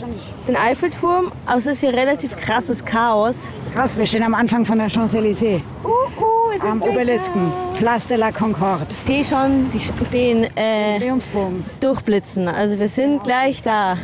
den 0.50 0.58
Eiffelturm, 0.58 1.32
aber 1.46 1.60
es 1.60 1.66
ist 1.66 1.80
hier 1.80 1.94
relativ 1.94 2.36
krasses 2.36 2.84
Chaos. 2.84 3.48
Krass, 3.74 3.98
wir 3.98 4.06
stehen 4.06 4.24
am 4.24 4.34
Anfang 4.34 4.66
von 4.66 4.78
der 4.78 4.90
Champs-Élysées. 4.90 5.62
Uh, 5.84 5.88
uh, 5.88 6.70
am 6.70 6.82
Obelisken, 6.82 7.52
Place 7.78 8.08
de 8.08 8.18
la 8.18 8.32
Concorde. 8.32 8.88
Ich 9.06 9.08
sehe 9.08 9.24
schon 9.24 9.72
die, 9.72 10.08
den 10.12 10.44
äh, 10.58 11.00
Triumphbogen 11.00 11.64
durchblitzen. 11.80 12.48
Also 12.48 12.78
wir 12.78 12.88
sind 12.88 13.24
gleich 13.24 13.62
da. 13.64 13.98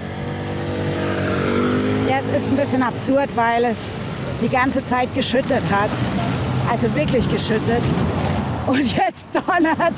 Ja, 2.10 2.20
es 2.20 2.44
ist 2.44 2.50
ein 2.50 2.58
bisschen 2.58 2.84
absurd, 2.84 3.30
weil 3.36 3.66
es 3.66 3.78
die 4.42 4.50
ganze 4.50 4.86
Zeit 4.86 5.14
geschüttet 5.14 5.64
hat 5.72 5.92
also 6.70 6.94
wirklich 6.96 7.30
geschüttet. 7.30 7.84
Und 8.68 8.80
jetzt 8.80 9.28
donnert. 9.34 9.94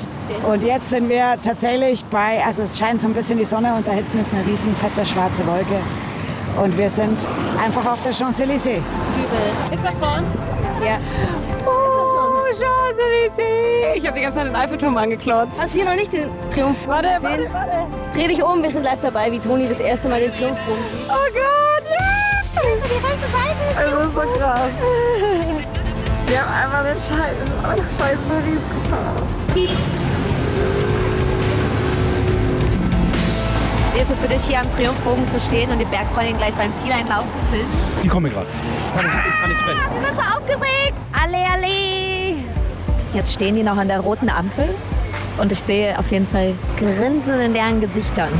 Und 0.46 0.62
jetzt 0.62 0.90
sind 0.90 1.08
wir 1.08 1.36
tatsächlich 1.42 2.04
bei, 2.04 2.42
also 2.44 2.62
es 2.62 2.78
scheint 2.78 3.00
so 3.00 3.08
ein 3.08 3.14
bisschen 3.14 3.38
die 3.38 3.44
Sonne 3.44 3.74
und 3.74 3.86
da 3.86 3.92
hinten 3.92 4.20
ist 4.20 4.32
eine 4.32 4.46
riesen 4.46 4.74
fette 4.76 5.04
schwarze 5.06 5.44
Wolke. 5.46 5.80
Und 6.56 6.76
wir 6.76 6.90
sind 6.90 7.26
einfach 7.62 7.86
auf 7.90 8.02
der 8.02 8.12
Champs-Élysées. 8.12 8.80
Ist 9.70 9.84
das 9.84 9.94
bei 9.94 10.18
uns? 10.18 10.28
Ja. 10.84 10.98
Oh, 11.66 12.46
Champs-Élysées! 12.52 13.94
Ich 13.96 14.06
habe 14.06 14.16
die 14.16 14.22
ganze 14.22 14.38
Zeit 14.38 14.48
den 14.48 14.56
Eiffelturm 14.56 14.96
angeklotzt. 14.96 15.52
Hast 15.60 15.74
du 15.74 15.78
hier 15.80 15.88
noch 15.88 15.96
nicht 15.96 16.12
den 16.12 16.28
Triumphbogen 16.50 16.88
warte, 16.88 17.14
gesehen? 17.14 17.52
Warte, 17.52 17.72
warte. 17.72 17.86
Dreh 18.14 18.28
dich 18.28 18.42
um, 18.42 18.62
wir 18.62 18.70
sind 18.70 18.84
live 18.84 19.00
dabei, 19.00 19.30
wie 19.32 19.38
Toni 19.38 19.68
das 19.68 19.80
erste 19.80 20.08
Mal 20.08 20.20
den 20.20 20.32
Triumphbogen 20.32 20.82
sieht. 20.90 21.08
Oh 21.08 21.14
Gott, 21.32 21.84
ja! 21.88 21.96
Yeah! 21.96 22.20
die 22.90 23.06
rechte 23.06 23.28
Seite. 23.30 23.64
Das 23.74 24.06
ist 24.06 24.14
so 24.14 24.20
krass. 24.38 24.70
Wir 26.26 26.40
haben 26.40 26.52
einfach 26.52 26.84
den 26.84 26.94
Scheiß, 26.94 27.36
nach 27.62 27.76
scheiß 27.76 28.18
Paris 28.28 28.62
gefahren. 28.70 29.99
Wie 34.00 34.04
ist 34.04 34.12
es 34.12 34.22
für 34.22 34.28
dich, 34.28 34.42
hier 34.44 34.58
am 34.58 34.70
Triumphbogen 34.74 35.28
zu 35.28 35.38
stehen 35.38 35.70
und 35.70 35.78
die 35.78 35.84
Bergfreundin 35.84 36.34
gleich 36.38 36.54
beim 36.54 36.72
Zieleinlauf 36.82 37.30
zu 37.32 37.38
filmen? 37.52 37.70
Die 38.02 38.08
kommen 38.08 38.32
gerade. 38.32 38.46
Kann 38.96 39.04
ich, 39.04 39.12
kann 39.12 39.50
ich 39.50 39.58
sprechen. 39.58 39.80
Ich 40.00 40.06
bin 40.06 40.16
so 40.16 40.22
aufgeregt. 40.22 40.94
Alle, 41.12 41.36
alle. 41.36 42.36
Jetzt 43.12 43.34
stehen 43.34 43.56
die 43.56 43.62
noch 43.62 43.76
an 43.76 43.88
der 43.88 44.00
roten 44.00 44.30
Ampel 44.30 44.74
und 45.36 45.52
ich 45.52 45.60
sehe 45.60 45.98
auf 45.98 46.10
jeden 46.10 46.26
Fall 46.26 46.54
Grinsen 46.78 47.40
in 47.40 47.52
deren 47.52 47.82
Gesichtern. 47.82 48.30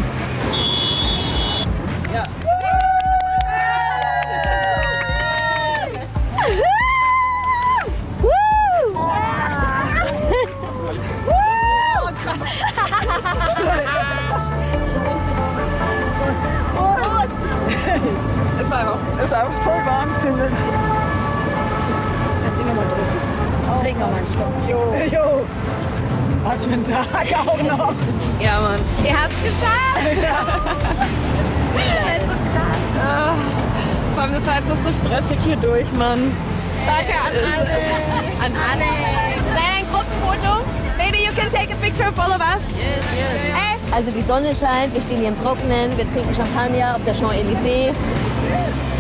Sonne 44.31 44.55
scheint, 44.55 44.95
wir 44.95 45.01
stehen 45.03 45.19
hier 45.19 45.29
im 45.31 45.43
Trockenen, 45.43 45.91
wir 45.99 46.09
trinken 46.13 46.33
Champagner 46.33 46.95
auf 46.95 47.03
der 47.05 47.15
Champs-Élysées. 47.17 47.93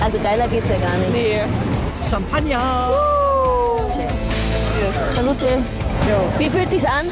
Also 0.02 0.18
geiler 0.18 0.48
geht's 0.48 0.66
ja 0.68 0.74
gar 0.84 0.96
nicht. 0.98 1.12
Nee. 1.12 1.40
Champagner. 2.10 2.90
Salute. 5.12 5.44
Jo. 6.08 6.16
Wie 6.36 6.50
fühlt 6.50 6.68
sich's 6.68 6.84
an? 6.84 7.06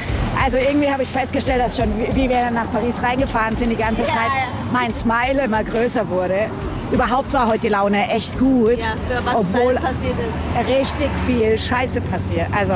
Also 0.45 0.57
irgendwie 0.57 0.91
habe 0.91 1.05
ich 1.05 1.11
festgestellt, 1.11 1.61
dass 1.63 1.77
schon, 1.77 1.87
wie 1.97 2.29
wir 2.29 2.41
dann 2.41 2.55
nach 2.55 2.69
Paris 2.73 2.97
reingefahren 3.01 3.55
sind, 3.55 3.71
die 3.71 3.77
ganze 3.77 4.03
Ja, 4.03 4.09
Zeit 4.09 4.17
ja. 4.35 4.49
mein 4.73 4.93
Smile 4.93 5.45
immer 5.45 5.63
größer 5.63 6.09
wurde. 6.09 6.47
Überhaupt 6.91 7.33
war 7.33 7.47
heute 7.47 7.61
die 7.61 7.69
Laune 7.69 8.11
echt 8.11 8.37
gut, 8.37 8.79
Ja, 8.81 8.95
für 9.09 9.25
was 9.25 9.35
obwohl 9.37 9.75
dann 9.75 9.85
passiert 9.85 10.15
ist. 10.19 10.69
richtig 10.69 11.11
viel 11.25 11.57
Scheiße 11.57 12.01
passiert. 12.01 12.49
Also 12.59 12.75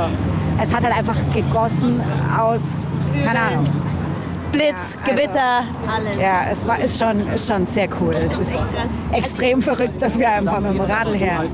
es 0.63 0.73
hat 0.73 0.85
halt 0.85 0.97
einfach 0.97 1.17
gegossen 1.35 2.01
aus, 2.39 2.93
keine 3.25 3.41
Ahnung. 3.41 3.67
Blitz, 4.53 4.97
Gewitter, 5.05 5.65
alles. 5.89 6.21
Ja, 6.21 6.43
es 6.51 6.67
war, 6.67 6.79
ist, 6.79 6.99
schon, 6.99 7.27
ist 7.33 7.49
schon 7.49 7.65
sehr 7.65 7.89
cool. 8.01 8.13
Es 8.15 8.39
ist 8.39 8.65
extrem 9.13 9.63
verrückt, 9.63 10.01
dass 10.01 10.19
wir 10.19 10.31
einfach 10.31 10.61
mit 10.61 10.75
dem 10.75 10.81
Radl 10.83 11.15
her. 11.15 11.45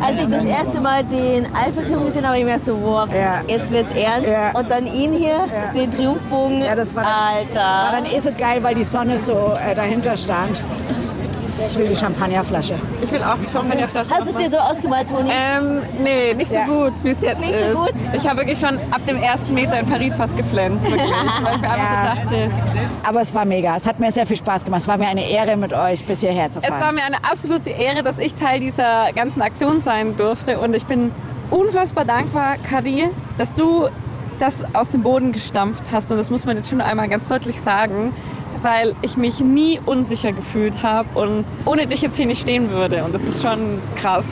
Als 0.00 0.18
ich 0.18 0.28
das 0.28 0.44
erste 0.44 0.80
Mal 0.80 1.04
den 1.04 1.46
Eiffelturm 1.54 2.06
gesehen 2.06 2.26
habe, 2.26 2.28
habe 2.28 2.38
ich 2.38 2.44
mir 2.44 2.58
so, 2.58 2.80
wow, 2.82 3.08
jetzt 3.46 3.70
wird's 3.70 3.90
ernst. 3.94 4.28
Ja. 4.28 4.52
Und 4.52 4.70
dann 4.70 4.86
ihn 4.86 5.12
hier, 5.12 5.44
den 5.74 5.94
Triumphbogen. 5.94 6.62
Ja, 6.62 6.74
das 6.74 6.94
war 6.94 7.04
dann, 7.04 7.12
Alter. 7.12 7.60
war 7.60 7.92
dann 7.92 8.06
eh 8.06 8.20
so 8.20 8.30
geil, 8.32 8.62
weil 8.62 8.74
die 8.74 8.84
Sonne 8.84 9.18
so 9.18 9.52
äh, 9.54 9.74
dahinter 9.74 10.16
stand. 10.16 10.62
Ich 11.68 11.78
will 11.78 11.88
die 11.88 11.96
Champagnerflasche. 11.96 12.74
Ich 13.02 13.10
will 13.10 13.22
auch 13.22 13.36
die 13.38 13.48
Champagnerflasche. 13.50 14.10
Hast 14.14 14.26
du 14.26 14.30
es 14.32 14.36
dir 14.36 14.50
so 14.50 14.58
ausgemalt, 14.58 15.08
Toni? 15.08 15.30
Ähm, 15.32 15.80
nee, 16.02 16.34
nicht 16.34 16.48
so 16.50 16.54
Ja. 16.56 16.66
gut, 16.66 16.92
wie 17.02 17.10
es 17.10 17.20
jetzt 17.22 17.40
Nicht 17.40 17.54
so 17.54 17.58
ist. 17.58 17.74
gut? 17.76 17.92
Ich 18.12 18.28
habe 18.28 18.38
wirklich 18.40 18.58
schon 18.58 18.78
ab 18.90 19.04
dem 19.06 19.22
ersten 19.22 19.54
Meter 19.54 19.78
in 19.80 19.86
Paris 19.86 20.16
fast 20.16 20.36
geflennt. 20.36 20.82
Wirklich, 20.82 21.00
weil 21.00 21.54
ich 21.54 21.60
mir 21.60 21.70
einfach 21.70 22.14
so 22.14 22.20
dachte, 22.22 22.50
Aber 23.08 23.20
es 23.20 23.34
war 23.34 23.44
mega. 23.44 23.76
Es 23.76 23.86
hat 23.86 23.98
mir 24.00 24.12
sehr 24.12 24.26
viel 24.26 24.36
Spaß 24.36 24.64
gemacht. 24.64 24.82
Es 24.82 24.88
war 24.88 24.98
mir 24.98 25.08
eine 25.08 25.28
Ehre, 25.28 25.56
mit 25.56 25.72
euch 25.72 26.04
bis 26.04 26.20
hierher 26.20 26.50
zu 26.50 26.60
fahren. 26.60 26.72
Es 26.74 26.80
war 26.80 26.92
mir 26.92 27.04
eine 27.04 27.24
absolute 27.24 27.70
Ehre, 27.70 28.02
dass 28.02 28.18
ich 28.18 28.34
Teil 28.34 28.60
dieser 28.60 29.12
ganzen 29.14 29.40
Aktion 29.42 29.80
sein 29.80 30.16
durfte. 30.16 30.58
Und 30.58 30.74
ich 30.74 30.84
bin 30.86 31.10
unfassbar 31.50 32.04
dankbar, 32.04 32.56
Kadi, 32.68 33.08
dass 33.38 33.54
du 33.54 33.88
das 34.38 34.62
aus 34.74 34.90
dem 34.90 35.02
Boden 35.02 35.32
gestampft 35.32 35.84
hast. 35.92 36.10
Und 36.12 36.18
das 36.18 36.30
muss 36.30 36.44
man 36.44 36.56
jetzt 36.58 36.68
schon 36.68 36.80
einmal 36.82 37.08
ganz 37.08 37.26
deutlich 37.26 37.60
sagen, 37.60 38.12
weil 38.62 38.94
ich 39.02 39.16
mich 39.16 39.40
nie 39.40 39.80
unsicher 39.84 40.32
gefühlt 40.32 40.82
habe 40.82 41.08
und 41.18 41.44
ohne 41.64 41.86
dich 41.86 42.02
jetzt 42.02 42.16
hier 42.16 42.26
nicht 42.26 42.40
stehen 42.42 42.70
würde. 42.70 43.04
Und 43.04 43.14
das 43.14 43.22
ist 43.24 43.42
schon 43.42 43.80
krass. 43.96 44.26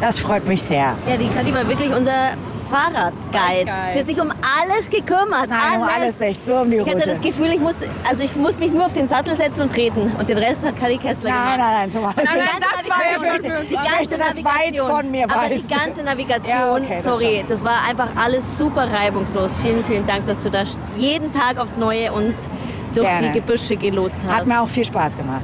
Das 0.00 0.18
freut 0.18 0.46
mich 0.46 0.62
sehr. 0.62 0.94
Ja, 1.08 1.16
die 1.18 1.28
Kadi 1.28 1.54
war 1.54 1.68
wirklich 1.68 1.92
unser 1.94 2.30
Fahrradguide. 2.70 3.70
Sie 3.92 3.98
hat 3.98 4.06
sich 4.06 4.20
um 4.20 4.30
alles 4.30 4.88
gekümmert. 4.88 5.48
Nein, 5.48 5.76
um 5.80 5.82
alles 5.82 6.18
nicht, 6.20 6.46
nur 6.46 6.62
um 6.62 6.70
die 6.70 6.76
Ich 6.76 6.82
hatte 6.86 6.96
Route. 6.98 7.10
das 7.10 7.20
Gefühl, 7.20 7.48
ich 7.52 7.60
muss, 7.60 7.74
also 8.08 8.22
ich 8.22 8.34
muss 8.36 8.58
mich 8.58 8.72
nur 8.72 8.86
auf 8.86 8.92
den 8.94 9.08
Sattel 9.08 9.36
setzen 9.36 9.62
und 9.62 9.72
treten. 9.72 10.12
Und 10.18 10.28
den 10.28 10.38
Rest 10.38 10.62
hat 10.64 10.78
Kadi 10.78 10.96
Kessler 10.98 11.30
Nein, 11.30 11.42
gemacht. 11.42 11.58
nein, 11.58 11.74
nein, 11.74 11.90
so 11.90 12.02
war 12.02 12.14
das 12.14 12.24
Die 12.24 12.38
nicht. 12.38 12.50
ganze 12.50 12.88
Das 12.88 12.90
war 12.90 13.26
schon- 13.26 13.42
Die 13.42 13.74
ich 13.74 13.74
ganze 13.74 13.90
möchte 13.98 14.18
das 14.18 14.36
weit 14.36 14.44
Navigation. 14.44 14.90
von 14.90 15.10
mir 15.10 15.24
Aber 15.24 15.34
weisen. 15.42 15.68
die 15.68 15.74
ganze 15.74 16.02
Navigation, 16.02 16.48
Ja, 16.48 16.72
okay, 16.72 16.94
das 16.94 17.04
sorry, 17.04 17.36
schon. 17.40 17.48
das 17.48 17.64
war 17.64 17.78
einfach 17.88 18.08
alles 18.16 18.56
super 18.58 18.88
reibungslos. 18.90 19.52
Vielen, 19.62 19.84
vielen 19.84 20.06
Dank, 20.06 20.26
dass 20.26 20.42
du 20.42 20.50
da 20.50 20.62
jeden 20.96 21.32
Tag 21.32 21.58
aufs 21.58 21.76
Neue 21.76 22.12
uns 22.12 22.48
durch 22.94 23.06
Gerne. 23.06 23.28
die 23.32 23.40
Gebüsche 23.40 23.76
gelotst 23.76 24.20
hast. 24.24 24.34
Hat 24.34 24.46
mir 24.46 24.60
auch 24.60 24.68
viel 24.68 24.84
Spaß 24.84 25.16
gemacht. 25.16 25.42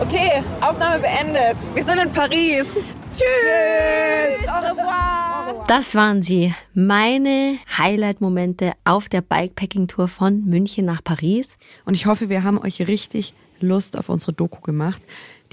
Okay, 0.00 0.42
Aufnahme 0.60 1.00
beendet. 1.00 1.56
Wir 1.72 1.82
sind 1.82 1.98
in 1.98 2.10
Paris. 2.10 2.76
Tschüss. 3.12 4.48
Au 4.48 4.58
revoir. 4.60 5.64
Das 5.68 5.94
waren 5.94 6.22
sie, 6.22 6.52
meine 6.74 7.58
Highlight-Momente 7.78 8.72
auf 8.84 9.08
der 9.08 9.22
Bikepacking-Tour 9.22 10.08
von 10.08 10.44
München 10.44 10.84
nach 10.84 11.02
Paris. 11.02 11.56
Und 11.84 11.94
ich 11.94 12.06
hoffe, 12.06 12.28
wir 12.28 12.42
haben 12.42 12.58
euch 12.58 12.80
richtig 12.86 13.34
Lust 13.60 13.96
auf 13.96 14.08
unsere 14.08 14.32
Doku 14.32 14.60
gemacht. 14.60 15.00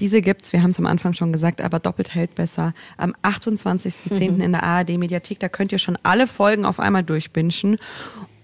Diese 0.00 0.20
gibt's, 0.20 0.52
wir 0.52 0.62
haben 0.62 0.70
es 0.70 0.78
am 0.78 0.86
Anfang 0.86 1.12
schon 1.12 1.32
gesagt, 1.32 1.60
aber 1.60 1.78
doppelt 1.78 2.14
hält 2.14 2.34
besser. 2.34 2.74
Am 2.96 3.14
28.10. 3.22 4.32
Mhm. 4.32 4.40
in 4.40 4.52
der 4.52 4.62
ARD 4.64 4.98
Mediathek, 4.98 5.38
da 5.38 5.48
könnt 5.48 5.72
ihr 5.72 5.78
schon 5.78 5.96
alle 6.02 6.26
Folgen 6.26 6.64
auf 6.64 6.80
einmal 6.80 7.04
durchbingen. 7.04 7.78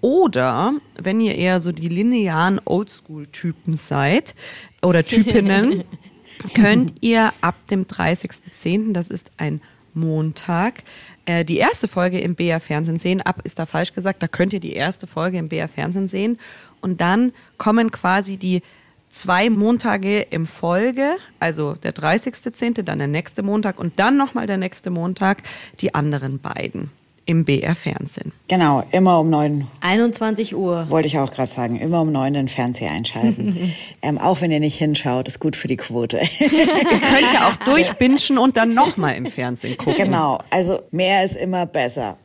Oder 0.00 0.74
wenn 1.00 1.20
ihr 1.20 1.34
eher 1.34 1.60
so 1.60 1.72
die 1.72 1.88
linearen 1.88 2.60
Oldschool-Typen 2.64 3.76
seid 3.76 4.34
oder 4.82 5.02
Typinnen, 5.02 5.84
könnt 6.54 6.94
ihr 7.00 7.32
ab 7.40 7.56
dem 7.68 7.86
30.10., 7.86 8.92
das 8.92 9.08
ist 9.08 9.30
ein 9.38 9.60
Montag, 9.94 10.84
äh, 11.26 11.44
die 11.44 11.56
erste 11.56 11.88
Folge 11.88 12.20
im 12.20 12.36
BR 12.36 12.60
Fernsehen 12.60 12.98
sehen. 12.98 13.20
Ab 13.22 13.40
ist 13.44 13.58
da 13.58 13.66
falsch 13.66 13.92
gesagt, 13.92 14.22
da 14.22 14.28
könnt 14.28 14.52
ihr 14.52 14.60
die 14.60 14.74
erste 14.74 15.06
Folge 15.06 15.38
im 15.38 15.48
BR 15.48 15.68
Fernsehen 15.68 16.06
sehen. 16.06 16.38
Und 16.80 17.00
dann 17.00 17.32
kommen 17.56 17.90
quasi 17.90 18.36
die 18.36 18.62
zwei 19.08 19.50
Montage 19.50 20.20
im 20.20 20.46
Folge, 20.46 21.16
also 21.40 21.74
der 21.74 21.94
30.10., 21.94 22.82
dann 22.82 22.98
der 22.98 23.08
nächste 23.08 23.42
Montag 23.42 23.78
und 23.80 23.98
dann 23.98 24.16
nochmal 24.16 24.46
der 24.46 24.58
nächste 24.58 24.90
Montag, 24.90 25.42
die 25.80 25.94
anderen 25.94 26.38
beiden 26.38 26.90
im 27.28 27.44
BR 27.44 27.74
Fernsehen. 27.74 28.32
Genau, 28.48 28.82
immer 28.90 29.20
um 29.20 29.28
neun 29.28 29.66
21 29.82 30.56
Uhr. 30.56 30.88
Wollte 30.88 31.08
ich 31.08 31.18
auch 31.18 31.30
gerade 31.30 31.50
sagen, 31.50 31.78
immer 31.78 32.00
um 32.00 32.10
neun 32.10 32.32
den 32.32 32.48
Fernseher 32.48 32.90
einschalten. 32.90 33.74
ähm, 34.02 34.16
auch 34.16 34.40
wenn 34.40 34.50
ihr 34.50 34.60
nicht 34.60 34.78
hinschaut, 34.78 35.28
ist 35.28 35.38
gut 35.38 35.54
für 35.54 35.68
die 35.68 35.76
Quote. 35.76 36.16
Ihr 36.40 36.48
könnt 36.48 37.32
ja 37.34 37.48
auch 37.48 37.56
durchbingen 37.66 38.38
und 38.38 38.56
dann 38.56 38.72
nochmal 38.72 39.14
im 39.16 39.26
Fernsehen 39.26 39.76
gucken. 39.76 40.06
Genau, 40.06 40.38
also 40.48 40.80
mehr 40.90 41.22
ist 41.22 41.36
immer 41.36 41.66
besser. 41.66 42.16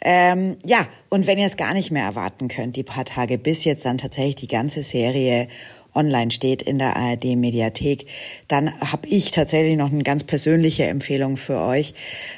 Ähm, 0.00 0.56
ja, 0.66 0.86
und 1.08 1.28
wenn 1.28 1.38
ihr 1.38 1.46
es 1.46 1.56
gar 1.56 1.72
nicht 1.72 1.92
mehr 1.92 2.04
erwarten 2.04 2.48
könnt, 2.48 2.74
die 2.74 2.82
paar 2.82 3.04
Tage 3.04 3.38
bis 3.38 3.64
jetzt 3.64 3.84
dann 3.84 3.98
tatsächlich 3.98 4.34
die 4.34 4.48
ganze 4.48 4.82
Serie 4.82 5.46
online 5.94 6.30
steht 6.30 6.62
in 6.62 6.78
der 6.78 6.96
ARD 6.96 7.36
Mediathek, 7.36 8.06
dann 8.46 8.78
habe 8.80 9.08
ich 9.08 9.30
tatsächlich 9.30 9.76
noch 9.76 9.90
eine 9.92 10.02
ganz 10.02 10.24
persönliche 10.24 10.84
Empfehlung 10.84 11.36
für 11.36 11.58
euch, 11.60 11.94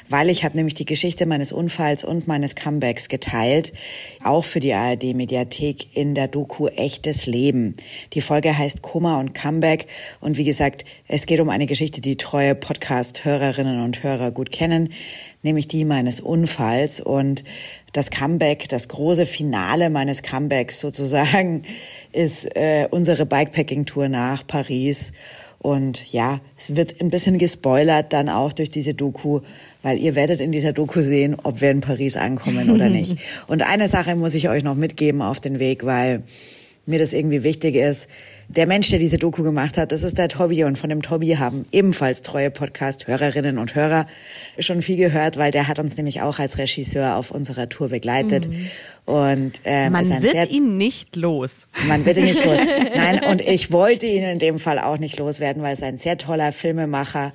weil 0.09 0.29
ich 0.29 0.43
habe 0.43 0.57
nämlich 0.57 0.73
die 0.73 0.85
Geschichte 0.85 1.25
meines 1.25 1.51
Unfalls 1.51 2.03
und 2.03 2.27
meines 2.27 2.55
Comebacks 2.55 3.09
geteilt, 3.09 3.73
auch 4.23 4.43
für 4.43 4.59
die 4.59 4.73
ARD 4.73 5.13
Mediathek 5.13 5.95
in 5.95 6.15
der 6.15 6.27
Doku 6.27 6.67
Echtes 6.67 7.25
Leben. 7.25 7.75
Die 8.13 8.21
Folge 8.21 8.57
heißt 8.57 8.81
Kummer 8.81 9.19
und 9.19 9.33
Comeback 9.33 9.87
und 10.19 10.37
wie 10.37 10.45
gesagt, 10.45 10.85
es 11.07 11.25
geht 11.25 11.39
um 11.39 11.49
eine 11.49 11.65
Geschichte, 11.65 12.01
die 12.01 12.17
treue 12.17 12.55
Podcast-Hörerinnen 12.55 13.83
und 13.83 14.03
Hörer 14.03 14.31
gut 14.31 14.51
kennen, 14.51 14.89
nämlich 15.43 15.67
die 15.67 15.85
meines 15.85 16.19
Unfalls 16.19 17.01
und 17.01 17.43
das 17.93 18.09
Comeback, 18.09 18.69
das 18.69 18.87
große 18.87 19.25
Finale 19.25 19.89
meines 19.89 20.23
Comebacks 20.23 20.79
sozusagen, 20.79 21.63
ist 22.11 22.55
äh, 22.55 22.87
unsere 22.89 23.25
Bikepacking-Tour 23.25 24.07
nach 24.07 24.45
Paris. 24.45 25.11
Und 25.59 26.11
ja, 26.11 26.41
es 26.57 26.75
wird 26.75 26.99
ein 27.01 27.11
bisschen 27.11 27.37
gespoilert 27.37 28.13
dann 28.13 28.29
auch 28.29 28.51
durch 28.51 28.71
diese 28.71 28.95
Doku, 28.95 29.41
weil 29.83 29.99
ihr 29.99 30.15
werdet 30.15 30.41
in 30.41 30.51
dieser 30.51 30.73
Doku 30.73 31.01
sehen, 31.01 31.37
ob 31.43 31.61
wir 31.61 31.69
in 31.69 31.81
Paris 31.81 32.17
ankommen 32.17 32.71
oder 32.71 32.89
nicht. 32.89 33.17
Und 33.47 33.61
eine 33.61 33.87
Sache 33.87 34.15
muss 34.15 34.33
ich 34.33 34.49
euch 34.49 34.63
noch 34.63 34.75
mitgeben 34.75 35.21
auf 35.21 35.39
den 35.39 35.59
Weg, 35.59 35.85
weil 35.85 36.23
mir 36.87 36.97
das 36.97 37.13
irgendwie 37.13 37.43
wichtig 37.43 37.75
ist. 37.75 38.07
Der 38.53 38.67
Mensch, 38.67 38.89
der 38.89 38.99
diese 38.99 39.17
Doku 39.17 39.43
gemacht 39.43 39.77
hat, 39.77 39.93
das 39.93 40.03
ist 40.03 40.17
der 40.17 40.27
Tobi 40.27 40.65
und 40.65 40.77
von 40.77 40.89
dem 40.89 41.01
Tobi 41.01 41.37
haben 41.37 41.65
ebenfalls 41.71 42.21
treue 42.21 42.51
Podcast-Hörerinnen 42.51 43.57
und 43.57 43.75
Hörer 43.75 44.07
schon 44.59 44.81
viel 44.81 44.97
gehört, 44.97 45.37
weil 45.37 45.51
der 45.51 45.69
hat 45.69 45.79
uns 45.79 45.95
nämlich 45.95 46.21
auch 46.21 46.37
als 46.37 46.57
Regisseur 46.57 47.15
auf 47.15 47.31
unserer 47.31 47.69
Tour 47.69 47.87
begleitet. 47.87 48.49
Und 49.05 49.61
ähm, 49.63 49.93
Man 49.93 50.09
wird 50.21 50.33
sehr, 50.33 50.49
ihn 50.49 50.77
nicht 50.77 51.15
los. 51.15 51.69
man 51.87 52.05
wird 52.05 52.17
ihn 52.17 52.25
nicht 52.25 52.43
los. 52.43 52.59
Nein, 52.95 53.23
und 53.23 53.39
ich 53.39 53.71
wollte 53.71 54.05
ihn 54.07 54.23
in 54.23 54.39
dem 54.39 54.59
Fall 54.59 54.79
auch 54.79 54.97
nicht 54.97 55.17
loswerden, 55.17 55.63
weil 55.63 55.71
es 55.71 55.81
ein 55.81 55.97
sehr 55.97 56.17
toller 56.17 56.51
Filmemacher 56.51 57.31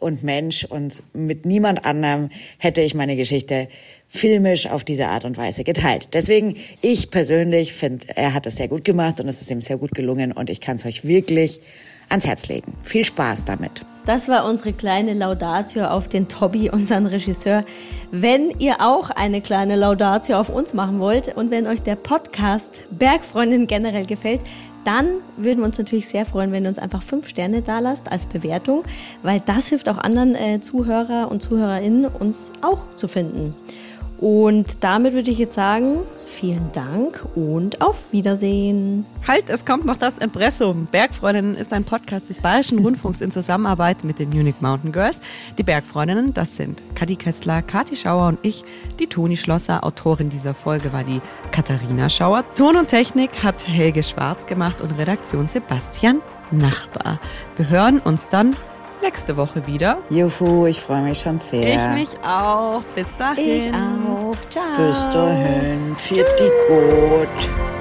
und 0.00 0.22
Mensch 0.22 0.64
und 0.64 1.02
mit 1.12 1.46
niemand 1.46 1.84
anderem 1.84 2.30
hätte 2.58 2.80
ich 2.80 2.94
meine 2.94 3.16
Geschichte 3.16 3.68
filmisch 4.08 4.66
auf 4.66 4.84
diese 4.84 5.08
Art 5.08 5.24
und 5.24 5.36
Weise 5.36 5.64
geteilt. 5.64 6.08
Deswegen, 6.14 6.56
ich 6.80 7.10
persönlich 7.10 7.74
finde, 7.74 8.06
er 8.16 8.34
hat 8.34 8.46
es 8.46 8.56
sehr 8.56 8.68
gut 8.68 8.84
gemacht 8.84 9.20
und 9.20 9.28
es 9.28 9.42
ist 9.42 9.50
ihm 9.50 9.60
sehr 9.60 9.76
gut 9.76 9.92
gelungen 9.92 10.32
und 10.32 10.50
ich 10.50 10.60
kann 10.60 10.76
es 10.76 10.86
euch 10.86 11.06
wirklich 11.06 11.60
ans 12.08 12.26
Herz 12.26 12.48
legen. 12.48 12.72
Viel 12.82 13.04
Spaß 13.04 13.44
damit. 13.44 13.82
Das 14.06 14.28
war 14.28 14.46
unsere 14.46 14.72
kleine 14.72 15.12
Laudatio 15.12 15.84
auf 15.84 16.08
den 16.08 16.28
Tobi, 16.28 16.70
unseren 16.70 17.04
Regisseur. 17.04 17.64
Wenn 18.10 18.58
ihr 18.58 18.76
auch 18.80 19.10
eine 19.10 19.42
kleine 19.42 19.76
Laudatio 19.76 20.38
auf 20.38 20.48
uns 20.48 20.72
machen 20.72 20.98
wollt 20.98 21.36
und 21.36 21.50
wenn 21.50 21.66
euch 21.66 21.82
der 21.82 21.96
Podcast 21.96 22.80
Bergfreundin 22.90 23.66
generell 23.66 24.06
gefällt, 24.06 24.40
dann 24.88 25.18
würden 25.36 25.58
wir 25.58 25.66
uns 25.66 25.76
natürlich 25.76 26.08
sehr 26.08 26.24
freuen, 26.24 26.50
wenn 26.50 26.64
ihr 26.64 26.70
uns 26.70 26.78
einfach 26.78 27.02
fünf 27.02 27.28
Sterne 27.28 27.60
da 27.60 27.78
lasst 27.78 28.10
als 28.10 28.24
Bewertung, 28.24 28.84
weil 29.22 29.42
das 29.44 29.66
hilft 29.66 29.86
auch 29.90 29.98
anderen 29.98 30.34
äh, 30.34 30.62
Zuhörer 30.62 31.30
und 31.30 31.42
Zuhörerinnen, 31.42 32.06
uns 32.06 32.50
auch 32.62 32.80
zu 32.96 33.06
finden. 33.06 33.54
Und 34.18 34.82
damit 34.82 35.12
würde 35.12 35.30
ich 35.30 35.38
jetzt 35.38 35.54
sagen, 35.54 36.00
vielen 36.26 36.70
Dank 36.72 37.24
und 37.36 37.80
auf 37.80 38.12
Wiedersehen. 38.12 39.06
Halt, 39.26 39.48
es 39.48 39.64
kommt 39.64 39.84
noch 39.84 39.96
das 39.96 40.18
Impressum. 40.18 40.86
Bergfreundinnen 40.90 41.54
ist 41.54 41.72
ein 41.72 41.84
Podcast 41.84 42.28
des 42.28 42.40
Bayerischen 42.40 42.80
Rundfunks 42.80 43.20
in 43.20 43.30
Zusammenarbeit 43.30 44.04
mit 44.04 44.18
den 44.18 44.30
Munich 44.30 44.56
Mountain 44.60 44.92
Girls. 44.92 45.20
Die 45.56 45.62
Bergfreundinnen, 45.62 46.34
das 46.34 46.56
sind 46.56 46.82
Kadi 46.94 47.16
Kessler, 47.16 47.62
Kathi 47.62 47.96
Schauer 47.96 48.28
und 48.28 48.38
ich. 48.42 48.64
Die 48.98 49.06
Toni 49.06 49.36
Schlosser, 49.36 49.84
Autorin 49.84 50.30
dieser 50.30 50.54
Folge 50.54 50.92
war 50.92 51.04
die 51.04 51.20
Katharina 51.52 52.08
Schauer. 52.08 52.44
Ton 52.54 52.76
und 52.76 52.88
Technik 52.88 53.42
hat 53.42 53.66
Helge 53.68 54.02
Schwarz 54.02 54.46
gemacht 54.46 54.80
und 54.80 54.98
Redaktion 54.98 55.46
Sebastian 55.46 56.20
Nachbar. 56.50 57.20
Wir 57.56 57.68
hören 57.68 57.98
uns 58.00 58.26
dann 58.28 58.56
nächste 59.02 59.36
Woche 59.36 59.66
wieder. 59.66 59.98
Juhu, 60.10 60.66
ich 60.66 60.80
freue 60.80 61.02
mich 61.02 61.20
schon 61.20 61.38
sehr. 61.38 61.94
Ich 61.94 62.00
mich 62.00 62.18
auch. 62.24 62.82
Bis 62.94 63.14
dahin. 63.16 63.68
Ich 63.68 63.74
auch. 63.74 64.36
Ciao. 64.50 64.88
Bis 64.88 65.10
dahin. 65.10 65.96
Viert 65.96 66.28
die 66.38 66.50
gut. 66.68 67.77